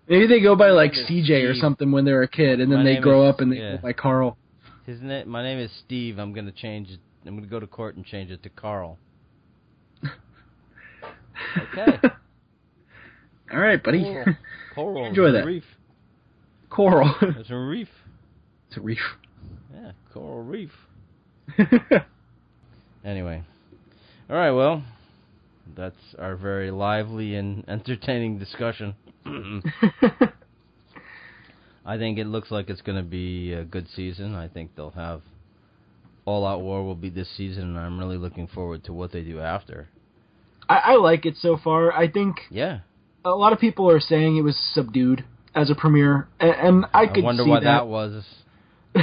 Maybe 0.08 0.26
they 0.26 0.40
go 0.40 0.56
by 0.56 0.70
like 0.70 0.92
name 0.94 1.24
CJ 1.24 1.50
or 1.50 1.54
something 1.54 1.92
when 1.92 2.06
they're 2.06 2.22
a 2.22 2.28
kid, 2.28 2.60
and 2.60 2.72
then 2.72 2.78
My 2.78 2.94
they 2.94 2.96
grow 3.00 3.28
is- 3.28 3.34
up 3.34 3.40
and 3.40 3.52
they 3.52 3.56
yeah. 3.56 3.76
go 3.76 3.82
by 3.82 3.92
Carl. 3.92 4.38
His 4.86 5.02
name 5.02 5.28
my 5.28 5.42
name 5.42 5.58
is 5.58 5.70
Steve. 5.84 6.18
I'm 6.18 6.32
going 6.32 6.46
to 6.46 6.52
change 6.52 6.88
it. 6.88 7.00
I'm 7.26 7.34
going 7.34 7.44
to 7.44 7.50
go 7.50 7.60
to 7.60 7.66
court 7.66 7.96
and 7.96 8.06
change 8.06 8.30
it 8.30 8.42
to 8.44 8.48
Carl. 8.48 8.98
Okay. 11.58 11.98
All 13.52 13.60
right, 13.60 13.82
buddy. 13.82 14.02
Cool. 14.02 14.34
Coral. 14.74 15.06
Enjoy 15.06 15.32
that. 15.32 15.44
Reef. 15.44 15.64
Coral. 16.70 17.14
It's 17.22 17.50
a 17.50 17.56
reef. 17.56 17.88
it's 18.68 18.76
a 18.76 18.80
reef. 18.80 18.98
Yeah, 19.74 19.92
coral 20.12 20.42
reef. 20.42 20.70
Anyway. 23.06 23.42
All 24.28 24.34
right, 24.34 24.50
well, 24.50 24.82
that's 25.76 25.94
our 26.18 26.34
very 26.34 26.72
lively 26.72 27.36
and 27.36 27.64
entertaining 27.68 28.40
discussion. 28.40 28.96
I 31.84 31.96
think 31.98 32.18
it 32.18 32.26
looks 32.26 32.50
like 32.50 32.68
it's 32.68 32.82
going 32.82 32.98
to 32.98 33.08
be 33.08 33.52
a 33.52 33.64
good 33.64 33.86
season. 33.94 34.34
I 34.34 34.48
think 34.48 34.74
they'll 34.74 34.90
have 34.90 35.22
All 36.24 36.44
Out 36.44 36.62
War 36.62 36.84
will 36.84 36.96
be 36.96 37.10
this 37.10 37.28
season, 37.36 37.76
and 37.76 37.78
I'm 37.78 37.96
really 37.96 38.16
looking 38.16 38.48
forward 38.48 38.82
to 38.84 38.92
what 38.92 39.12
they 39.12 39.22
do 39.22 39.38
after. 39.38 39.88
I, 40.68 40.76
I 40.84 40.96
like 40.96 41.26
it 41.26 41.36
so 41.40 41.56
far. 41.56 41.92
I 41.92 42.08
think 42.08 42.36
Yeah, 42.50 42.80
a 43.24 43.30
lot 43.30 43.52
of 43.52 43.58
people 43.58 43.90
are 43.90 44.00
saying 44.00 44.36
it 44.36 44.42
was 44.42 44.56
subdued 44.72 45.24
as 45.54 45.70
a 45.70 45.74
premiere, 45.74 46.28
and, 46.38 46.50
and 46.50 46.84
I 46.92 47.02
I 47.02 47.06
could 47.06 47.24
wonder 47.24 47.44
see 47.44 47.50
why 47.50 47.60
that 47.60 47.86
was. 47.86 48.24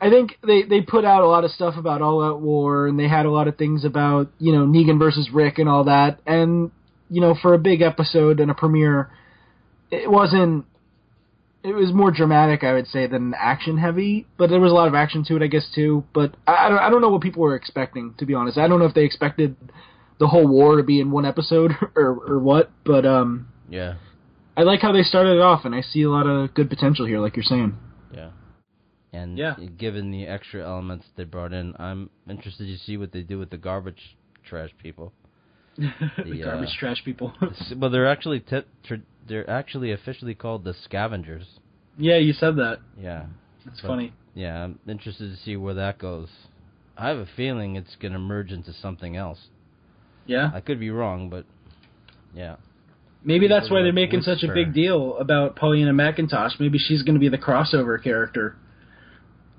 I 0.00 0.10
think 0.10 0.38
they 0.46 0.62
they 0.62 0.80
put 0.80 1.04
out 1.04 1.22
a 1.22 1.26
lot 1.26 1.44
of 1.44 1.50
stuff 1.50 1.76
about 1.76 2.02
All 2.02 2.22
Out 2.22 2.40
War, 2.40 2.86
and 2.86 2.98
they 2.98 3.08
had 3.08 3.26
a 3.26 3.30
lot 3.30 3.48
of 3.48 3.56
things 3.56 3.84
about 3.84 4.30
you 4.38 4.52
know 4.52 4.66
Negan 4.66 4.98
versus 4.98 5.30
Rick 5.32 5.58
and 5.58 5.68
all 5.68 5.84
that. 5.84 6.20
And 6.26 6.70
you 7.10 7.20
know, 7.20 7.34
for 7.40 7.54
a 7.54 7.58
big 7.58 7.80
episode 7.80 8.40
and 8.40 8.50
a 8.50 8.54
premiere, 8.54 9.10
it 9.90 10.10
wasn't. 10.10 10.66
It 11.64 11.72
was 11.72 11.92
more 11.92 12.12
dramatic, 12.12 12.62
I 12.62 12.72
would 12.72 12.86
say, 12.86 13.08
than 13.08 13.34
action 13.36 13.78
heavy. 13.78 14.26
But 14.36 14.48
there 14.48 14.60
was 14.60 14.70
a 14.70 14.74
lot 14.74 14.88
of 14.88 14.94
action 14.94 15.24
to 15.24 15.36
it, 15.36 15.42
I 15.42 15.48
guess, 15.48 15.68
too. 15.74 16.04
But 16.14 16.36
I, 16.46 16.66
I 16.66 16.68
don't. 16.68 16.78
I 16.78 16.90
don't 16.90 17.00
know 17.00 17.08
what 17.08 17.22
people 17.22 17.42
were 17.42 17.56
expecting, 17.56 18.14
to 18.18 18.26
be 18.26 18.34
honest. 18.34 18.58
I 18.58 18.68
don't 18.68 18.78
know 18.78 18.86
if 18.86 18.94
they 18.94 19.04
expected 19.04 19.56
the 20.18 20.26
whole 20.28 20.46
war 20.46 20.76
to 20.76 20.82
be 20.82 21.00
in 21.00 21.10
one 21.10 21.24
episode 21.24 21.72
or 21.96 22.10
or 22.26 22.38
what. 22.38 22.70
But 22.84 23.04
um, 23.06 23.48
Yeah, 23.68 23.94
I 24.56 24.62
like 24.62 24.80
how 24.80 24.92
they 24.92 25.02
started 25.02 25.36
it 25.36 25.40
off, 25.40 25.64
and 25.64 25.74
I 25.74 25.80
see 25.82 26.02
a 26.02 26.10
lot 26.10 26.26
of 26.26 26.54
good 26.54 26.68
potential 26.68 27.06
here, 27.06 27.20
like 27.20 27.36
you're 27.36 27.44
saying. 27.44 27.76
yeah. 28.12 28.30
And 29.12 29.38
Yeah. 29.38 29.54
given 29.78 30.10
the 30.10 30.26
extra 30.26 30.62
elements 30.62 31.06
they 31.16 31.24
brought 31.24 31.52
in, 31.54 31.74
I'm 31.78 32.10
interested 32.28 32.66
to 32.66 32.76
see 32.76 32.96
what 32.98 33.10
they 33.12 33.22
do 33.22 33.38
with 33.38 33.48
the 33.50 33.56
garbage 33.56 34.16
trash 34.44 34.70
people. 34.82 35.12
the 35.78 35.90
The, 36.24 36.42
garbage 36.42 36.68
uh, 36.76 36.78
trash 36.80 37.02
people. 37.04 37.32
Well, 37.76 37.90
they're 37.90 38.06
actually 38.06 38.40
t- 38.40 38.62
tr- 38.84 39.06
they're 39.26 39.48
actually 39.48 39.92
officially 39.92 40.34
called 40.34 40.64
the 40.64 40.74
scavengers. 40.74 41.46
yeah, 41.96 42.16
you 42.18 42.32
said 42.34 42.56
that. 42.56 42.80
Yeah, 43.00 43.26
It's 43.66 43.80
But- 43.80 43.88
funny. 43.88 44.12
yeah. 44.34 44.64
I'm 44.64 44.78
interested 44.86 45.30
to 45.30 45.36
see 45.42 45.56
where 45.56 45.74
that 45.74 45.98
goes. 45.98 46.28
I 46.96 47.08
have 47.08 47.18
a 47.18 47.26
feeling 47.36 47.76
it's 47.76 47.96
gonna 47.96 48.18
merge 48.18 48.50
into 48.52 48.72
something 48.74 49.16
else. 49.16 49.48
Yeah. 50.28 50.50
I 50.54 50.60
could 50.60 50.78
be 50.78 50.90
wrong, 50.90 51.28
but 51.30 51.44
yeah. 52.34 52.56
Maybe 53.24 53.48
that's 53.48 53.68
why 53.68 53.82
they're 53.82 53.92
making 53.92 54.22
such 54.22 54.44
a 54.44 54.52
big 54.54 54.72
deal 54.72 55.16
about 55.18 55.56
Pollyanna 55.56 55.92
McIntosh. 55.92 56.60
Maybe 56.60 56.78
she's 56.78 57.02
going 57.02 57.14
to 57.14 57.20
be 57.20 57.28
the 57.28 57.36
crossover 57.38 58.00
character. 58.02 58.56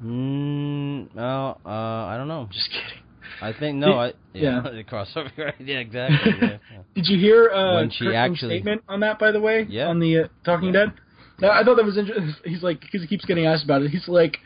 Mm, 0.03 1.13
well, 1.13 1.59
uh, 1.65 1.70
I 1.70 2.15
don't 2.17 2.28
know. 2.30 2.47
Just 2.51 2.70
kidding. 2.70 3.03
I 3.41 3.53
think 3.57 3.78
no. 3.78 3.99
I 3.99 4.07
yeah, 4.34 4.61
Yeah. 4.63 4.72
the 4.72 4.84
crossover. 4.84 5.53
Yeah, 5.59 5.80
exactly. 5.80 6.32
Yeah, 6.41 6.47
yeah. 6.72 6.78
Did 6.95 7.07
you 7.07 7.20
hear 7.20 7.49
uh, 7.49 7.76
When 7.76 7.89
she 7.91 8.05
Kirkman's 8.05 8.15
actually- 8.36 8.55
statement 8.57 8.84
on 8.88 9.01
that? 9.01 9.20
By 9.20 9.32
the 9.32 9.39
way, 9.41 9.65
Yeah. 9.70 9.88
on 9.88 9.99
the 9.99 10.20
uh, 10.20 10.28
Talking. 10.45 10.72
Dead. 10.72 10.93
No, 11.41 11.49
I 11.49 11.63
thought 11.63 11.76
that 11.76 11.86
was 11.86 11.97
interesting. 11.97 12.34
He's 12.43 12.63
like, 12.63 12.82
because 12.82 13.01
he 13.01 13.07
keeps 13.07 13.24
getting 13.26 13.45
asked 13.45 13.63
about 13.63 13.82
it. 13.82 13.91
He's 13.91 14.07
like, 14.09 14.38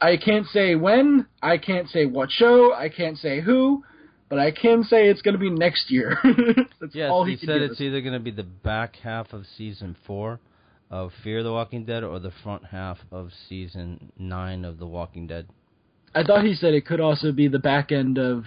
I 0.00 0.16
can't 0.16 0.46
say 0.46 0.74
when, 0.74 1.26
I 1.42 1.58
can't 1.58 1.88
say 1.90 2.06
what 2.06 2.30
show, 2.30 2.72
I 2.74 2.88
can't 2.88 3.18
say 3.18 3.40
who, 3.42 3.82
but 4.28 4.38
I 4.38 4.50
can 4.50 4.84
say 4.84 5.08
it's 5.08 5.22
going 5.22 5.34
to 5.34 5.40
be 5.40 5.50
next 5.50 5.90
year. 5.90 6.18
That's 6.80 6.94
Yes, 6.94 7.10
all 7.10 7.24
he, 7.24 7.36
he, 7.36 7.46
said 7.46 7.62
it's 7.62 7.80
either 7.80 8.00
going 8.00 8.14
to 8.14 8.20
be 8.20 8.30
the 8.30 8.42
back 8.42 8.96
half 8.96 9.32
of 9.32 9.44
season 9.56 9.96
four 10.06 10.40
of 10.90 11.12
Fear 11.22 11.42
the 11.42 11.52
Walking 11.52 11.84
Dead 11.84 12.04
or 12.04 12.18
the 12.18 12.32
front 12.42 12.66
half 12.66 12.98
of 13.10 13.30
season 13.48 14.12
nine 14.18 14.64
of 14.64 14.78
The 14.78 14.86
Walking 14.86 15.26
Dead. 15.26 15.48
I 16.14 16.22
thought 16.22 16.44
he 16.44 16.54
said 16.54 16.74
it 16.74 16.86
could 16.86 17.00
also 17.00 17.32
be 17.32 17.48
the 17.48 17.58
back 17.58 17.92
end 17.92 18.18
of 18.18 18.44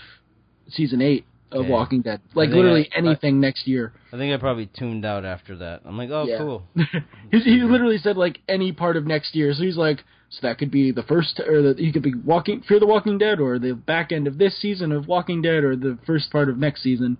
season 0.69 1.01
eight 1.01 1.25
of 1.51 1.61
Okay. 1.61 1.69
Walking 1.71 2.01
Dead, 2.01 2.21
like 2.35 2.49
literally 2.49 2.89
I- 2.93 2.97
anything 2.99 3.39
next 3.39 3.67
year. 3.67 3.91
I 4.13 4.17
think 4.17 4.33
I 4.33 4.37
probably 4.37 4.67
tuned 4.67 5.03
out 5.05 5.25
after 5.25 5.57
that. 5.57 5.81
I'm 5.85 5.97
like, 5.97 6.09
oh, 6.11 6.25
Yeah. 6.27 6.37
cool. 6.37 6.63
he, 7.31 7.39
he 7.39 7.61
literally 7.63 7.97
said 7.97 8.17
like 8.17 8.39
any 8.47 8.71
part 8.71 8.95
of 8.97 9.05
next 9.07 9.35
year. 9.35 9.53
So 9.53 9.63
he's 9.63 9.77
like, 9.77 10.03
so 10.29 10.39
that 10.43 10.59
could 10.59 10.69
be 10.69 10.91
the 10.91 11.01
first, 11.03 11.39
or 11.39 11.61
that 11.63 11.79
he 11.79 11.91
could 11.91 12.03
be 12.03 12.13
walking 12.13 12.61
Fear 12.61 12.79
the 12.81 12.85
Walking 12.85 13.17
Dead, 13.17 13.39
or 13.39 13.57
the 13.57 13.73
back 13.73 14.11
end 14.11 14.27
of 14.27 14.37
this 14.37 14.55
season 14.61 14.91
of 14.91 15.07
Walking 15.07 15.41
Dead, 15.41 15.63
or 15.63 15.75
the 15.75 15.97
first 16.05 16.31
part 16.31 16.49
of 16.49 16.57
next 16.59 16.83
season, 16.83 17.17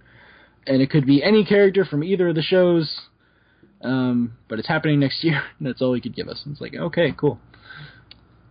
and 0.68 0.80
it 0.80 0.92
could 0.92 1.08
be 1.08 1.24
any 1.24 1.44
character 1.44 1.84
from 1.86 2.04
either 2.04 2.28
of 2.30 2.36
the 2.36 2.44
shows. 2.44 3.02
Um, 3.82 4.34
but 4.48 4.60
it's 4.60 4.68
happening 4.68 5.00
next 5.00 5.24
year. 5.24 5.42
That's 5.62 5.82
all 5.82 5.94
he 5.94 6.02
could 6.02 6.16
give 6.16 6.28
us. 6.28 6.42
And 6.46 6.52
It's 6.52 6.62
like, 6.62 6.76
okay, 6.76 7.14
cool. 7.18 7.40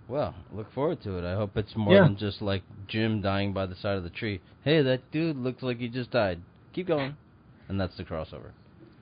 Well, 0.08 0.34
look 0.52 0.72
forward 0.72 1.02
to 1.02 1.18
it. 1.18 1.24
I 1.30 1.34
hope 1.34 1.56
it's 1.56 1.76
more 1.76 1.94
Yeah. 1.94 2.02
than 2.04 2.16
just 2.16 2.40
like 2.40 2.62
Jim 2.86 3.20
dying 3.20 3.52
by 3.52 3.66
the 3.66 3.74
side 3.76 3.96
of 3.96 4.04
the 4.04 4.10
tree. 4.10 4.40
Hey, 4.64 4.80
that 4.82 5.10
dude 5.10 5.36
looks 5.36 5.62
like 5.62 5.78
he 5.78 5.88
just 5.88 6.10
died. 6.10 6.40
Keep 6.72 6.86
going. 6.88 7.16
And 7.68 7.78
that's 7.80 7.96
the 7.96 8.04
crossover. 8.04 8.52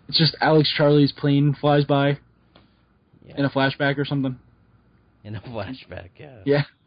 It's 0.08 0.18
just 0.18 0.34
Alex 0.40 0.68
Charlie's 0.76 1.12
plane 1.12 1.54
flies 1.54 1.84
by 1.84 2.18
Yeah. 3.26 3.34
in 3.38 3.44
a 3.44 3.50
flashback 3.50 3.98
or 3.98 4.04
something. 4.04 4.38
In 5.24 5.34
a 5.36 5.40
flashback, 5.48 6.10
yeah. 6.18 6.38
Yeah. 6.44 6.62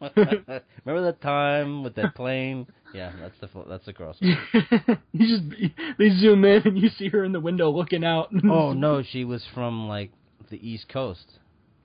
Remember 0.84 1.02
that 1.06 1.20
time 1.22 1.82
with 1.82 1.94
that 1.96 2.14
plane? 2.14 2.66
Yeah, 2.94 3.12
that's 3.20 3.38
the 3.40 3.48
that's 3.68 3.84
the 3.86 3.92
crossover. 3.94 4.98
you 5.12 5.26
just 5.38 5.72
they 5.98 6.10
zoom 6.10 6.44
in 6.44 6.62
and 6.66 6.78
you 6.78 6.88
see 6.88 7.08
her 7.08 7.22
in 7.24 7.32
the 7.32 7.40
window 7.40 7.70
looking 7.70 8.04
out. 8.04 8.30
oh 8.50 8.72
no, 8.72 9.02
she 9.02 9.24
was 9.24 9.44
from 9.54 9.88
like 9.88 10.10
the 10.50 10.56
East 10.68 10.88
Coast, 10.88 11.38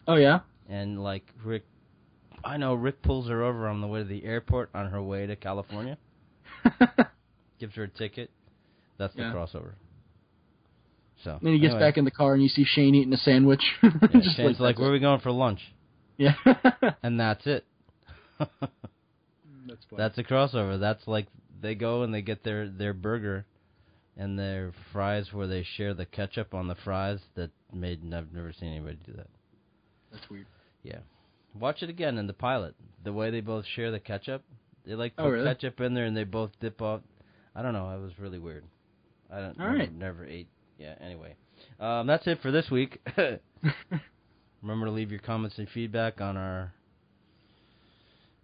Oh 0.08 0.16
yeah. 0.16 0.40
and 0.68 1.04
like 1.04 1.24
Rick, 1.44 1.64
I 2.46 2.58
know 2.58 2.76
Rick 2.76 3.02
pulls 3.02 3.28
her 3.28 3.44
over 3.44 3.68
on 3.68 3.82
the 3.82 3.88
way 3.88 4.00
to 4.00 4.06
the 4.06 4.24
airport 4.24 4.70
on 4.76 4.92
her 4.92 5.02
way 5.02 5.26
to 5.26 5.36
California, 5.36 5.98
gives 7.60 7.76
her 7.76 7.84
a 7.84 7.88
ticket. 7.88 8.30
That's 8.98 9.16
the 9.16 9.24
Yeah. 9.24 9.34
crossover. 9.34 9.74
So 11.24 11.40
then 11.42 11.54
he 11.54 11.60
gets 11.60 11.74
anyway. 11.74 11.88
back 11.90 11.98
in 11.98 12.06
the 12.06 12.12
car 12.12 12.34
and 12.34 12.44
you 12.44 12.50
see 12.50 12.64
Shane 12.66 12.94
eating 12.94 13.14
a 13.14 13.18
sandwich. 13.18 13.64
Yeah, 13.82 13.90
Just 14.14 14.36
Shane's 14.38 14.60
like, 14.60 14.78
"Where 14.78 14.90
are 14.90 14.92
we 14.92 15.00
going 15.00 15.22
for 15.22 15.32
lunch?" 15.32 15.60
Yeah. 16.18 16.36
And 17.04 17.20
that's 17.20 17.46
it. 17.48 17.66
Mm, 18.40 18.48
that's 19.68 19.86
funny. 19.90 19.98
That's 19.98 20.18
a 20.18 20.24
crossover. 20.24 20.80
That's 20.80 21.08
like 21.08 21.28
they 21.62 21.74
go 21.74 22.04
and 22.04 22.14
they 22.14 22.22
get 22.22 22.44
their 22.44 22.70
their 22.70 22.94
burger 22.94 23.46
and 24.18 24.38
their 24.38 24.72
fries 24.94 25.34
where 25.34 25.48
they 25.48 25.64
share 25.64 25.94
the 25.94 26.06
ketchup 26.06 26.54
on 26.54 26.68
the 26.68 26.76
fries. 26.76 27.20
That 27.36 27.50
made 27.74 28.02
I've 28.14 28.32
never 28.34 28.54
seen 28.54 28.70
anybody 28.70 28.98
do 29.06 29.14
that. 29.14 29.28
That's 30.12 30.30
weird. 30.30 30.46
Yeah, 30.84 31.00
watch 31.60 31.84
it 31.84 31.90
again 31.90 32.18
in 32.18 32.28
the 32.28 32.34
pilot. 32.34 32.76
The 33.04 33.14
way 33.14 33.30
they 33.32 33.42
both 33.42 33.66
share 33.76 33.92
the 33.92 34.00
ketchup. 34.00 34.44
They 34.86 34.96
like 34.96 35.14
Oh, 35.18 35.24
put 35.26 35.30
really? 35.30 35.46
ketchup 35.48 35.80
in 35.82 35.94
there 35.94 36.06
and 36.06 36.16
they 36.16 36.24
both 36.24 36.52
dip 36.60 36.82
off. 36.82 37.02
I 37.56 37.62
don't 37.62 37.74
know. 37.74 37.90
It 37.90 38.02
was 38.02 38.12
really 38.20 38.40
weird. 38.40 38.64
I 39.32 39.40
don't. 39.40 39.60
All 39.60 39.66
never, 39.68 39.78
right. 39.78 39.94
Never 39.94 40.26
ate. 40.26 40.48
Yeah. 40.78 40.96
Anyway, 41.02 41.36
um, 41.80 42.06
that's 42.08 42.28
it 42.28 42.40
for 42.42 42.52
this 42.52 42.70
week. 42.70 43.00
Remember 44.62 44.86
to 44.88 44.92
leave 44.92 45.12
your 45.12 45.20
comments 45.20 45.58
and 45.58 45.68
feedback 45.70 46.22
on 46.22 46.38
our 46.38 46.74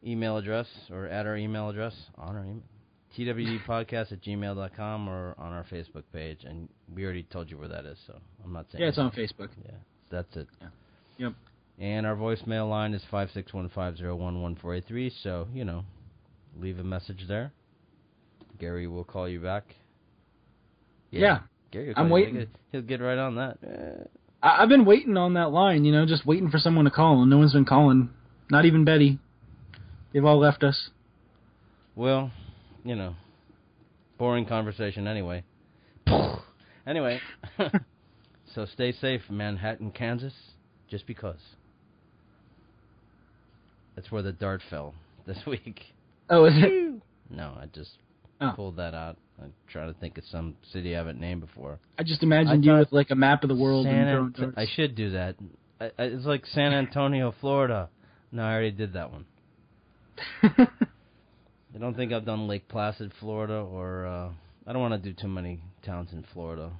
email 0.05 0.37
address 0.37 0.67
or 0.91 1.07
at 1.07 1.25
our 1.25 1.35
email 1.37 1.69
address 1.69 1.93
on 2.17 2.35
our 2.35 2.43
email. 2.45 2.63
TWDpodcast 3.17 4.13
at 4.13 4.21
gmail.com 4.23 5.09
or 5.09 5.35
on 5.37 5.51
our 5.51 5.65
Facebook 5.65 6.03
page. 6.13 6.45
And 6.45 6.69
we 6.95 7.03
already 7.03 7.23
told 7.23 7.51
you 7.51 7.57
where 7.57 7.67
that 7.67 7.85
is, 7.85 7.97
so 8.07 8.17
I'm 8.43 8.53
not 8.53 8.67
saying 8.71 8.81
yeah, 8.83 8.87
it's 8.89 8.97
on. 8.97 9.11
Facebook. 9.11 9.49
Yeah, 9.65 9.71
that's 10.09 10.33
it. 10.37 10.47
Yep. 11.17 11.33
And 11.81 12.05
our 12.05 12.15
voicemail 12.15 12.69
line 12.69 12.93
is 12.93 13.01
561501143, 13.11 15.11
so, 15.23 15.47
you 15.51 15.65
know, 15.65 15.83
leave 16.55 16.77
a 16.77 16.83
message 16.83 17.25
there. 17.27 17.51
Gary 18.59 18.85
will 18.85 19.03
call 19.03 19.27
you 19.27 19.39
back. 19.39 19.63
Yeah. 21.09 21.39
Gary 21.71 21.87
will 21.87 21.93
I'm 21.97 22.09
call 22.09 22.19
you 22.19 22.25
back. 22.25 22.33
waiting. 22.35 22.49
He'll 22.71 22.81
get 22.83 23.01
right 23.01 23.17
on 23.17 23.35
that. 23.37 23.57
Eh. 23.67 24.03
I've 24.43 24.69
been 24.69 24.85
waiting 24.85 25.17
on 25.17 25.33
that 25.33 25.51
line, 25.51 25.83
you 25.83 25.91
know, 25.91 26.05
just 26.05 26.23
waiting 26.23 26.51
for 26.51 26.59
someone 26.59 26.85
to 26.85 26.91
call, 26.91 27.21
and 27.21 27.31
no 27.31 27.39
one's 27.39 27.53
been 27.53 27.65
calling. 27.65 28.11
Not 28.51 28.65
even 28.65 28.85
Betty. 28.85 29.17
They've 30.13 30.23
all 30.23 30.39
left 30.39 30.63
us. 30.63 30.91
Well, 31.95 32.31
you 32.83 32.95
know, 32.95 33.15
boring 34.19 34.45
conversation 34.45 35.07
anyway. 35.07 35.43
anyway, 36.85 37.19
so 38.53 38.67
stay 38.71 38.91
safe, 38.91 39.21
Manhattan, 39.31 39.89
Kansas, 39.89 40.33
just 40.87 41.07
because. 41.07 41.39
That's 44.01 44.11
where 44.11 44.23
the 44.23 44.31
dart 44.31 44.61
fell 44.67 44.95
this 45.27 45.37
week. 45.45 45.79
Oh, 46.27 46.45
is 46.45 46.53
it? 46.57 47.01
No, 47.29 47.55
I 47.61 47.67
just 47.67 47.91
Oh. 48.43 48.53
pulled 48.55 48.77
that 48.77 48.95
out. 48.95 49.17
I'm 49.39 49.53
trying 49.71 49.93
to 49.93 49.99
think 49.99 50.17
of 50.17 50.23
some 50.31 50.55
city 50.73 50.95
I 50.95 50.97
haven't 50.97 51.19
named 51.19 51.41
before. 51.41 51.77
I 51.99 52.01
just 52.03 52.23
imagined 52.23 52.63
I 52.67 52.73
you 52.73 52.79
with 52.79 52.91
like 52.91 53.11
a 53.11 53.15
map 53.15 53.43
of 53.43 53.49
the 53.49 53.55
world 53.55 53.85
San 53.85 53.93
and 53.93 54.07
throwing 54.09 54.25
Ant- 54.25 54.55
darts. 54.55 54.57
I 54.57 54.75
should 54.75 54.95
do 54.95 55.11
that. 55.11 55.35
I, 55.79 55.85
I, 55.85 56.03
it's 56.05 56.25
like 56.25 56.47
San 56.47 56.73
Antonio, 56.73 57.35
Florida. 57.39 57.89
No, 58.31 58.41
I 58.41 58.51
already 58.53 58.71
did 58.71 58.93
that 58.93 59.11
one. 59.11 59.25
I 60.41 61.77
don't 61.79 61.95
think 61.95 62.11
I've 62.13 62.25
done 62.25 62.47
Lake 62.47 62.67
Placid, 62.67 63.11
Florida, 63.19 63.59
or 63.59 64.07
uh, 64.07 64.29
I 64.65 64.73
don't 64.73 64.81
want 64.81 64.95
to 65.03 65.09
do 65.09 65.13
too 65.19 65.27
many 65.27 65.61
towns 65.85 66.09
in 66.11 66.25
Florida. 66.33 66.71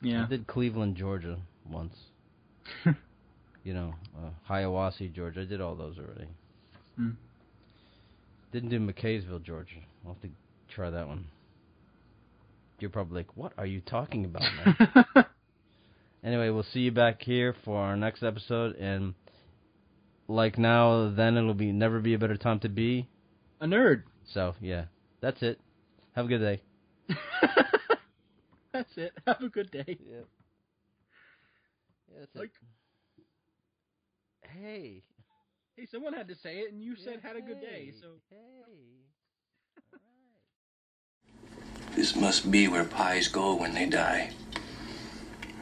yeah. 0.00 0.24
I 0.24 0.28
did 0.28 0.46
Cleveland, 0.46 0.96
Georgia 0.96 1.36
once. 1.70 1.94
you 3.64 3.74
know, 3.74 3.92
uh, 4.16 4.30
Hiawassee, 4.50 5.12
Georgia. 5.14 5.42
I 5.42 5.44
did 5.44 5.60
all 5.60 5.74
those 5.76 5.98
already. 5.98 6.28
Hmm. 6.96 7.10
Didn't 8.52 8.68
do 8.70 8.78
McCaysville, 8.78 9.42
Georgia. 9.42 9.76
I'll 10.06 10.12
have 10.14 10.22
to 10.22 10.28
try 10.68 10.90
that 10.90 11.06
one. 11.08 11.26
You're 12.78 12.90
probably 12.90 13.18
like, 13.18 13.36
what 13.36 13.52
are 13.58 13.66
you 13.66 13.80
talking 13.80 14.24
about, 14.24 14.42
man? 14.64 15.24
anyway, 16.24 16.50
we'll 16.50 16.62
see 16.72 16.80
you 16.80 16.92
back 16.92 17.22
here 17.22 17.54
for 17.64 17.78
our 17.78 17.96
next 17.96 18.22
episode, 18.22 18.76
and 18.76 19.14
like 20.28 20.58
now, 20.58 21.10
then 21.14 21.36
it'll 21.36 21.54
be 21.54 21.72
never 21.72 22.00
be 22.00 22.14
a 22.14 22.18
better 22.18 22.36
time 22.36 22.60
to 22.60 22.68
be. 22.68 23.08
a 23.60 23.66
nerd. 23.66 24.02
So 24.32 24.54
yeah, 24.60 24.84
that's 25.20 25.42
it. 25.42 25.58
Have 26.14 26.26
a 26.26 26.28
good 26.28 26.38
day. 26.40 26.62
That's 28.72 28.90
it. 28.96 29.12
Have 29.24 29.40
a 29.40 29.48
good 29.48 29.70
day. 29.70 29.84
Yeah. 29.86 30.16
Yeah, 32.12 32.18
that's 32.20 32.34
Like- 32.34 32.50
it. 33.16 34.48
Hey. 34.50 35.02
Hey, 35.76 35.86
someone 35.86 36.12
had 36.12 36.28
to 36.28 36.36
say 36.36 36.58
it, 36.58 36.72
and 36.72 36.80
you 36.80 36.94
said 36.94 37.18
had 37.22 37.34
a 37.34 37.40
good 37.40 37.60
day. 37.60 37.92
So 38.00 38.06
hey. 38.30 38.94
This 41.96 42.14
must 42.14 42.50
be 42.50 42.68
where 42.68 42.84
pies 42.84 43.28
go 43.28 43.54
when 43.54 43.74
they 43.74 43.86
die. 43.86 44.30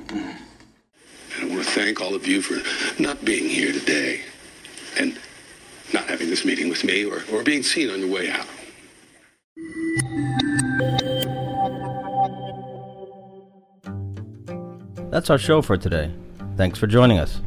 Mm-hmm. 0.06 0.16
And 0.18 1.50
I 1.50 1.54
want 1.54 1.64
to 1.64 1.70
thank 1.70 2.00
all 2.00 2.14
of 2.14 2.26
you 2.26 2.42
for 2.42 3.02
not 3.02 3.24
being 3.24 3.48
here 3.48 3.72
today 3.72 4.20
and 4.98 5.18
not 5.94 6.04
having 6.04 6.28
this 6.28 6.44
meeting 6.44 6.68
with 6.68 6.84
me 6.84 7.04
or, 7.04 7.22
or 7.32 7.42
being 7.42 7.62
seen 7.62 7.90
on 7.90 8.00
your 8.00 8.10
way 8.10 8.30
out. 8.30 8.46
That's 15.10 15.30
our 15.30 15.38
show 15.38 15.62
for 15.62 15.76
today. 15.76 16.10
Thanks 16.56 16.78
for 16.78 16.86
joining 16.86 17.18
us. 17.18 17.40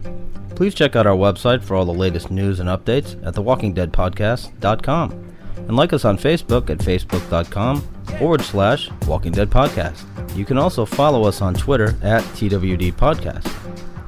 Please 0.56 0.74
check 0.74 0.96
out 0.96 1.06
our 1.06 1.16
website 1.16 1.62
for 1.62 1.76
all 1.76 1.86
the 1.86 1.94
latest 1.94 2.32
news 2.32 2.60
and 2.60 2.70
updates 2.70 3.22
at 3.26 3.34
thewalkingdeadpodcast.com. 3.34 5.36
And 5.58 5.76
like 5.76 5.94
us 5.94 6.06
on 6.06 6.18
Facebook 6.18 6.70
at 6.70 6.78
facebook.com 6.78 7.82
forward 8.18 8.42
slash 8.42 8.90
Walking 9.08 9.32
Dead 9.32 9.50
Podcast. 9.50 10.04
You 10.36 10.46
can 10.46 10.58
also 10.58 10.86
follow 10.86 11.26
us 11.26 11.42
on 11.42 11.54
Twitter 11.54 11.96
at 12.02 12.24
TWD 12.36 12.94
Podcast. 12.94 13.46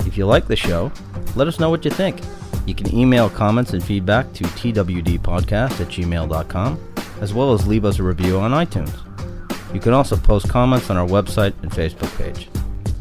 If 0.08 0.18
you 0.18 0.26
like 0.26 0.48
the 0.48 0.56
show, 0.56 0.92
let 1.36 1.48
us 1.48 1.60
know 1.60 1.70
what 1.70 1.84
you 1.84 1.92
think. 1.92 2.22
You 2.66 2.76
can 2.76 2.94
email 2.94 3.30
comments 3.30 3.74
and 3.74 3.84
feedback 3.84 4.32
to 4.34 4.44
twdpodcast 4.44 5.82
at 5.82 5.88
gmail.com, 5.88 6.94
as 7.22 7.34
well 7.34 7.54
as 7.54 7.68
leave 7.68 7.86
us 7.86 8.00
a 8.00 8.04
review 8.04 8.40
on 8.40 8.52
iTunes. 8.52 8.94
You 9.74 9.80
can 9.80 9.94
also 9.94 10.16
post 10.16 10.50
comments 10.50 10.90
on 10.90 10.98
our 10.98 11.08
website 11.08 11.54
and 11.62 11.72
Facebook 11.72 12.16
page. 12.18 12.50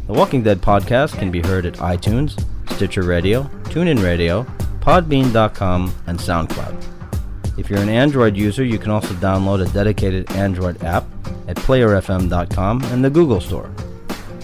The 0.07 0.13
Walking 0.13 0.43
Dead 0.43 0.61
podcast 0.61 1.19
can 1.19 1.31
be 1.31 1.41
heard 1.41 1.67
at 1.67 1.75
iTunes, 1.75 2.45
Stitcher 2.77 3.05
Radio, 3.05 3.45
TuneIn 3.71 4.03
Radio, 4.03 4.45
Podbean.com, 4.81 5.95
and 6.07 6.19
SoundCloud. 6.19 7.59
If 7.59 7.71
you're 7.71 7.81
an 7.81 7.89
Android 7.89 8.37
user, 8.37 8.63
you 8.63 8.79
can 8.79 8.91
also 8.91 9.15
download 9.15 9.67
a 9.67 9.73
dedicated 9.73 10.31
Android 10.33 10.85
app 10.85 11.05
at 11.49 11.57
PlayerFM.com 11.57 12.83
and 12.85 13.03
the 13.03 13.09
Google 13.09 13.41
Store. 13.41 13.71